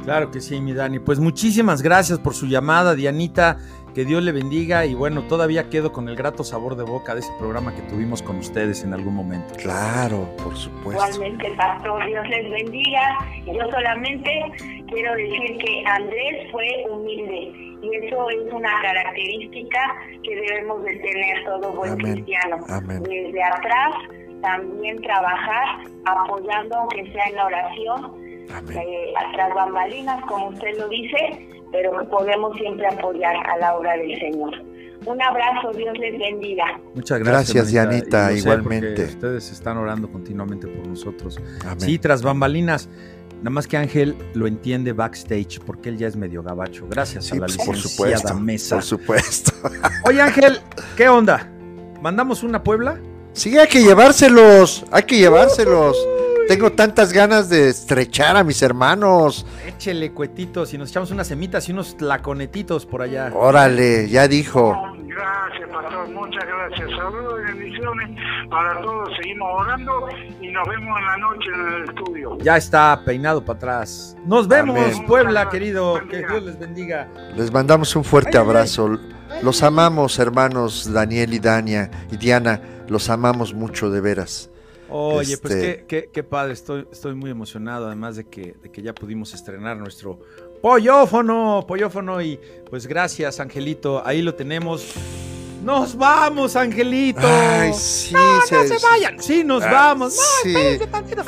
[0.02, 0.98] Claro que sí, mi Dani.
[0.98, 3.58] Pues muchísimas gracias por su llamada, Dianita.
[3.94, 7.20] Que Dios le bendiga y bueno, todavía quedo con el grato sabor de boca de
[7.20, 9.54] ese programa que tuvimos con ustedes en algún momento.
[9.54, 11.02] Claro, por supuesto.
[11.02, 13.00] Igualmente, pastor, Dios les bendiga.
[13.46, 17.52] Yo solamente quiero decir que Andrés fue humilde
[17.82, 19.80] y eso es una característica
[20.22, 22.12] que debemos de tener todo buen Amén.
[22.14, 22.64] cristiano.
[22.68, 23.02] Amén.
[23.02, 23.94] Desde atrás
[24.42, 28.26] también trabajar apoyando aunque sea en la oración,
[28.70, 34.18] eh, tras bambalinas, como usted lo dice, pero podemos siempre apoyar a la obra del
[34.20, 34.54] Señor.
[35.04, 36.80] Un abrazo, Dios les bendiga.
[36.94, 39.04] Muchas Gracias, gracias, Dianita, igualmente.
[39.04, 41.38] Ustedes están orando continuamente por nosotros.
[41.64, 41.80] Amén.
[41.80, 42.88] Sí, tras bambalinas.
[43.38, 46.86] Nada más que Ángel lo entiende backstage porque él ya es medio gabacho.
[46.88, 48.40] Gracias Sí, a la pues, por licenciada supuesto.
[48.40, 48.76] Mesa.
[48.76, 49.52] Por supuesto.
[50.04, 50.60] Oye, Ángel,
[50.96, 51.48] ¿qué onda?
[52.02, 52.98] ¿Mandamos una Puebla?
[53.32, 54.84] Sí, hay que llevárselos.
[54.90, 55.96] Hay que llevárselos.
[56.48, 59.44] Tengo tantas ganas de estrechar a mis hermanos.
[59.66, 63.30] Échele cuetitos y nos echamos unas semitas y unos tlaconetitos por allá.
[63.34, 64.76] Órale, ya dijo.
[65.06, 66.08] Gracias, pastor.
[66.10, 66.90] Muchas gracias.
[66.96, 68.10] Saludos y bendiciones
[68.48, 69.08] para todos.
[69.20, 70.08] Seguimos orando
[70.40, 72.38] y nos vemos en la noche en el estudio.
[72.40, 74.16] Ya está peinado para atrás.
[74.24, 75.06] Nos vemos, Amén.
[75.06, 76.00] Puebla, querido.
[76.08, 76.18] Que.
[76.18, 77.08] Dios les bendiga.
[77.34, 78.48] Les mandamos un fuerte Ay, ay, ay.
[78.48, 78.98] abrazo.
[79.42, 82.60] Los amamos, hermanos Daniel y Dania y Diana.
[82.88, 84.48] Los amamos mucho, de veras.
[84.88, 88.70] Oye, pues Este- qué, qué- qué padre, estoy, estoy muy emocionado, además de que, de
[88.70, 90.20] que ya pudimos estrenar nuestro
[90.62, 92.38] pollofono, pollofono, y
[92.70, 94.92] pues gracias, Angelito, ahí lo tenemos.
[95.64, 97.20] ¡Nos vamos, Angelito!
[97.24, 100.14] Ay, sí, no, no se- se vayan, sí, nos Ah, vamos.
[100.42, 100.52] sí.
[100.52, 101.22] No, espérense tantito.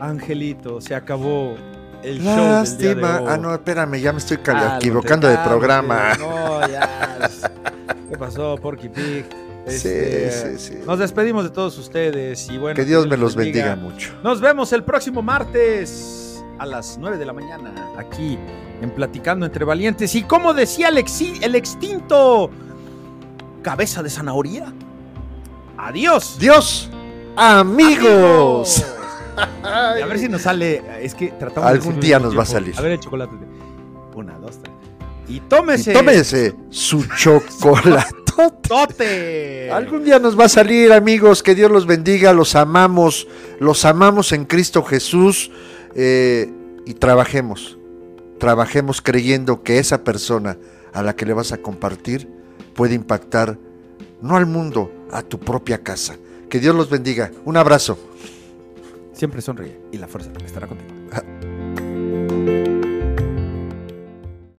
[0.00, 1.54] Angelito, se acabó
[2.02, 3.26] el show del día de.
[3.28, 6.14] Ah, no, espérame, ya me estoy Ah, equivocando de programa.
[6.14, 7.30] sí, No, ya.
[8.10, 9.24] ¿Qué pasó, Porky Pig?
[9.66, 10.78] Este, sí, sí.
[10.86, 12.76] Nos despedimos de todos ustedes y bueno.
[12.76, 14.14] Que Dios me los bendiga mucho.
[14.22, 18.38] Nos vemos el próximo martes a las 9 de la mañana aquí
[18.80, 20.14] en Platicando entre Valientes.
[20.14, 22.50] Y como decía el, exi- el extinto
[23.62, 24.72] cabeza de zanahoria,
[25.76, 26.36] adiós.
[26.38, 26.88] Dios,
[27.36, 28.84] amigos.
[29.36, 32.74] Y a ver si nos sale, es que tratamos Algún día nos va a salir.
[32.78, 33.32] A ver el chocolate.
[34.14, 34.72] Una, dos, tres.
[35.28, 35.92] Y Y tómese.
[35.92, 38.14] tómese su chocolate.
[38.60, 39.70] Tote.
[39.70, 41.42] Algún día nos va a salir, amigos.
[41.42, 42.32] Que Dios los bendiga.
[42.32, 43.26] Los amamos.
[43.60, 45.50] Los amamos en Cristo Jesús.
[45.94, 46.50] eh,
[46.86, 47.76] y trabajemos.
[48.38, 50.56] Trabajemos creyendo que esa persona
[50.92, 52.28] a la que le vas a compartir
[52.74, 53.58] puede impactar
[54.22, 56.16] no al mundo, a tu propia casa.
[56.48, 57.32] Que Dios los bendiga.
[57.44, 57.98] Un abrazo.
[59.12, 60.94] Siempre sonríe y la fuerza estará contigo.